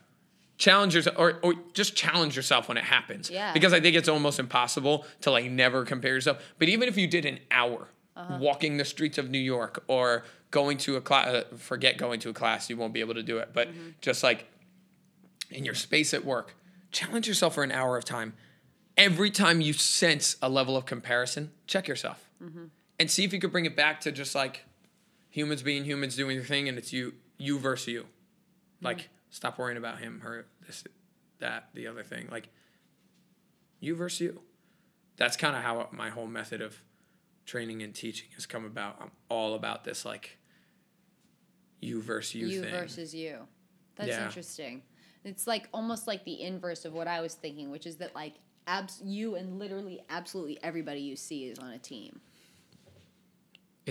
Challenge 0.57 0.93
yourself, 0.93 1.15
or, 1.17 1.39
or 1.41 1.53
just 1.73 1.95
challenge 1.95 2.35
yourself 2.35 2.67
when 2.67 2.77
it 2.77 2.83
happens. 2.83 3.29
Yeah. 3.29 3.53
Because 3.53 3.73
I 3.73 3.79
think 3.79 3.95
it's 3.95 4.09
almost 4.09 4.39
impossible 4.39 5.05
to 5.21 5.31
like 5.31 5.45
never 5.45 5.85
compare 5.85 6.13
yourself. 6.13 6.41
But 6.59 6.69
even 6.69 6.87
if 6.87 6.97
you 6.97 7.07
did 7.07 7.25
an 7.25 7.39
hour 7.49 7.87
uh-huh. 8.15 8.37
walking 8.39 8.77
the 8.77 8.85
streets 8.85 9.17
of 9.17 9.29
New 9.29 9.39
York 9.39 9.83
or 9.87 10.23
going 10.51 10.77
to 10.79 10.97
a 10.97 11.01
class, 11.01 11.27
uh, 11.27 11.43
forget 11.57 11.97
going 11.97 12.19
to 12.21 12.29
a 12.29 12.33
class, 12.33 12.69
you 12.69 12.77
won't 12.77 12.93
be 12.93 12.99
able 12.99 13.15
to 13.15 13.23
do 13.23 13.37
it. 13.37 13.51
But 13.53 13.69
mm-hmm. 13.69 13.89
just 14.01 14.23
like 14.23 14.47
in 15.49 15.65
your 15.65 15.75
space 15.75 16.13
at 16.13 16.25
work, 16.25 16.55
challenge 16.91 17.27
yourself 17.27 17.55
for 17.55 17.63
an 17.63 17.71
hour 17.71 17.97
of 17.97 18.05
time. 18.05 18.33
Every 18.97 19.31
time 19.31 19.61
you 19.61 19.73
sense 19.73 20.35
a 20.41 20.49
level 20.49 20.75
of 20.75 20.85
comparison, 20.85 21.51
check 21.65 21.87
yourself 21.87 22.29
mm-hmm. 22.43 22.65
and 22.99 23.09
see 23.09 23.23
if 23.23 23.33
you 23.33 23.39
could 23.39 23.51
bring 23.51 23.65
it 23.65 23.75
back 23.75 24.01
to 24.01 24.11
just 24.11 24.35
like 24.35 24.65
humans 25.29 25.63
being 25.63 25.85
humans 25.85 26.15
doing 26.15 26.37
their 26.37 26.45
thing 26.45 26.67
and 26.67 26.77
it's 26.77 26.91
you 26.91 27.13
you 27.41 27.59
versus 27.59 27.87
you 27.87 28.01
mm-hmm. 28.01 28.85
like 28.85 29.09
stop 29.29 29.57
worrying 29.57 29.77
about 29.77 29.99
him 29.99 30.21
her 30.21 30.45
this 30.65 30.83
that 31.39 31.69
the 31.73 31.87
other 31.87 32.03
thing 32.03 32.27
like 32.31 32.49
you 33.79 33.95
versus 33.95 34.21
you 34.21 34.41
that's 35.17 35.37
kind 35.37 35.55
of 35.55 35.63
how 35.63 35.87
my 35.91 36.09
whole 36.09 36.27
method 36.27 36.61
of 36.61 36.81
training 37.45 37.81
and 37.81 37.93
teaching 37.95 38.29
has 38.35 38.45
come 38.45 38.65
about 38.65 38.97
i'm 39.01 39.11
all 39.29 39.55
about 39.55 39.83
this 39.83 40.05
like 40.05 40.37
you 41.81 42.01
versus 42.01 42.35
you, 42.35 42.47
You 42.47 42.61
thing 42.61 42.71
versus 42.71 43.13
you. 43.13 43.47
That's 43.95 44.09
Yeah. 44.09 44.25
interesting. 44.25 44.83
It's 45.23 45.47
like 45.47 45.67
almost 45.73 46.07
like 46.07 46.23
the 46.23 46.41
inverse 46.41 46.85
of 46.85 46.93
what 46.93 47.07
I 47.07 47.21
was 47.21 47.35
thinking, 47.35 47.69
which 47.71 47.85
is 47.85 47.97
that 47.97 48.15
like 48.15 48.35
abs- 48.67 49.01
you 49.03 49.35
and 49.35 49.59
literally 49.59 50.01
absolutely 50.09 50.61
everybody 50.63 51.01
you 51.01 51.15
see 51.15 51.45
is 51.45 51.59
on 51.59 51.71
a 51.71 51.79
team. 51.79 52.21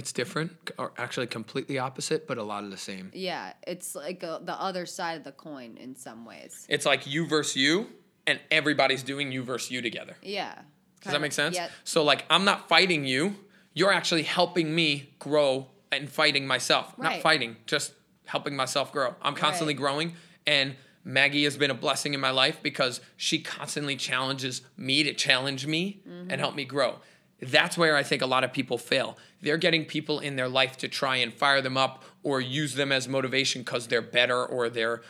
It's 0.01 0.13
different 0.13 0.51
or 0.79 0.93
actually 0.97 1.27
completely 1.27 1.79
opposite 1.79 2.27
but 2.27 2.39
a 2.39 2.43
lot 2.43 2.65
of 2.65 2.71
the 2.71 2.77
same 2.91 3.11
Yeah, 3.15 3.53
it's 3.67 3.95
like 3.95 4.23
a, 4.23 4.41
the 4.43 4.55
other 4.69 4.87
side 4.87 5.17
of 5.19 5.25
the 5.25 5.33
coin 5.33 5.77
in 5.77 5.95
some 5.95 6.25
ways. 6.25 6.67
it's 6.71 6.87
like 6.87 7.07
you 7.07 7.27
versus 7.27 7.57
you 7.57 7.87
and 8.27 8.41
everybody's 8.51 9.03
doing 9.03 9.31
you 9.31 9.43
versus 9.43 9.71
you 9.71 9.81
together. 9.83 10.17
Yeah. 10.23 10.55
Does 11.03 11.13
that 11.13 11.21
make 11.21 11.33
sense? 11.33 11.55
Yeah. 11.57 11.69
So 11.85 12.03
like 12.03 12.25
I'm 12.31 12.45
not 12.45 12.69
fighting 12.69 13.05
you. 13.05 13.37
You're 13.75 13.93
actually 13.93 14.23
helping 14.25 14.75
me 14.75 14.89
grow 15.19 15.69
and 15.93 16.09
fighting 16.11 16.47
myself. 16.47 16.87
Right. 16.97 17.13
Not 17.15 17.23
fighting, 17.23 17.57
just 17.67 17.93
helping 18.27 18.57
myself 18.57 18.93
grow. 18.93 19.15
I'm 19.23 19.35
constantly 19.35 19.75
Right. 19.75 19.81
growing 19.85 20.09
and 20.47 20.77
Maggie 21.05 21.45
has 21.45 21.57
been 21.57 21.71
a 21.71 21.75
blessing 21.87 22.13
in 22.15 22.21
my 22.21 22.31
life 22.31 22.63
because 22.63 23.01
she 23.17 23.39
constantly 23.41 23.97
challenges 23.97 24.63
me 24.77 25.03
to 25.03 25.13
challenge 25.15 25.67
me 25.67 26.01
Mm-hmm. 26.09 26.31
and 26.31 26.41
help 26.41 26.55
me 26.55 26.65
grow. 26.65 26.97
That's 27.41 27.79
where 27.79 27.97
I 27.97 28.03
think 28.03 28.23
a 28.23 28.27
lot 28.27 28.45
of 28.45 28.53
people 28.53 28.79
fail. 28.79 29.17
They're 29.41 29.57
getting 29.57 29.85
people 29.85 30.19
in 30.19 30.37
their 30.37 30.49
life 30.49 30.77
to 30.79 30.89
try 30.89 31.17
and 31.17 31.33
fire 31.33 31.63
them 31.63 31.77
up 31.77 32.05
or 32.23 32.41
use 32.41 32.75
them 32.75 32.93
as 32.93 33.09
motivation 33.09 33.63
because 33.63 33.87
they're 33.87 34.03
better 34.03 34.45
or 34.45 34.69
they're 34.69 35.03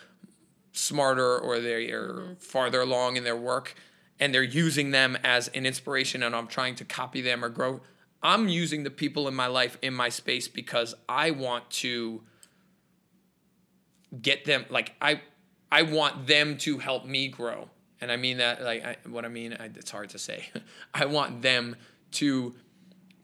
smarter 0.72 1.38
or 1.38 1.58
they're 1.58 2.08
mm-hmm. 2.08 2.34
farther 2.34 2.80
along 2.80 3.16
in 3.16 3.24
their 3.24 3.36
work 3.36 3.74
and 4.20 4.34
they're 4.34 4.42
using 4.42 4.90
them 4.90 5.16
as 5.24 5.48
an 5.48 5.66
inspiration 5.66 6.22
and 6.22 6.36
I'm 6.36 6.46
trying 6.46 6.76
to 6.76 6.84
copy 6.84 7.20
them 7.20 7.44
or 7.44 7.48
grow. 7.48 7.80
I'm 8.22 8.48
using 8.48 8.84
the 8.84 8.90
people 8.90 9.26
in 9.28 9.34
my 9.34 9.46
life 9.46 9.78
in 9.80 9.94
my 9.94 10.10
space 10.10 10.46
because 10.46 10.94
I 11.08 11.30
want 11.30 11.68
to 11.70 12.22
get 14.20 14.44
them 14.44 14.66
like 14.68 14.94
I 15.00 15.22
I 15.72 15.82
want 15.82 16.26
them 16.26 16.58
to 16.58 16.78
help 16.78 17.06
me 17.06 17.28
grow. 17.28 17.70
And 18.00 18.12
I 18.12 18.16
mean 18.16 18.38
that 18.38 18.62
like 18.62 18.84
I, 18.84 18.96
what 19.08 19.24
I 19.24 19.28
mean 19.28 19.56
I, 19.58 19.66
it's 19.66 19.90
hard 19.90 20.10
to 20.10 20.18
say. 20.18 20.50
I 20.94 21.06
want 21.06 21.40
them 21.40 21.76
to 22.12 22.54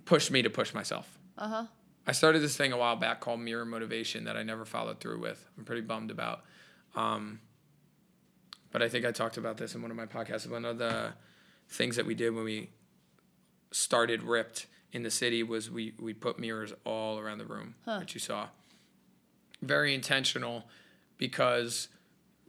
push 0.05 0.30
me 0.30 0.43
to 0.43 0.51
push 0.51 0.72
myself. 0.74 1.18
Uh-huh. 1.39 1.66
I 2.07 2.12
started 2.12 2.41
this 2.41 2.57
thing 2.57 2.72
a 2.72 2.76
while 2.76 2.97
back 2.97 3.20
called 3.20 3.41
Mirror 3.41 3.66
Motivation 3.66 4.24
that 4.24 4.37
I 4.37 4.43
never 4.43 4.64
followed 4.64 5.01
through 5.01 5.20
with. 5.20 5.45
I'm 5.59 5.64
pretty 5.64 5.82
bummed 5.82 6.11
about. 6.11 6.45
Um, 6.95 7.41
but 8.70 8.82
I 8.82 8.89
think 8.89 9.05
I 9.05 9.11
talked 9.11 9.37
about 9.37 9.57
this 9.57 9.74
in 9.74 9.82
one 9.82 9.91
of 9.91 9.97
my 9.97 10.07
podcasts. 10.07 10.49
One 10.49 10.64
of 10.64 10.78
the 10.78 11.14
things 11.68 11.97
that 11.97 12.07
we 12.07 12.14
did 12.14 12.34
when 12.34 12.45
we 12.45 12.70
started 13.72 14.22
Ripped 14.22 14.66
in 14.93 15.03
the 15.03 15.11
city 15.11 15.43
was 15.43 15.70
we 15.70 15.95
we 15.99 16.14
put 16.14 16.39
mirrors 16.39 16.72
all 16.84 17.18
around 17.18 17.39
the 17.39 17.45
room 17.45 17.74
that 17.84 18.14
you 18.14 18.20
saw. 18.20 18.49
Very 19.61 19.95
intentional 19.95 20.64
because 21.18 21.89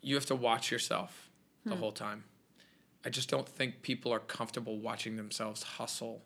you 0.02 0.16
have 0.16 0.26
to 0.28 0.36
watch 0.36 0.72
yourself 0.72 1.30
the 1.66 1.76
whole 1.76 1.92
time. 1.92 2.24
I 3.08 3.10
just 3.10 3.30
don't 3.30 3.48
think 3.48 3.84
people 3.84 4.12
are 4.12 4.20
comfortable 4.20 4.80
watching 4.80 5.16
themselves 5.16 5.64
hustle. 5.64 6.26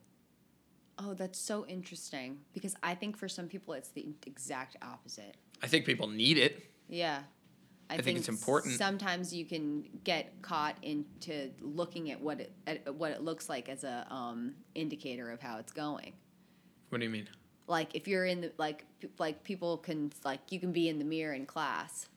Oh, 0.97 1.13
that's 1.13 1.37
so 1.37 1.63
interesting 1.67 2.39
because 2.55 2.75
I 2.81 2.95
think 2.95 3.17
for 3.17 3.29
some 3.29 3.47
people 3.47 3.75
it's 3.75 3.89
the 3.89 4.07
exact 4.25 4.77
opposite. 4.81 5.37
I 5.61 5.67
think 5.67 5.85
people 5.85 6.07
need 6.07 6.39
it. 6.39 6.71
Yeah. 6.89 7.19
I, 7.87 7.97
think 7.97 8.17
it's 8.17 8.29
important. 8.29 8.79
Sometimes 8.79 9.31
you 9.31 9.45
can 9.45 9.83
get 10.03 10.41
caught 10.41 10.75
into 10.81 11.51
looking 11.61 12.09
at 12.09 12.19
what 12.19 12.39
it 12.39 12.51
at 12.65 12.95
what 12.95 13.11
it 13.11 13.21
looks 13.21 13.47
like 13.47 13.69
as 13.69 13.83
a 13.83 14.07
um, 14.09 14.55
indicator 14.73 15.29
of 15.29 15.39
how 15.39 15.59
it's 15.59 15.73
going. 15.73 16.13
What 16.89 16.97
do 16.97 17.03
you 17.03 17.11
mean? 17.11 17.29
Like 17.67 17.93
if 17.93 18.07
you're 18.07 18.25
in 18.25 18.41
the 18.41 18.53
like 18.57 18.85
like 19.19 19.43
people 19.43 19.77
can 19.77 20.11
like 20.25 20.39
you 20.51 20.59
can 20.59 20.71
be 20.71 20.89
in 20.89 20.97
the 20.97 21.05
mirror 21.05 21.33
in 21.33 21.45
class, 21.45 22.07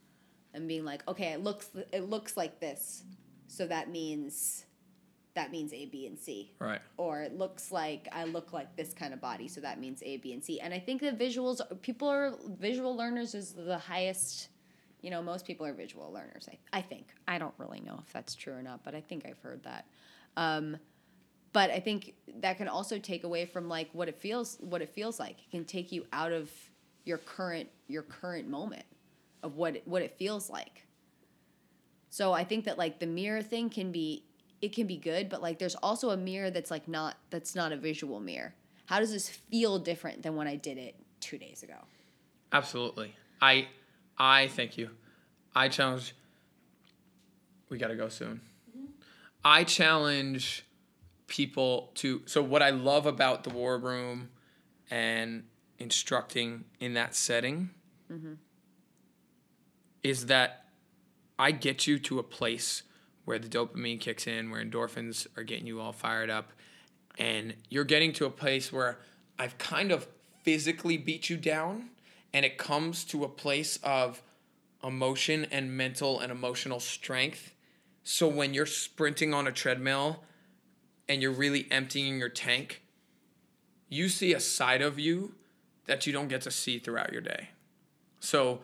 and 0.54 0.66
being 0.68 0.86
like, 0.86 1.06
okay, 1.06 1.32
it 1.32 1.42
looks 1.42 1.68
it 1.92 2.08
looks 2.08 2.36
like 2.36 2.60
this, 2.60 3.02
so 3.55 3.66
that 3.66 3.88
means 3.90 4.64
that 5.34 5.50
means 5.50 5.72
A, 5.72 5.86
B, 5.86 6.07
and 6.07 6.18
C 6.18 6.52
Right. 6.61 6.80
or 6.96 7.22
it 7.22 7.36
looks 7.36 7.72
like 7.72 8.09
I 8.12 8.24
look 8.24 8.52
like 8.52 8.76
this 8.76 8.94
kind 8.94 9.12
of 9.12 9.20
body, 9.20 9.48
so 9.48 9.61
that 9.61 9.80
means 9.80 10.00
A, 10.05 10.16
B, 10.18 10.32
and 10.32 10.42
C. 10.44 10.61
And 10.61 10.72
I 10.72 10.78
think 10.78 11.00
that 11.00 11.18
visuals, 11.18 11.61
people 11.82 12.09
are 12.09 12.34
visual 12.59 12.96
learners 12.96 13.34
is 13.34 13.52
the 13.52 13.78
highest. 13.78 14.48
You 15.02 15.11
know, 15.11 15.22
most 15.22 15.44
people 15.44 15.66
are 15.66 15.74
visual 15.74 16.12
learners. 16.12 16.48
I, 16.50 16.78
I 16.78 16.82
think. 16.82 17.09
I 17.28 17.38
don't 17.38 17.55
really 17.59 17.80
know 17.80 18.00
if 18.07 18.12
that's 18.12 18.34
true 18.34 18.55
or 18.55 18.62
not, 18.62 18.84
but 18.84 18.94
I 18.94 19.00
think 19.00 19.26
I've 19.26 19.38
heard 19.40 19.62
that. 19.64 19.86
Um, 20.36 20.76
but 21.52 21.70
I 21.70 21.80
think 21.80 22.14
that 22.40 22.57
can 22.57 22.68
also 22.68 22.98
take 22.98 23.24
away 23.24 23.44
from 23.44 23.68
like 23.68 23.88
what 23.92 24.09
it 24.09 24.16
feels, 24.16 24.57
what 24.61 24.82
it 24.82 24.88
feels 24.88 25.18
like. 25.20 25.36
It 25.40 25.50
can 25.50 25.64
take 25.64 25.92
you 25.92 26.07
out 26.12 26.32
of 26.32 26.50
your 27.05 27.18
current 27.18 27.68
your 27.86 28.02
current 28.02 28.48
moment 28.48 28.84
of 29.42 29.57
what 29.57 29.76
it, 29.76 29.82
what 29.86 30.00
it 30.00 30.16
feels 30.16 30.48
like. 30.48 30.84
So 32.14 32.32
I 32.32 32.44
think 32.44 32.66
that 32.66 32.78
like 32.78 33.00
the 33.00 33.08
mirror 33.08 33.42
thing 33.42 33.68
can 33.68 33.90
be 33.90 34.22
it 34.60 34.72
can 34.72 34.86
be 34.86 34.96
good, 34.96 35.28
but 35.28 35.42
like 35.42 35.58
there's 35.58 35.74
also 35.74 36.10
a 36.10 36.16
mirror 36.16 36.48
that's 36.48 36.70
like 36.70 36.86
not 36.86 37.16
that's 37.30 37.56
not 37.56 37.72
a 37.72 37.76
visual 37.76 38.20
mirror. 38.20 38.54
How 38.86 39.00
does 39.00 39.10
this 39.10 39.28
feel 39.28 39.80
different 39.80 40.22
than 40.22 40.36
when 40.36 40.46
I 40.46 40.54
did 40.54 40.78
it 40.78 40.94
2 41.22 41.38
days 41.38 41.64
ago? 41.64 41.74
Absolutely. 42.52 43.16
I 43.42 43.66
I 44.16 44.46
thank 44.46 44.78
you. 44.78 44.90
I 45.56 45.68
challenge 45.68 46.14
we 47.68 47.78
got 47.78 47.88
to 47.88 47.96
go 47.96 48.08
soon. 48.08 48.42
Mm-hmm. 48.70 48.84
I 49.44 49.64
challenge 49.64 50.64
people 51.26 51.90
to 51.96 52.22
so 52.26 52.44
what 52.44 52.62
I 52.62 52.70
love 52.70 53.06
about 53.06 53.42
the 53.42 53.50
war 53.50 53.76
room 53.76 54.30
and 54.88 55.42
instructing 55.80 56.62
in 56.78 56.94
that 56.94 57.16
setting 57.16 57.70
mm-hmm. 58.08 58.34
is 60.04 60.26
that 60.26 60.63
I 61.39 61.51
get 61.51 61.87
you 61.87 61.99
to 62.01 62.18
a 62.18 62.22
place 62.22 62.82
where 63.24 63.39
the 63.39 63.49
dopamine 63.49 64.01
kicks 64.01 64.26
in, 64.26 64.51
where 64.51 64.64
endorphins 64.64 65.26
are 65.37 65.43
getting 65.43 65.66
you 65.66 65.80
all 65.80 65.93
fired 65.93 66.30
up, 66.30 66.53
and 67.18 67.55
you're 67.68 67.85
getting 67.85 68.12
to 68.14 68.26
a 68.26 68.30
place 68.30 68.72
where 68.72 68.99
I've 69.39 69.57
kind 69.59 69.91
of 69.91 70.07
physically 70.43 70.97
beat 70.97 71.30
you 71.30 71.37
down, 71.37 71.91
and 72.32 72.45
it 72.45 72.59
comes 72.59 73.05
to 73.05 73.24
a 73.24 73.28
place 73.28 73.78
of 73.82 74.22
emotion 74.82 75.47
and 75.51 75.76
mental 75.76 76.20
and 76.20 76.30
emotional 76.30 76.80
strength. 76.80 77.55
So 78.03 78.28
when 78.28 78.53
you're 78.53 78.66
sprinting 78.66 79.32
on 79.32 79.47
a 79.47 79.53
treadmill 79.53 80.22
and 81.09 81.22
you're 81.22 81.32
really 81.32 81.66
emptying 81.70 82.18
your 82.18 82.28
tank, 82.28 82.82
you 83.89 84.09
see 84.09 84.35
a 84.35 84.41
side 84.41 84.82
of 84.82 84.99
you 84.99 85.35
that 85.87 86.07
you 86.07 86.12
don't 86.12 86.28
get 86.28 86.43
to 86.43 86.51
see 86.51 86.78
throughout 86.78 87.12
your 87.12 87.22
day. 87.22 87.51
So 88.20 88.61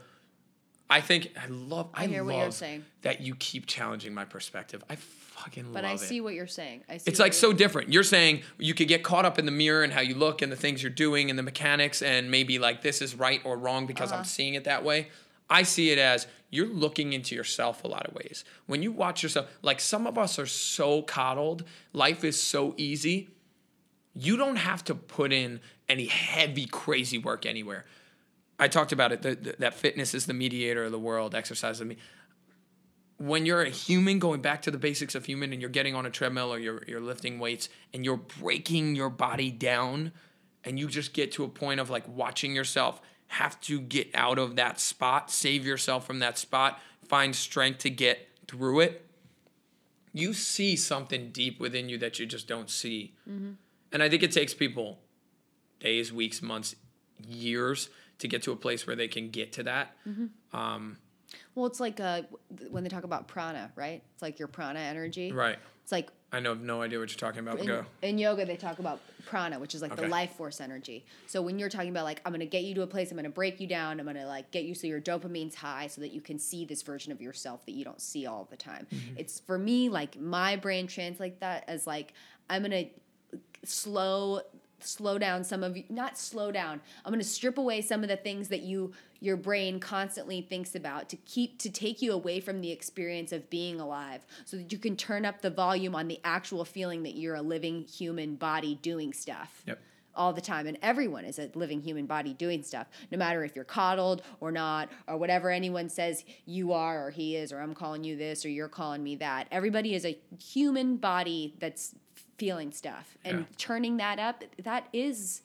I 0.91 1.01
think 1.01 1.33
I 1.41 1.47
love 1.47 1.89
I, 1.95 2.05
I 2.05 2.07
hear 2.09 2.23
love 2.23 2.27
what 2.35 2.43
you're 2.43 2.51
saying. 2.51 2.85
that 3.03 3.21
you 3.21 3.35
keep 3.37 3.67
challenging 3.67 4.13
my 4.13 4.25
perspective. 4.25 4.83
I 4.91 4.97
fucking 4.97 5.73
But 5.73 5.85
love 5.85 5.85
I 5.85 5.95
it. 5.95 5.97
But 5.99 6.03
I 6.03 6.07
see 6.07 6.21
what 6.21 6.35
you're 6.35 6.47
saying. 6.47 6.83
I 6.89 6.97
see 6.97 7.09
It's 7.11 7.21
like 7.21 7.33
so 7.33 7.53
different. 7.53 7.93
You're 7.93 8.03
saying 8.03 8.43
you 8.59 8.75
could 8.75 8.89
get 8.89 9.03
caught 9.05 9.25
up 9.25 9.39
in 9.39 9.47
the 9.47 9.53
mirror 9.53 9.83
and 9.85 9.93
how 9.93 10.01
you 10.01 10.15
look 10.17 10.43
and 10.43 10.51
the 10.51 10.57
things 10.57 10.83
you're 10.83 10.91
doing 10.91 11.31
and 11.31 11.39
the 11.39 11.43
mechanics 11.45 12.03
and 12.03 12.31
maybe 12.31 12.59
like 12.59 12.83
this 12.83 13.01
is 13.01 13.15
right 13.15 13.41
or 13.45 13.57
wrong 13.57 13.87
because 13.87 14.11
Uh-huh. 14.11 14.19
I'm 14.19 14.25
seeing 14.25 14.55
it 14.55 14.65
that 14.65 14.85
way. 14.85 15.09
I 15.49 15.63
see 15.63 15.91
it 15.91 15.99
as 15.99 16.27
you're 16.51 16.67
looking 16.67 17.13
into 17.13 17.35
yourself 17.37 17.85
a 17.85 17.89
lot 17.89 18.07
of 18.07 18.15
ways. 18.15 18.45
When 18.67 18.83
you 18.83 18.91
watch 18.91 19.23
yourself, 19.23 19.47
like 19.63 19.81
some 19.81 20.07
of 20.07 20.19
us 20.19 20.39
are 20.39 20.47
so 20.47 21.03
coddled, 21.03 21.65
life 21.93 22.25
is 22.25 22.41
so 22.41 22.75
easy. 22.77 23.29
You 24.15 24.37
don't 24.37 24.57
have 24.57 24.85
to 24.85 24.95
put 24.97 25.33
in 25.33 25.61
any 25.89 26.07
heavy, 26.07 26.67
crazy 26.67 27.19
work 27.19 27.47
anywhere. 27.47 27.85
I 28.61 28.69
talked 28.69 28.93
about 28.93 29.11
it 29.11 29.23
the, 29.23 29.35
the- 29.35 29.57
that 29.59 29.75
fitness 29.75 30.15
is 30.15 30.27
the 30.27 30.35
mediator 30.35 30.85
of 30.85 30.93
the 30.93 30.99
world, 30.99 31.35
exercise 31.35 31.77
is 31.77 31.79
the 31.81 31.85
me 31.87 31.97
when 33.21 33.45
you're 33.45 33.61
a 33.61 33.69
human 33.69 34.19
going 34.19 34.41
back 34.41 34.63
to 34.63 34.71
the 34.71 34.79
basics 34.79 35.15
of 35.15 35.27
human 35.27 35.53
and 35.53 35.61
you're 35.61 35.71
getting 35.71 35.95
on 35.95 36.07
a 36.07 36.11
treadmill 36.11 36.51
or 36.51 36.59
you're, 36.59 36.83
you're 36.87 37.03
lifting 37.03 37.39
weights 37.39 37.69
and 37.93 38.03
you're 38.03 38.17
breaking 38.17 38.97
your 38.97 39.11
body 39.11 39.51
down 39.51 40.11
and 40.65 40.79
you 40.79 40.89
just 40.89 41.13
get 41.13 41.31
to 41.33 41.45
a 41.45 41.49
point 41.49 41.81
of 41.81 41.91
like 41.91 42.09
watching 42.09 42.55
yourself 42.55 43.03
have 43.27 43.61
to 43.61 43.79
get 43.79 44.09
out 44.15 44.39
of 44.39 44.57
that 44.57 44.81
spot 44.81 45.31
save 45.31 45.67
yourself 45.67 46.07
from 46.07 46.21
that 46.21 46.39
spot 46.39 46.81
find 47.05 47.37
strength 47.37 47.81
to 47.81 47.91
get 47.91 48.27
through 48.49 48.81
it 48.81 49.05
you 50.15 50.33
see 50.33 50.75
something 50.75 51.31
deep 51.31 51.61
within 51.61 51.91
you 51.91 51.97
that 51.99 52.19
you 52.19 52.27
just 52.27 52.49
don't 52.49 52.71
see. 52.71 53.15
Mm-hmm. 53.29 53.53
And 53.93 54.03
i 54.03 54.09
think 54.09 54.23
it 54.23 54.33
takes 54.33 54.55
people 54.55 54.99
days 55.79 56.11
weeks 56.11 56.41
months 56.41 56.75
years 57.29 57.91
to 58.21 58.29
get 58.29 58.43
to 58.45 58.53
a 58.53 58.57
place 58.57 58.87
where 58.87 58.97
they 58.97 59.09
can 59.09 59.31
get 59.31 59.53
to 59.55 59.63
that 59.65 59.97
Well, 61.55 61.67
it's 61.67 61.81
like 61.81 62.01
uh, 62.01 62.23
when 62.71 62.83
they 62.83 62.89
talk 62.91 63.05
about 63.05 63.29
prana, 63.29 63.71
right? 63.77 64.03
It's 64.15 64.23
like 64.23 64.39
your 64.39 64.49
prana 64.49 64.81
energy. 64.81 65.31
right 65.33 65.59
It's 65.83 65.93
like 65.93 66.11
i 66.33 66.39
know 66.39 66.55
no 66.55 66.81
idea 66.81 66.97
what 67.01 67.11
you're 67.11 67.19
talking 67.19 67.41
about 67.41 67.59
in, 67.59 67.67
go 67.67 67.85
in 68.03 68.17
yoga 68.17 68.47
they 68.47 68.55
talk 68.55 68.79
about 68.79 69.01
prana 69.27 69.59
which 69.59 69.75
is 69.75 69.83
like 69.83 69.91
Okay. 69.91 70.03
the 70.05 70.09
life 70.09 70.31
force 70.37 70.61
energy 70.61 71.05
so 71.27 71.43
when 71.43 71.59
you're 71.59 71.69
talking 71.69 71.91
about 71.91 72.05
like 72.05 72.21
i'm 72.25 72.31
gonna 72.33 72.47
get 72.47 72.63
you 72.63 72.73
to 72.73 72.83
a 72.83 72.87
place 72.87 73.11
i'm 73.11 73.17
gonna 73.17 73.29
break 73.29 73.59
you 73.59 73.67
down 73.67 73.99
i'm 73.99 74.07
gonna 74.07 74.25
like 74.29 74.49
get 74.53 74.63
you 74.63 74.73
so 74.73 74.87
your 74.87 75.01
dopamine's 75.01 75.57
high 75.57 75.89
so 75.89 76.01
that 76.01 76.13
you 76.13 76.21
can 76.21 76.39
see 76.39 76.65
this 76.65 76.83
version 76.83 77.11
of 77.11 77.21
yourself 77.21 77.67
that 77.67 77.73
you 77.73 77.85
don't 77.85 78.01
see 78.01 78.27
all 78.27 78.47
the 78.49 78.57
time 78.57 78.87
Mm-hmm. 78.95 79.15
it's 79.17 79.41
for 79.41 79.59
me 79.59 79.89
like 79.89 80.21
my 80.21 80.55
brain 80.55 80.87
translates 80.87 81.41
that 81.41 81.65
as 81.67 81.85
like 81.85 82.15
i'm 82.49 82.63
gonna 82.63 82.85
slow 83.65 84.41
slow 84.85 85.19
down 85.19 85.45
some 85.45 85.63
of 85.63 85.77
you 85.77 85.85
not 85.89 86.19
slow 86.19 86.51
down. 86.53 86.81
I'm 87.05 87.13
going 87.13 87.21
to 87.23 87.27
strip 87.29 87.59
away 87.59 87.81
some 87.83 88.03
of 88.03 88.09
the 88.09 88.17
things 88.17 88.49
that 88.49 88.63
you 88.63 88.93
your 89.23 89.37
brain 89.37 89.79
constantly 89.81 90.41
thinks 90.41 90.75
about 90.75 91.09
to 91.11 91.17
keep 91.17 91.59
to 91.59 91.71
take 91.71 92.01
you 92.01 92.13
away 92.13 92.41
from 92.41 92.61
the 92.61 92.71
experience 92.71 93.33
of 93.33 93.49
being 93.51 93.79
alive 93.81 94.25
so 94.45 94.57
that 94.57 94.73
you 94.73 94.79
can 94.79 94.97
turn 94.97 95.25
up 95.27 95.43
the 95.43 95.51
volume 95.51 95.95
on 95.95 96.09
the 96.09 96.19
actual 96.25 96.65
feeling 96.65 97.03
that 97.03 97.17
you're 97.17 97.35
a 97.35 97.43
living 97.43 97.83
human 97.85 98.35
body 98.37 98.77
doing 98.83 99.13
stuff 99.13 99.63
Yep. 99.67 99.79
all 100.15 100.33
the 100.33 100.41
time. 100.41 100.67
And 100.67 100.79
everyone 100.81 101.25
is 101.27 101.39
a 101.39 101.51
living 101.55 101.83
human 101.83 102.07
body 102.07 102.33
doing 102.33 102.63
stuff 102.63 102.87
no 103.13 103.19
matter 103.19 103.45
if 103.45 103.55
you're 103.55 103.65
coddled 103.67 104.23
or 104.41 104.51
not 104.51 104.89
or 105.07 105.19
whatever 105.19 105.51
anyone 105.51 105.91
says 105.91 106.25
you 106.47 106.73
are 106.73 107.07
or 107.07 107.11
he 107.11 107.37
is 107.37 107.53
or 107.53 107.61
i'm 107.61 107.75
calling 107.75 108.03
you 108.05 108.17
this 108.17 108.45
or 108.47 108.49
you're 108.49 108.69
calling 108.69 109.03
me 109.03 109.17
that. 109.17 109.49
Everybody 109.51 109.95
is 109.95 110.07
a 110.07 110.19
human 110.43 110.97
body 110.97 111.55
that's 111.59 111.95
feeling 112.41 112.71
stuff 112.83 113.07
and 113.27 113.37
Yeah. 113.41 113.45
turning 113.69 113.95
that 114.05 114.19
up 114.29 114.37
that 114.69 114.83
is 114.93 115.43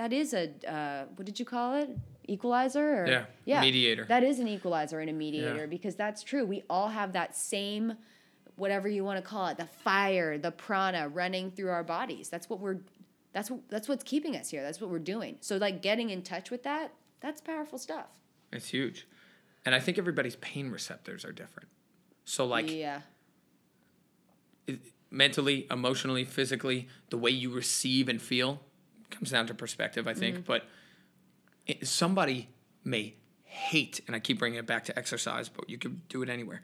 that 0.00 0.12
is 0.20 0.28
a 0.42 0.44
uh, 0.76 1.04
what 1.16 1.24
did 1.28 1.38
you 1.40 1.44
call 1.54 1.74
it 1.82 1.88
equalizer 2.26 2.86
or 3.02 3.06
Yeah, 3.14 3.24
yeah 3.52 3.60
mediator. 3.68 4.04
that 4.14 4.22
is 4.30 4.36
an 4.44 4.48
equalizer 4.48 4.98
and 5.00 5.10
a 5.10 5.12
mediator 5.24 5.64
Yeah. 5.64 5.76
because 5.76 5.94
that's 6.02 6.22
true 6.30 6.44
we 6.54 6.62
all 6.74 6.88
have 7.00 7.10
that 7.12 7.30
same 7.36 7.84
whatever 8.56 8.88
you 8.96 9.02
want 9.08 9.18
to 9.22 9.26
call 9.32 9.46
it 9.52 9.56
the 9.64 9.70
fire 9.84 10.30
the 10.38 10.50
prana 10.64 11.02
running 11.08 11.50
through 11.50 11.70
our 11.78 11.84
bodies 11.84 12.26
that's 12.28 12.48
what 12.50 12.58
we're 12.60 12.78
that's 13.34 13.50
what 13.50 13.60
that's 13.68 13.88
what's 13.90 14.04
keeping 14.12 14.34
us 14.40 14.48
here 14.50 14.62
that's 14.66 14.80
what 14.80 14.90
we're 14.90 15.06
doing 15.16 15.36
so 15.40 15.56
like 15.58 15.76
getting 15.82 16.08
in 16.10 16.22
touch 16.22 16.50
with 16.50 16.62
that 16.70 16.86
that's 17.20 17.40
powerful 17.40 17.78
stuff 17.78 18.06
It's 18.52 18.68
huge. 18.78 19.06
And 19.66 19.74
I 19.74 19.80
think 19.80 19.98
everybody's 19.98 20.36
pain 20.36 20.70
receptors 20.70 21.24
are 21.26 21.32
different. 21.42 21.68
So 22.24 22.46
like 22.46 22.70
yeah 22.70 23.00
mentally, 25.10 25.66
emotionally, 25.70 26.24
physically, 26.24 26.88
the 27.10 27.18
way 27.18 27.30
you 27.30 27.50
receive 27.50 28.08
and 28.08 28.20
feel 28.20 28.60
comes 29.10 29.30
down 29.30 29.46
to 29.46 29.54
perspective, 29.54 30.06
I 30.06 30.14
think. 30.14 30.36
Mm-hmm. 30.36 30.44
But 30.46 30.64
it, 31.66 31.86
somebody 31.86 32.48
may 32.84 33.14
hate, 33.44 34.00
and 34.06 34.14
I 34.14 34.20
keep 34.20 34.38
bringing 34.38 34.58
it 34.58 34.66
back 34.66 34.84
to 34.86 34.98
exercise, 34.98 35.48
but 35.48 35.68
you 35.68 35.78
could 35.78 36.08
do 36.08 36.22
it 36.22 36.28
anywhere. 36.28 36.62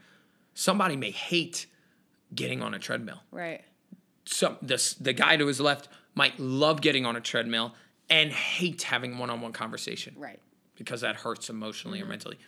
Somebody 0.55 0.97
may 0.97 1.11
hate 1.11 1.67
getting 2.35 2.63
on 2.63 2.75
a 2.75 2.79
treadmill. 2.79 3.23
right 3.31 3.63
Some 4.25 4.57
the 4.63 4.95
the 5.01 5.13
guy 5.13 5.37
to 5.37 5.47
his 5.47 5.61
left 5.61 5.89
might 6.15 6.39
love 6.39 6.81
getting 6.81 7.05
on 7.07 7.17
a 7.17 7.21
treadmill 7.21 7.75
and 8.09 8.31
hate 8.31 8.83
having 8.83 9.19
one-on-one 9.19 9.53
conversation 9.53 10.15
right 10.17 10.41
because 10.77 11.01
that 11.01 11.17
hurts 11.17 11.49
emotionally 11.49 12.01
or 12.01 12.03
mm-hmm. 12.03 12.11
mentally. 12.11 12.39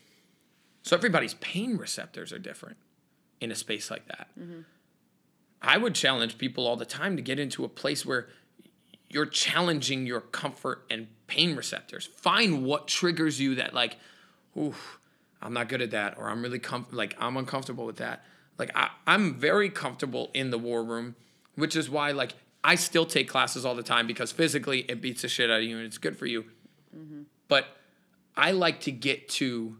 So 0.82 0.96
everybody's 0.96 1.34
pain 1.34 1.76
receptors 1.76 2.32
are 2.32 2.38
different 2.38 2.76
in 3.40 3.50
a 3.50 3.54
space 3.54 3.90
like 3.90 4.06
that. 4.08 4.28
Mm-hmm. 4.38 4.60
I 5.66 5.78
would 5.78 5.94
challenge 5.94 6.38
people 6.38 6.66
all 6.66 6.76
the 6.76 6.86
time 6.86 7.16
to 7.16 7.22
get 7.22 7.38
into 7.40 7.64
a 7.64 7.68
place 7.68 8.06
where 8.06 8.28
you're 9.10 9.26
challenging 9.26 10.06
your 10.06 10.20
comfort 10.20 10.84
and 10.88 11.08
pain 11.26 11.56
receptors. 11.56 12.06
Find 12.06 12.64
what 12.64 12.86
triggers 12.86 13.40
you 13.40 13.56
that 13.56 13.74
like, 13.74 13.96
oof, 14.56 15.00
I'm 15.42 15.52
not 15.52 15.68
good 15.68 15.82
at 15.82 15.90
that, 15.90 16.16
or 16.18 16.28
I'm 16.28 16.40
really 16.40 16.60
com- 16.60 16.86
like 16.92 17.16
I'm 17.18 17.36
uncomfortable 17.36 17.84
with 17.84 17.96
that. 17.96 18.24
Like 18.58 18.70
I, 18.76 18.90
I'm 19.06 19.34
very 19.34 19.68
comfortable 19.68 20.30
in 20.32 20.50
the 20.50 20.58
war 20.58 20.84
room, 20.84 21.16
which 21.56 21.74
is 21.74 21.90
why 21.90 22.12
like 22.12 22.34
I 22.62 22.76
still 22.76 23.04
take 23.04 23.28
classes 23.28 23.64
all 23.64 23.74
the 23.74 23.82
time 23.82 24.06
because 24.06 24.32
physically 24.32 24.80
it 24.88 25.00
beats 25.00 25.22
the 25.22 25.28
shit 25.28 25.50
out 25.50 25.58
of 25.58 25.64
you 25.64 25.76
and 25.76 25.86
it's 25.86 25.98
good 25.98 26.16
for 26.16 26.26
you. 26.26 26.44
Mm-hmm. 26.96 27.22
But 27.48 27.66
I 28.36 28.52
like 28.52 28.80
to 28.82 28.92
get 28.92 29.28
to 29.30 29.76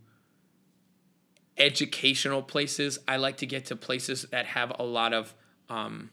educational 1.57 2.43
places. 2.43 2.99
I 3.07 3.17
like 3.17 3.39
to 3.39 3.47
get 3.47 3.67
to 3.67 3.77
places 3.77 4.23
that 4.31 4.47
have 4.47 4.73
a 4.79 4.85
lot 4.85 5.15
of 5.15 5.35
um, 5.69 6.11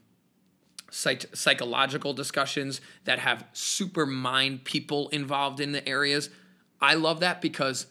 psych- 0.89 1.35
psychological 1.35 2.13
discussions 2.13 2.81
that 3.05 3.19
have 3.19 3.45
super 3.53 4.05
mind 4.05 4.63
people 4.63 5.09
involved 5.09 5.59
in 5.59 5.71
the 5.71 5.87
areas. 5.87 6.29
I 6.81 6.95
love 6.95 7.19
that 7.21 7.41
because 7.41 7.87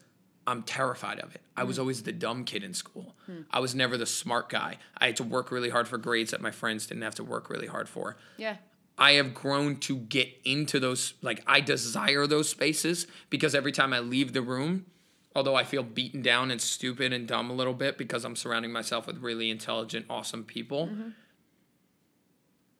I'm 0.46 0.62
terrified 0.62 1.20
of 1.20 1.34
it. 1.34 1.40
I 1.56 1.64
was 1.64 1.76
hmm. 1.76 1.82
always 1.82 2.02
the 2.02 2.12
dumb 2.12 2.44
kid 2.44 2.64
in 2.64 2.74
school. 2.74 3.14
Hmm. 3.26 3.42
I 3.50 3.60
was 3.60 3.74
never 3.74 3.96
the 3.96 4.06
smart 4.06 4.48
guy. 4.48 4.78
I 4.98 5.06
had 5.06 5.16
to 5.16 5.24
work 5.24 5.50
really 5.50 5.70
hard 5.70 5.88
for 5.88 5.98
grades 5.98 6.32
that 6.32 6.40
my 6.40 6.50
friends 6.50 6.86
didn't 6.86 7.02
have 7.02 7.14
to 7.16 7.24
work 7.24 7.48
really 7.50 7.68
hard 7.68 7.88
for. 7.88 8.16
yeah 8.36 8.56
I 8.98 9.12
have 9.12 9.34
grown 9.34 9.76
to 9.78 9.96
get 9.96 10.28
into 10.44 10.78
those, 10.78 11.14
like, 11.22 11.42
I 11.46 11.60
desire 11.60 12.26
those 12.26 12.48
spaces 12.48 13.06
because 13.30 13.54
every 13.54 13.72
time 13.72 13.92
I 13.92 14.00
leave 14.00 14.32
the 14.32 14.42
room, 14.42 14.86
although 15.34 15.54
I 15.54 15.64
feel 15.64 15.82
beaten 15.82 16.22
down 16.22 16.50
and 16.50 16.60
stupid 16.60 17.12
and 17.12 17.26
dumb 17.26 17.50
a 17.50 17.54
little 17.54 17.74
bit 17.74 17.96
because 17.96 18.24
I'm 18.24 18.36
surrounding 18.36 18.72
myself 18.72 19.06
with 19.06 19.18
really 19.18 19.50
intelligent, 19.50 20.06
awesome 20.10 20.44
people, 20.44 20.88
mm-hmm. 20.88 21.08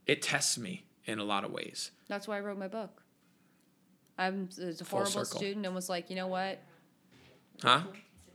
It 0.07 0.23
tests 0.23 0.59
me 0.59 0.85
in 1.05 1.19
a 1.19 1.25
lot 1.25 1.45
of 1.45 1.51
ways. 1.51 1.91
that's 2.09 2.27
why 2.29 2.37
i 2.37 2.41
wrote 2.41 2.59
my 2.59 2.69
book 2.69 3.03
i'm 4.19 4.49
was 4.59 4.81
a 4.81 4.85
Full 4.85 4.99
horrible 5.01 5.25
circle. 5.25 5.39
student 5.41 5.67
and 5.67 5.75
was 5.75 5.89
like 5.89 6.11
you 6.11 6.17
know 6.17 6.27
what 6.29 6.61
Huh? 7.63 7.83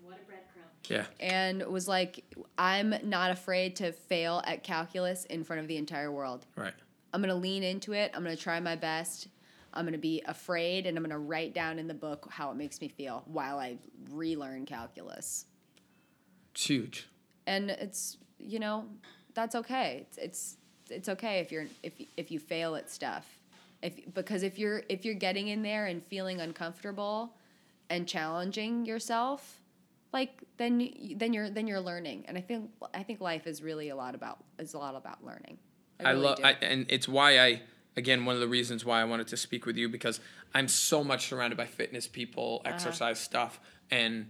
What 0.03 0.13
a 0.15 0.32
breadcrumb. 0.32 0.89
Yeah. 0.89 1.05
and 1.20 1.63
was 1.68 1.88
like 1.88 2.24
i'm 2.57 2.93
not 3.03 3.32
afraid 3.32 3.76
to 3.78 3.91
fail 3.91 4.41
at 4.45 4.63
calculus 4.63 5.26
in 5.26 5.43
front 5.43 5.61
of 5.61 5.68
the 5.68 5.78
entire 5.78 6.11
world 6.11 6.45
Right. 6.55 6.74
I'm 7.13 7.22
gonna 7.22 7.36
lean 7.36 7.63
into 7.63 7.93
it. 7.93 8.11
I'm 8.13 8.22
gonna 8.22 8.36
try 8.36 8.59
my 8.59 8.76
best. 8.76 9.30
I'm 9.74 9.86
gonna 9.86 9.97
be 9.97 10.22
afraid, 10.28 10.86
and 10.86 10.97
I'm 10.97 11.03
gonna 11.03 11.18
write 11.18 11.53
down 11.53 11.80
in 11.80 11.88
the 11.88 11.93
book 11.93 12.28
how 12.30 12.51
it 12.51 12.55
makes 12.57 12.82
me 12.82 12.89
feel 12.89 13.24
while 13.26 13.57
I 13.59 13.78
relearn 14.11 14.65
calculus. 14.65 15.45
It's 16.51 16.65
huge. 16.65 17.07
And 17.47 17.70
it's 17.72 18.18
you 18.39 18.59
know 18.59 18.86
that's 19.34 19.55
okay. 19.55 20.05
It's 20.09 20.18
it's 20.18 20.57
it's 20.91 21.09
okay 21.09 21.39
if 21.39 21.51
you're 21.51 21.67
if 21.83 21.93
if 22.15 22.31
you 22.31 22.39
fail 22.39 22.75
at 22.75 22.89
stuff. 22.89 23.25
If 23.81 24.13
because 24.13 24.43
if 24.43 24.57
you're 24.57 24.83
if 24.89 25.05
you're 25.05 25.13
getting 25.15 25.49
in 25.49 25.61
there 25.61 25.85
and 25.85 26.03
feeling 26.05 26.41
uncomfortable 26.41 27.33
and 27.89 28.07
challenging 28.07 28.85
yourself, 28.85 29.61
like 30.13 30.41
then 30.57 30.89
then 31.15 31.33
you're 31.33 31.49
then 31.49 31.67
you're 31.67 31.79
learning. 31.79 32.25
And 32.27 32.38
I 32.38 32.41
think 32.41 32.71
I 32.93 33.03
think 33.03 33.21
life 33.21 33.47
is 33.47 33.61
really 33.61 33.89
a 33.89 33.95
lot 33.95 34.15
about 34.15 34.43
is 34.59 34.73
a 34.73 34.79
lot 34.79 34.95
about 34.95 35.23
learning. 35.23 35.57
I, 36.03 36.11
really 36.11 36.25
love, 36.25 36.39
and 36.61 36.85
it's 36.89 37.07
why 37.07 37.39
I, 37.39 37.61
again, 37.95 38.25
one 38.25 38.35
of 38.35 38.41
the 38.41 38.47
reasons 38.47 38.85
why 38.85 39.01
I 39.01 39.05
wanted 39.05 39.27
to 39.29 39.38
speak 39.38 39.65
with 39.65 39.77
you 39.77 39.89
because 39.89 40.19
I'm 40.53 40.67
so 40.67 41.03
much 41.03 41.27
surrounded 41.27 41.57
by 41.57 41.65
fitness 41.65 42.07
people, 42.07 42.61
Uh-huh. 42.63 42.75
exercise 42.75 43.19
stuff, 43.19 43.59
and 43.89 44.29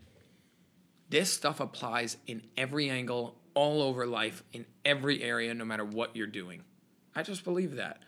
this 1.10 1.32
stuff 1.34 1.60
applies 1.60 2.18
in 2.26 2.44
every 2.58 2.90
angle, 2.90 3.37
all 3.58 3.82
over 3.82 4.06
life, 4.06 4.44
in 4.54 4.66
every 4.86 5.24
area, 5.24 5.52
no 5.56 5.66
matter 5.66 5.84
what 5.84 6.16
you're 6.16 6.28
doing. 6.28 6.62
I 7.16 7.24
just 7.24 7.44
believe 7.44 7.76
that. 7.76 8.04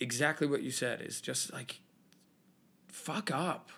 Exactly 0.00 0.46
what 0.46 0.62
you 0.62 0.70
said 0.70 1.02
is 1.02 1.20
just 1.20 1.52
like, 1.52 1.80
fuck 2.88 3.30
up, 3.30 3.70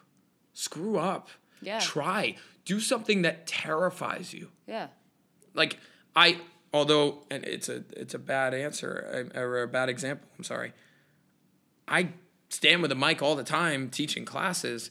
screw 0.53 0.97
up, 0.97 1.29
Yeah. 1.61 1.81
try, 1.81 2.37
do 2.65 2.79
something 2.79 3.23
that 3.23 3.47
terrifies 3.47 4.33
you 4.33 4.49
yeah. 4.67 4.87
like 5.55 5.79
I 6.17 6.39
although 6.73 7.25
and 7.31 7.45
it's 7.45 7.69
a 7.69 7.85
it's 7.97 8.15
a 8.15 8.19
bad 8.19 8.55
answer 8.55 9.29
or 9.35 9.63
a 9.63 9.69
bad 9.69 9.89
example. 9.89 10.29
I'm 10.39 10.45
sorry. 10.45 10.73
I 11.87 12.11
stand 12.49 12.81
with 12.81 12.91
a 12.93 12.95
mic 12.95 13.21
all 13.21 13.35
the 13.37 13.45
time 13.45 13.91
teaching 13.91 14.25
classes. 14.25 14.91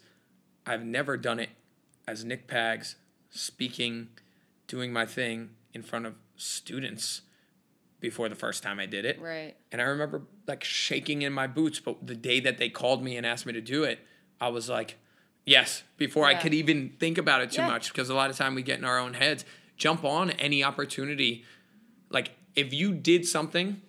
I've 0.66 0.86
never 0.86 1.18
done 1.18 1.40
it 1.40 1.50
as 2.08 2.24
Nick 2.24 2.48
Pags 2.48 2.96
speaking, 3.32 4.10
doing 4.74 4.92
my 4.92 5.06
thing 5.06 5.52
in 5.72 5.84
front 5.84 6.04
of 6.08 6.16
students 6.36 7.22
before 8.00 8.28
the 8.28 8.34
first 8.36 8.64
time 8.64 8.80
I 8.80 8.88
did 8.88 9.06
it. 9.06 9.22
Right. 9.22 9.54
And 9.72 9.80
I 9.80 9.86
remember 9.86 10.24
like 10.48 10.64
shaking 10.64 11.22
in 11.22 11.32
my 11.32 11.46
boots, 11.46 11.80
but 11.80 12.08
the 12.08 12.16
day 12.16 12.40
that 12.40 12.58
they 12.58 12.70
called 12.70 13.04
me 13.04 13.16
and 13.16 13.24
asked 13.24 13.46
me 13.46 13.54
to 13.54 13.62
do 13.62 13.84
it, 13.84 14.00
I 14.42 14.48
was 14.48 14.68
like, 14.70 14.98
yes, 15.46 15.84
before 15.98 16.26
I 16.26 16.34
could 16.34 16.56
even 16.56 16.90
think 17.00 17.20
about 17.20 17.42
it 17.42 17.52
too 17.52 17.62
Yeah. 17.62 17.68
much 17.68 17.90
because 17.94 18.10
a 18.10 18.16
lot 18.16 18.32
of 18.32 18.36
time 18.36 18.56
we 18.56 18.64
get 18.64 18.80
in 18.80 18.84
our 18.84 18.98
own 18.98 19.14
heads. 19.14 19.46
Jump 19.78 20.04
on 20.04 20.32
any 20.32 20.64
opportunity. 20.64 21.46
Like 22.10 22.32
if 22.56 22.74
you 22.74 22.94
did 22.96 23.28
something 23.28 23.80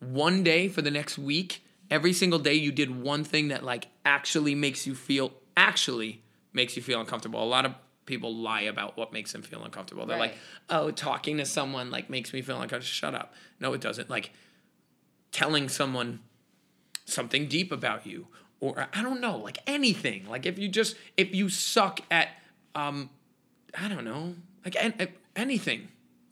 one 0.00 0.42
day 0.42 0.68
for 0.68 0.80
the 0.80 0.90
next 0.90 1.18
week, 1.18 1.62
every 1.90 2.14
single 2.14 2.38
day 2.38 2.54
you 2.54 2.72
did 2.72 3.02
one 3.02 3.24
thing 3.24 3.48
that 3.48 3.62
like 3.62 3.88
actually 4.06 4.54
makes 4.54 4.86
you 4.86 4.94
feel 4.94 5.34
actually 5.54 6.22
makes 6.54 6.76
you 6.76 6.82
feel 6.82 6.98
uncomfortable. 6.98 7.42
A 7.42 7.44
lot 7.44 7.66
of 7.66 7.74
people 8.06 8.34
lie 8.34 8.62
about 8.62 8.96
what 8.96 9.12
makes 9.12 9.32
them 9.32 9.42
feel 9.42 9.64
uncomfortable. 9.64 10.06
They're 10.06 10.18
like, 10.18 10.36
"Oh, 10.68 10.90
talking 10.90 11.38
to 11.38 11.44
someone 11.44 11.90
like 11.90 12.10
makes 12.10 12.32
me 12.32 12.42
feel 12.42 12.56
uncomfortable." 12.56 12.84
Shut 12.84 13.14
up. 13.14 13.34
No, 13.60 13.72
it 13.72 13.80
doesn't. 13.80 14.10
Like 14.10 14.32
telling 15.30 15.68
someone 15.68 16.20
something 17.04 17.46
deep 17.48 17.72
about 17.72 18.06
you 18.06 18.26
or 18.60 18.86
I 18.92 19.02
don't 19.02 19.20
know, 19.20 19.38
like 19.38 19.58
anything. 19.66 20.28
Like 20.28 20.46
if 20.46 20.58
you 20.58 20.68
just 20.68 20.96
if 21.16 21.34
you 21.34 21.48
suck 21.48 22.00
at 22.10 22.28
um 22.74 23.10
I 23.78 23.88
don't 23.88 24.04
know, 24.04 24.34
like 24.64 24.76
an- 24.82 25.08
anything. 25.34 25.88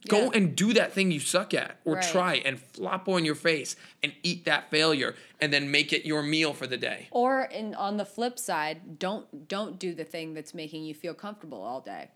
Go 0.07 0.23
Yeah. 0.25 0.29
and 0.33 0.55
do 0.55 0.73
that 0.73 0.93
thing 0.93 1.11
you 1.11 1.19
suck 1.19 1.53
at 1.53 1.77
or 1.85 1.95
Right. 1.95 2.03
try 2.03 2.35
and 2.35 2.59
flop 2.59 3.07
on 3.07 3.23
your 3.23 3.35
face 3.35 3.75
and 4.01 4.13
eat 4.23 4.45
that 4.45 4.71
failure 4.71 5.15
and 5.39 5.53
then 5.53 5.69
make 5.69 5.93
it 5.93 6.05
your 6.05 6.23
meal 6.23 6.53
for 6.53 6.65
the 6.65 6.77
day. 6.77 7.07
Or 7.11 7.43
in 7.43 7.75
on 7.75 7.97
the 7.97 8.05
flip 8.05 8.39
side, 8.39 8.97
don't 8.97 9.47
don't 9.47 9.77
do 9.77 9.93
the 9.93 10.03
thing 10.03 10.33
that's 10.33 10.53
making 10.53 10.85
you 10.85 10.93
feel 10.95 11.13
comfortable 11.13 11.61
all 11.61 11.81
day. 11.81 12.09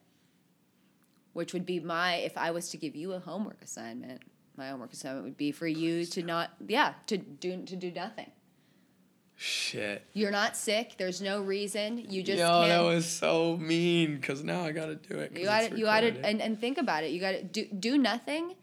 Which 1.33 1.53
would 1.53 1.65
be 1.65 1.79
my 1.79 2.15
if 2.15 2.37
I 2.37 2.51
was 2.51 2.69
to 2.69 2.77
give 2.77 2.95
you 2.95 3.13
a 3.13 3.19
homework 3.19 3.61
assignment, 3.61 4.21
my 4.57 4.69
homework 4.69 4.93
assignment 4.93 5.25
would 5.25 5.37
be 5.37 5.51
for 5.51 5.67
you 5.67 6.05
to 6.05 6.23
not 6.23 6.51
yeah, 6.67 6.93
to 7.07 7.17
do 7.17 7.63
to 7.65 7.75
do 7.75 7.91
nothing. 7.91 8.31
Shit. 9.37 10.05
You're 10.13 10.31
not 10.31 10.55
sick, 10.55 10.95
there's 10.97 11.21
no 11.21 11.41
reason. 11.41 11.97
You 11.97 12.23
just 12.23 12.39
Yo, 12.39 12.47
can't 12.47 12.69
that 12.69 12.83
was 12.83 13.05
so 13.05 13.57
mean 13.57 14.15
because 14.15 14.43
now 14.43 14.63
I 14.63 14.71
got 14.71 14.85
to 14.85 14.95
do 14.95 15.19
it. 15.19 15.37
you 15.37 15.45
gotta, 15.45 15.77
you 15.77 15.85
got 15.85 16.01
to 16.01 16.25
and, 16.25 16.41
and 16.41 16.59
think 16.59 16.77
about 16.77 17.03
it. 17.03 17.11
You 17.11 17.19
got 17.19 17.31
to 17.31 17.43
do 17.43 17.65
do 17.65 17.97
nothing 17.97 18.55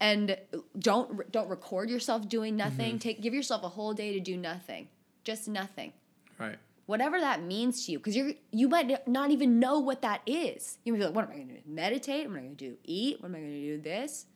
and 0.00 0.36
don't 0.78 1.30
don't 1.32 1.48
record 1.48 1.90
yourself 1.90 2.28
doing 2.28 2.56
nothing. 2.56 2.90
Mm-hmm. 2.92 2.98
Take 2.98 3.20
give 3.20 3.34
yourself 3.34 3.64
a 3.64 3.68
whole 3.68 3.92
day 3.92 4.12
to 4.14 4.20
do 4.20 4.36
nothing. 4.36 4.88
just 5.24 5.48
nothing. 5.48 5.92
Right. 6.38 6.58
Whatever 6.86 7.20
that 7.20 7.42
means 7.42 7.86
to 7.86 7.92
you, 7.92 7.98
because 7.98 8.16
you're 8.16 8.32
you 8.50 8.68
might 8.68 9.06
not 9.06 9.30
even 9.30 9.58
know 9.60 9.78
what 9.78 10.02
that 10.02 10.22
is. 10.26 10.78
You 10.84 10.92
might 10.92 10.98
be 11.00 11.04
like, 11.06 11.14
what 11.14 11.24
am 11.26 11.30
I 11.30 11.38
gonna 11.38 11.52
do? 11.54 11.60
Meditate? 11.66 12.28
What 12.28 12.36
am 12.36 12.38
I 12.38 12.42
gonna 12.46 12.54
do? 12.54 12.76
Eat? 12.84 13.20
What 13.20 13.28
am 13.28 13.34
I 13.34 13.38
gonna 13.38 13.50
do? 13.50 13.80
This? 13.80 14.26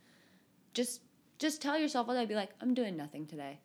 Just 0.72 1.00
just 1.38 1.62
tell 1.62 1.78
yourself 1.78 2.06
what 2.06 2.16
I'd 2.16 2.28
be 2.28 2.34
like, 2.34 2.50
I'm 2.60 2.74
doing 2.74 2.96
nothing 2.96 3.26
today. 3.26 3.58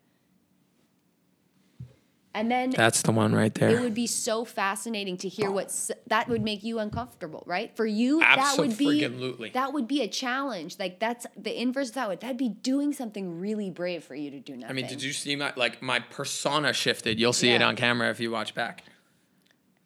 And 2.32 2.48
then 2.48 2.70
That's 2.70 3.02
the 3.02 3.10
one 3.10 3.34
right 3.34 3.52
there. 3.54 3.70
it 3.70 3.80
would 3.80 3.94
be 3.94 4.06
so 4.06 4.44
fascinating 4.44 5.16
to 5.16 5.28
hear 5.28 5.50
what's 5.50 5.90
that 6.06 6.28
would 6.28 6.42
make 6.42 6.62
you 6.62 6.78
uncomfortable, 6.78 7.42
right? 7.44 7.74
For 7.76 7.84
you, 7.86 8.20
that 8.20 8.54
would 8.56 8.78
be 8.78 8.86
Abso-friggin-lutely. 8.86 9.50
that 9.50 9.72
would 9.72 9.88
be 9.88 10.00
a 10.02 10.06
challenge. 10.08 10.76
Like 10.78 11.00
that's 11.00 11.26
the 11.36 11.60
inverse 11.60 11.88
of 11.88 11.94
that 11.96 12.08
would 12.08 12.20
that'd 12.20 12.36
be 12.36 12.50
doing 12.50 12.92
something 12.92 13.40
really 13.40 13.68
brave 13.70 14.04
for 14.04 14.14
you 14.14 14.30
to 14.30 14.38
do 14.38 14.54
nothing. 14.54 14.70
I 14.70 14.72
mean, 14.74 14.86
did 14.86 15.02
you 15.02 15.12
see 15.12 15.34
my 15.34 15.52
like 15.56 15.82
my 15.82 15.98
persona 15.98 16.72
shifted? 16.72 17.18
You'll 17.18 17.32
see 17.32 17.50
it 17.50 17.62
on 17.62 17.74
camera 17.74 18.10
if 18.10 18.20
you 18.20 18.30
watch 18.30 18.54
back. 18.54 18.84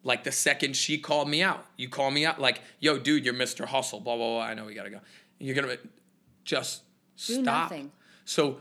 Like 0.03 0.23
the 0.23 0.31
second 0.31 0.75
she 0.75 0.99
called 0.99 1.27
me 1.27 1.41
out, 1.41 1.65
you 1.77 1.89
call 1.89 2.11
me 2.11 2.27
out 2.27 2.39
like, 2.39 2.61
"Yo, 2.79 2.99
dude, 2.99 3.25
you're 3.25 3.33
Mr. 3.33 3.65
Hustle." 3.65 3.99
Blah 4.01 4.17
blah 4.17 4.27
blah. 4.35 4.41
I 4.43 4.53
know 4.53 4.65
we 4.65 4.75
gotta 4.75 4.91
go. 4.91 4.99
You're 5.39 5.55
gonna 5.55 5.77
just 6.43 6.83
Do 7.25 7.41
stop. 7.41 7.71
nothing. 7.71 7.91
So 8.23 8.57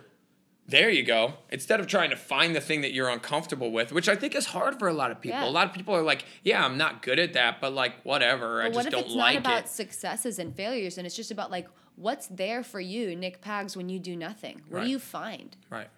there 0.66 0.88
you 0.90 1.02
go. 1.02 1.34
Instead 1.50 1.80
of 1.80 1.86
trying 1.86 2.10
to 2.10 2.16
find 2.16 2.56
the 2.56 2.60
thing 2.60 2.80
that 2.80 2.92
you're 2.92 3.08
uncomfortable 3.08 3.70
with, 3.70 3.92
which 3.92 4.08
I 4.08 4.16
think 4.16 4.34
is 4.34 4.46
hard 4.46 4.78
for 4.78 4.88
a 4.88 4.92
lot 4.94 5.10
of 5.10 5.20
people. 5.20 5.40
Yeah. 5.40 5.48
A 5.48 5.50
lot 5.50 5.66
of 5.66 5.74
people 5.74 5.94
are 5.94 6.02
like, 6.02 6.24
"Yeah, 6.42 6.64
I'm 6.64 6.78
not 6.78 7.02
good 7.02 7.18
at 7.18 7.34
that," 7.34 7.60
but 7.60 7.72
like, 7.72 8.02
whatever. 8.02 8.62
I 8.62 8.66
what 8.66 8.74
just 8.74 8.86
if 8.88 8.92
don't 8.92 9.04
it's 9.06 9.14
not 9.14 9.36
about 9.36 9.64
it. 9.64 9.68
successes 9.68 10.38
and 10.38 10.54
failures 10.54 10.96
and 10.96 11.06
it's 11.06 11.16
just 11.16 11.30
about 11.30 11.50
like 11.50 11.68
what's 11.96 12.26
there 12.28 12.62
for 12.64 12.80
you, 12.80 13.14
Nick 13.14 13.40
Pags, 13.40 13.76
when 13.76 13.88
you 13.88 13.98
do 13.98 14.16
nothing? 14.16 14.62
What 14.68 14.78
Right. 14.78 14.84
do 14.84 14.90
you 14.90 14.98
find? 14.98 15.56
Right. 15.70 15.88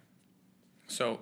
So 0.89 1.21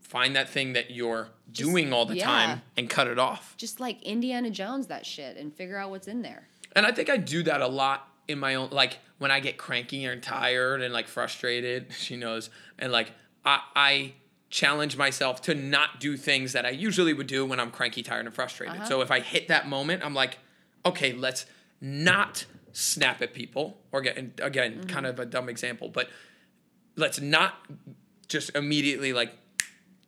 find 0.00 0.34
that 0.36 0.48
thing 0.48 0.72
that 0.74 0.90
you're 0.90 1.28
doing 1.50 1.92
all 1.92 2.06
the 2.06 2.16
yeah. 2.16 2.24
time 2.24 2.62
and 2.76 2.88
cut 2.88 3.06
it 3.06 3.18
off. 3.18 3.54
Just 3.56 3.80
like 3.80 4.02
Indiana 4.02 4.50
Jones 4.50 4.86
that 4.86 5.04
shit 5.04 5.36
and 5.36 5.52
figure 5.54 5.76
out 5.76 5.90
what's 5.90 6.08
in 6.08 6.22
there. 6.22 6.48
And 6.76 6.86
I 6.86 6.92
think 6.92 7.10
I 7.10 7.16
do 7.16 7.42
that 7.44 7.60
a 7.60 7.68
lot 7.68 8.08
in 8.28 8.38
my 8.38 8.54
own 8.54 8.70
like 8.70 8.98
when 9.18 9.30
I 9.30 9.40
get 9.40 9.56
cranky 9.58 10.04
and 10.04 10.22
tired 10.22 10.82
and 10.82 10.92
like 10.92 11.08
frustrated, 11.08 11.92
she 11.98 12.16
knows. 12.16 12.50
And 12.78 12.92
like 12.92 13.12
I 13.44 13.60
I 13.74 14.12
challenge 14.50 14.96
myself 14.96 15.42
to 15.42 15.54
not 15.54 15.98
do 15.98 16.16
things 16.16 16.52
that 16.52 16.64
I 16.64 16.70
usually 16.70 17.12
would 17.12 17.26
do 17.26 17.44
when 17.44 17.58
I'm 17.58 17.70
cranky, 17.72 18.02
tired, 18.04 18.24
and 18.26 18.34
frustrated. 18.34 18.76
Uh-huh. 18.76 18.84
So 18.86 19.00
if 19.00 19.10
I 19.10 19.20
hit 19.20 19.48
that 19.48 19.68
moment, 19.68 20.04
I'm 20.04 20.14
like, 20.14 20.38
okay, 20.86 21.12
let's 21.12 21.44
not 21.80 22.46
snap 22.72 23.20
at 23.22 23.34
people 23.34 23.78
or 23.92 24.00
get 24.00 24.16
and 24.16 24.32
again, 24.42 24.74
Mm-hmm. 24.74 24.88
kind 24.88 25.06
of 25.06 25.18
a 25.18 25.26
dumb 25.26 25.48
example, 25.48 25.88
but 25.88 26.08
let's 26.96 27.20
not 27.20 27.54
just 28.28 28.54
immediately 28.54 29.12
like 29.12 29.32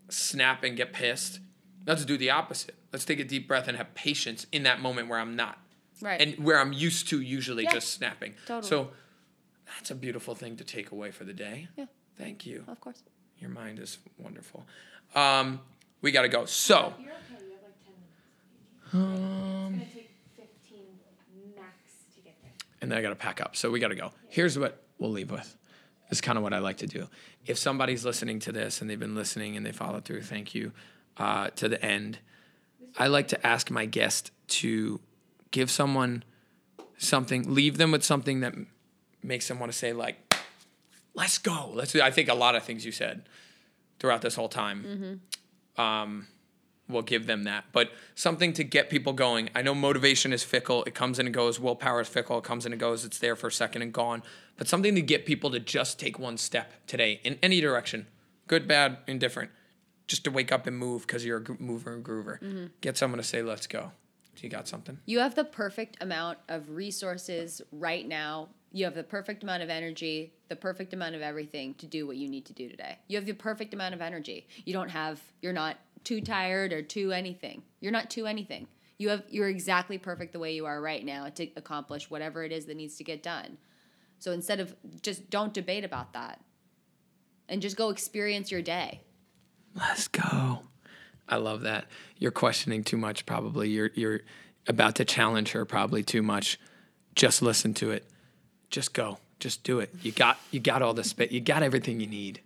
snap 0.08 0.62
and 0.64 0.76
get 0.76 0.92
pissed. 0.92 1.40
Let's 1.86 2.04
do 2.04 2.16
the 2.16 2.30
opposite. 2.30 2.74
Let's 2.92 3.04
take 3.04 3.20
a 3.20 3.24
deep 3.24 3.46
breath 3.48 3.68
and 3.68 3.76
have 3.76 3.94
patience 3.94 4.46
in 4.52 4.62
that 4.64 4.80
moment 4.80 5.08
where 5.08 5.18
I'm 5.18 5.36
not 5.36 5.58
Right. 6.01 6.20
and 6.20 6.44
where 6.44 6.59
I'm 6.61 6.72
used 6.72 7.09
to 7.09 7.20
usually 7.20 7.64
Yeah, 7.64 7.72
just 7.72 7.94
snapping. 7.94 8.34
totally. 8.47 8.68
So 8.68 8.90
that's 9.74 9.90
a 9.90 9.94
beautiful 9.94 10.34
thing 10.34 10.57
to 10.57 10.64
take 10.64 10.90
away 10.92 11.11
for 11.11 11.24
the 11.24 11.32
day. 11.32 11.68
Yeah. 11.76 11.86
Thank 12.18 12.47
you. 12.47 12.64
of 12.68 12.80
course. 12.80 13.03
Your 13.38 13.51
mind 13.51 13.78
is 13.78 13.99
wonderful. 14.18 14.66
Um, 15.14 15.61
we 16.03 16.11
got 16.12 16.22
to 16.22 16.28
go. 16.28 16.44
So, 16.47 16.94
You're 16.99 17.12
okay. 17.12 17.44
You 17.44 17.53
have 17.53 17.62
like 17.62 17.84
10 18.92 19.03
minutes. 19.05 19.74
Um, 19.74 19.80
it's 19.82 19.84
going 19.84 19.88
to 19.90 19.94
take 19.97 20.11
15 20.36 20.78
max 21.57 21.72
to 22.14 22.20
get 22.22 22.34
there. 22.42 22.53
and 22.80 22.90
then 22.90 22.99
I 22.99 23.03
got 23.03 23.11
to 23.11 23.14
pack 23.16 23.40
up. 23.40 23.57
So 23.57 23.70
we 23.70 23.80
got 23.80 23.88
to 23.88 23.94
go. 23.94 24.12
Here's 24.28 24.59
what 24.59 24.82
we'll 24.99 25.11
leave 25.11 25.30
with. 25.30 25.57
It's 26.11 26.20
kind 26.20 26.38
of 26.38 26.44
what 26.44 26.53
I 26.55 26.59
like 26.59 26.76
to 26.78 26.86
do. 26.86 27.09
If 27.47 27.59
somebody's 27.59 28.05
listening 28.05 28.38
to 28.40 28.53
this 28.53 28.80
and 28.80 28.88
they've 28.88 28.99
been 29.01 29.14
listening 29.14 29.57
and 29.57 29.66
they 29.66 29.72
follow 29.72 30.01
through, 30.01 30.22
thank 30.22 30.55
you 30.55 30.72
uh, 31.16 31.49
to 31.57 31.68
the 31.68 31.84
end. 31.84 32.18
I 32.99 33.09
like 33.09 33.28
to 33.28 33.47
ask 33.47 33.70
my 33.70 33.86
guest 33.86 34.30
to 34.49 35.01
give 35.57 35.70
someone 35.70 36.22
something, 36.98 37.54
leave 37.54 37.78
them 37.78 37.90
with 37.90 38.04
something 38.04 38.40
that 38.40 38.54
makes 39.22 39.48
them 39.48 39.59
want 39.59 39.72
to 39.72 39.78
say 39.78 39.94
like, 39.94 40.16
"Let's 41.14 41.38
go." 41.38 41.70
Let's. 41.72 41.92
do 41.92 42.02
I 42.02 42.11
think 42.11 42.28
a 42.28 42.34
lot 42.34 42.54
of 42.54 42.62
things 42.62 42.84
you 42.84 42.92
said 42.92 43.26
throughout 43.98 44.20
this 44.20 44.34
whole 44.34 44.50
time 44.50 45.22
um, 45.78 46.26
will 46.90 47.00
give 47.00 47.26
them 47.26 47.44
that, 47.44 47.64
but 47.72 47.90
something 48.14 48.52
to 48.52 48.64
get 48.64 48.90
people 48.90 49.14
going. 49.14 49.48
I 49.54 49.62
know 49.62 49.74
motivation 49.74 50.30
is 50.34 50.44
fickle; 50.44 50.84
it 50.84 50.94
comes 50.94 51.18
and 51.18 51.26
it 51.26 51.32
goes. 51.32 51.59
Willpower 51.59 52.02
is 52.02 52.09
fickle; 52.09 52.36
it 52.36 52.44
comes 52.44 52.66
and 52.66 52.74
it 52.74 52.78
goes. 52.78 53.07
It's 53.07 53.18
there 53.18 53.34
for 53.34 53.46
a 53.46 53.52
second 53.52 53.80
and 53.80 53.94
gone. 53.94 54.22
But 54.59 54.68
something 54.68 54.94
to 54.94 55.00
get 55.00 55.24
people 55.24 55.50
to 55.52 55.59
just 55.59 55.98
take 55.98 56.18
one 56.18 56.36
step 56.36 56.74
today 56.86 57.20
in 57.24 57.38
any 57.42 57.62
direction, 57.62 58.09
good, 58.46 58.68
bad, 58.68 58.98
indifferent. 59.07 59.50
Just 60.07 60.22
to 60.24 60.30
wake 60.30 60.52
up 60.52 60.66
and 60.66 60.78
move 60.78 61.07
because 61.07 61.24
you're 61.24 61.42
a 61.42 61.62
mover 61.62 61.94
and 61.94 62.04
groover. 62.04 62.70
Get 62.82 62.98
someone 62.98 63.16
to 63.16 63.24
say, 63.24 63.40
"Let's 63.40 63.66
go." 63.66 63.92
You 64.43 64.49
got 64.49 64.68
something? 64.68 64.99
You 65.07 65.20
have 65.20 65.34
the 65.34 65.45
perfect 65.45 66.03
amount 66.03 66.39
of 66.49 66.70
resources 66.70 67.62
right 67.72 68.07
now. 68.07 68.49
You 68.72 68.84
have 68.84 68.95
the 68.95 69.03
perfect 69.03 69.43
amount 69.43 69.62
of 69.62 69.70
energy, 69.70 70.34
the 70.49 70.57
perfect 70.57 70.93
amount 70.93 71.14
of 71.14 71.22
everything 71.22 71.74
to 71.74 71.87
do 71.87 72.07
what 72.07 72.16
you 72.16 72.28
need 72.28 72.47
to 72.47 72.53
do 72.53 72.68
today. 72.68 72.99
You 73.09 73.16
have 73.16 73.26
the 73.26 73.32
perfect 73.32 73.72
amount 73.74 73.95
of 73.95 74.01
energy. 74.01 74.47
You 74.64 74.72
don't 74.72 74.91
have 74.91 75.20
you're 75.41 75.53
not 75.53 75.78
too 76.05 76.20
tired 76.20 76.72
or 76.72 76.82
too 76.82 77.12
anything. 77.12 77.62
You're 77.80 77.93
not 77.93 78.11
too 78.11 78.26
anything. 78.26 78.68
You 78.99 79.09
have 79.11 79.24
you're 79.28 79.49
exactly 79.49 79.99
perfect 79.99 80.32
the 80.32 80.39
way 80.39 80.55
you 80.55 80.66
are 80.66 80.80
right 80.80 81.05
now 81.05 81.28
to 81.28 81.49
accomplish 81.57 82.11
whatever 82.11 82.45
it 82.45 82.53
is 82.53 82.66
that 82.66 82.76
needs 82.76 82.97
to 82.97 83.05
get 83.05 83.22
done. 83.22 83.59
So 84.18 84.32
instead 84.32 84.61
of 84.61 84.74
just 85.03 85.30
don't 85.30 85.53
debate 85.53 85.84
about 85.84 86.12
that. 86.12 86.41
And 87.49 87.62
just 87.62 87.76
go 87.76 87.91
experience 87.91 88.51
your 88.51 88.62
day. 88.62 89.03
Let's 89.74 90.09
go. 90.09 90.62
I 91.29 91.37
love 91.37 91.62
that. 91.62 91.87
You're 92.18 92.31
questioning 92.31 92.85
too 92.85 92.97
much, 92.97 93.27
probably. 93.27 93.68
You're 93.70 93.91
you're 93.95 94.20
about 94.68 94.95
to 94.97 95.05
challenge 95.05 95.53
her 95.53 95.64
probably 95.64 96.03
too 96.03 96.22
much. 96.22 96.59
Just 97.14 97.43
listen 97.43 97.74
to 97.74 97.91
it. 97.91 98.05
Just 98.70 98.93
go. 98.93 99.18
Just 99.41 99.64
do 99.64 99.81
it. 99.81 99.95
You 100.03 100.12
got 100.12 100.39
you 100.51 100.61
got 100.61 100.83
all 100.83 100.95
the 100.95 101.05
spit. 101.05 101.33
You 101.33 101.41
got 101.41 101.62
everything 101.62 102.01
you 102.01 102.07
need. 102.07 102.41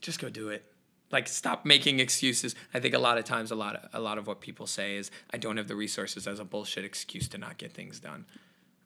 Just 0.00 0.20
go 0.20 0.28
do 0.28 0.48
it. 0.48 0.64
Like 1.10 1.26
stop 1.26 1.64
making 1.64 2.00
excuses. 2.00 2.54
I 2.74 2.80
think 2.80 2.94
a 2.94 2.98
lot 2.98 3.16
of 3.18 3.24
times 3.24 3.50
a 3.50 3.54
lot 3.54 3.76
of 3.76 3.88
a 3.94 4.00
lot 4.00 4.18
of 4.18 4.26
what 4.26 4.40
people 4.40 4.66
say 4.66 4.96
is 4.96 5.10
I 5.32 5.38
don't 5.38 5.56
have 5.56 5.68
the 5.68 5.74
resources 5.76 6.26
as 6.26 6.38
a 6.38 6.44
bullshit 6.44 6.84
excuse 6.84 7.28
to 7.28 7.38
not 7.38 7.56
get 7.56 7.72
things 7.72 7.98
done. 7.98 8.26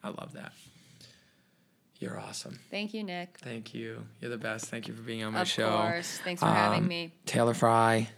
I 0.05 0.09
love 0.09 0.33
that. 0.35 0.53
You're 1.99 2.19
awesome. 2.19 2.59
Thank 2.71 2.95
you, 2.95 3.05
Nick. 3.05 3.39
Thank 3.41 3.75
you. 3.75 4.05
You're 4.21 4.31
the 4.31 4.39
best. 4.39 4.67
Thank 4.67 4.89
you 4.89 4.95
for 4.95 5.03
being 5.03 5.23
on 5.23 5.33
my 5.35 5.43
Of 5.43 5.49
show. 5.49 5.69
Of 5.69 5.91
course. 5.91 6.19
Thanks 6.25 6.41
for 6.41 6.47
having 6.49 6.81
Um, 6.81 6.89
me. 6.89 7.13
Taylor 7.27 7.55
Frey, 7.55 8.09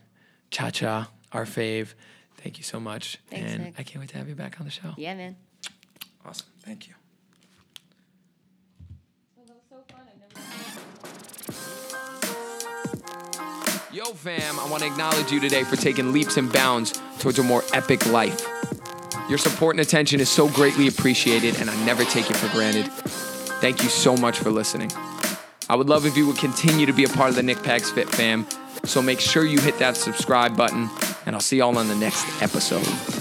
Cha 0.51 0.71
Cha, 0.71 1.11
our 1.33 1.45
fave. 1.45 1.95
Thank 2.39 2.59
you 2.59 2.65
so 2.65 2.79
much. 2.79 3.19
Thanks, 3.31 3.53
and 3.53 3.65
Nick. 3.65 3.75
I 3.79 3.83
can't 3.83 4.01
wait 4.01 4.11
to 4.11 4.19
have 4.19 4.29
you 4.29 4.35
back 4.35 4.61
on 4.61 4.67
the 4.67 4.73
show. 4.73 4.93
Yeah, 4.97 5.15
man. 5.15 5.37
Awesome. 6.25 6.47
Thank 6.61 6.89
you. 6.89 6.95
Yo, 13.93 14.05
fam, 14.07 14.59
I 14.59 14.69
want 14.69 14.83
to 14.83 14.89
acknowledge 14.89 15.31
you 15.31 15.39
today 15.39 15.63
for 15.63 15.77
taking 15.77 16.13
leaps 16.13 16.37
and 16.37 16.53
bounds 16.53 17.01
towards 17.21 17.39
a 17.39 17.45
more 17.45 17.63
epic 17.73 18.05
life. 18.07 18.45
Your 19.29 19.39
support 19.39 19.77
and 19.77 19.81
attention 19.81 20.19
is 20.19 20.29
so 20.29 20.49
greatly 20.49 20.89
appreciated, 20.89 21.61
and 21.61 21.71
I 21.71 21.85
never 21.87 22.05
take 22.05 22.29
it 22.29 22.37
for 22.37 22.49
granted. 22.49 22.89
Thank 23.61 23.85
you 23.85 23.89
so 23.89 24.17
much 24.17 24.41
for 24.41 24.51
listening. 24.51 24.91
I 25.71 25.77
would 25.77 25.89
love 25.89 26.07
if 26.07 26.17
you 26.17 26.27
would 26.27 26.39
continue 26.39 26.87
to 26.87 26.93
be 26.93 27.05
a 27.05 27.09
part 27.09 27.31
of 27.31 27.37
the 27.37 27.43
Nick 27.45 27.59
Pags 27.59 27.91
Fit 27.93 28.09
fam, 28.09 28.47
so 28.87 29.03
make 29.03 29.21
sure 29.21 29.45
you 29.45 29.61
hit 29.61 29.79
that 29.79 29.97
subscribe 29.97 30.57
button, 30.57 30.89
and 31.27 31.35
I'll 31.35 31.41
see 31.41 31.59
y'all 31.59 31.77
on 31.77 31.89
the 31.89 31.95
next 31.95 32.25
episode. 32.43 33.14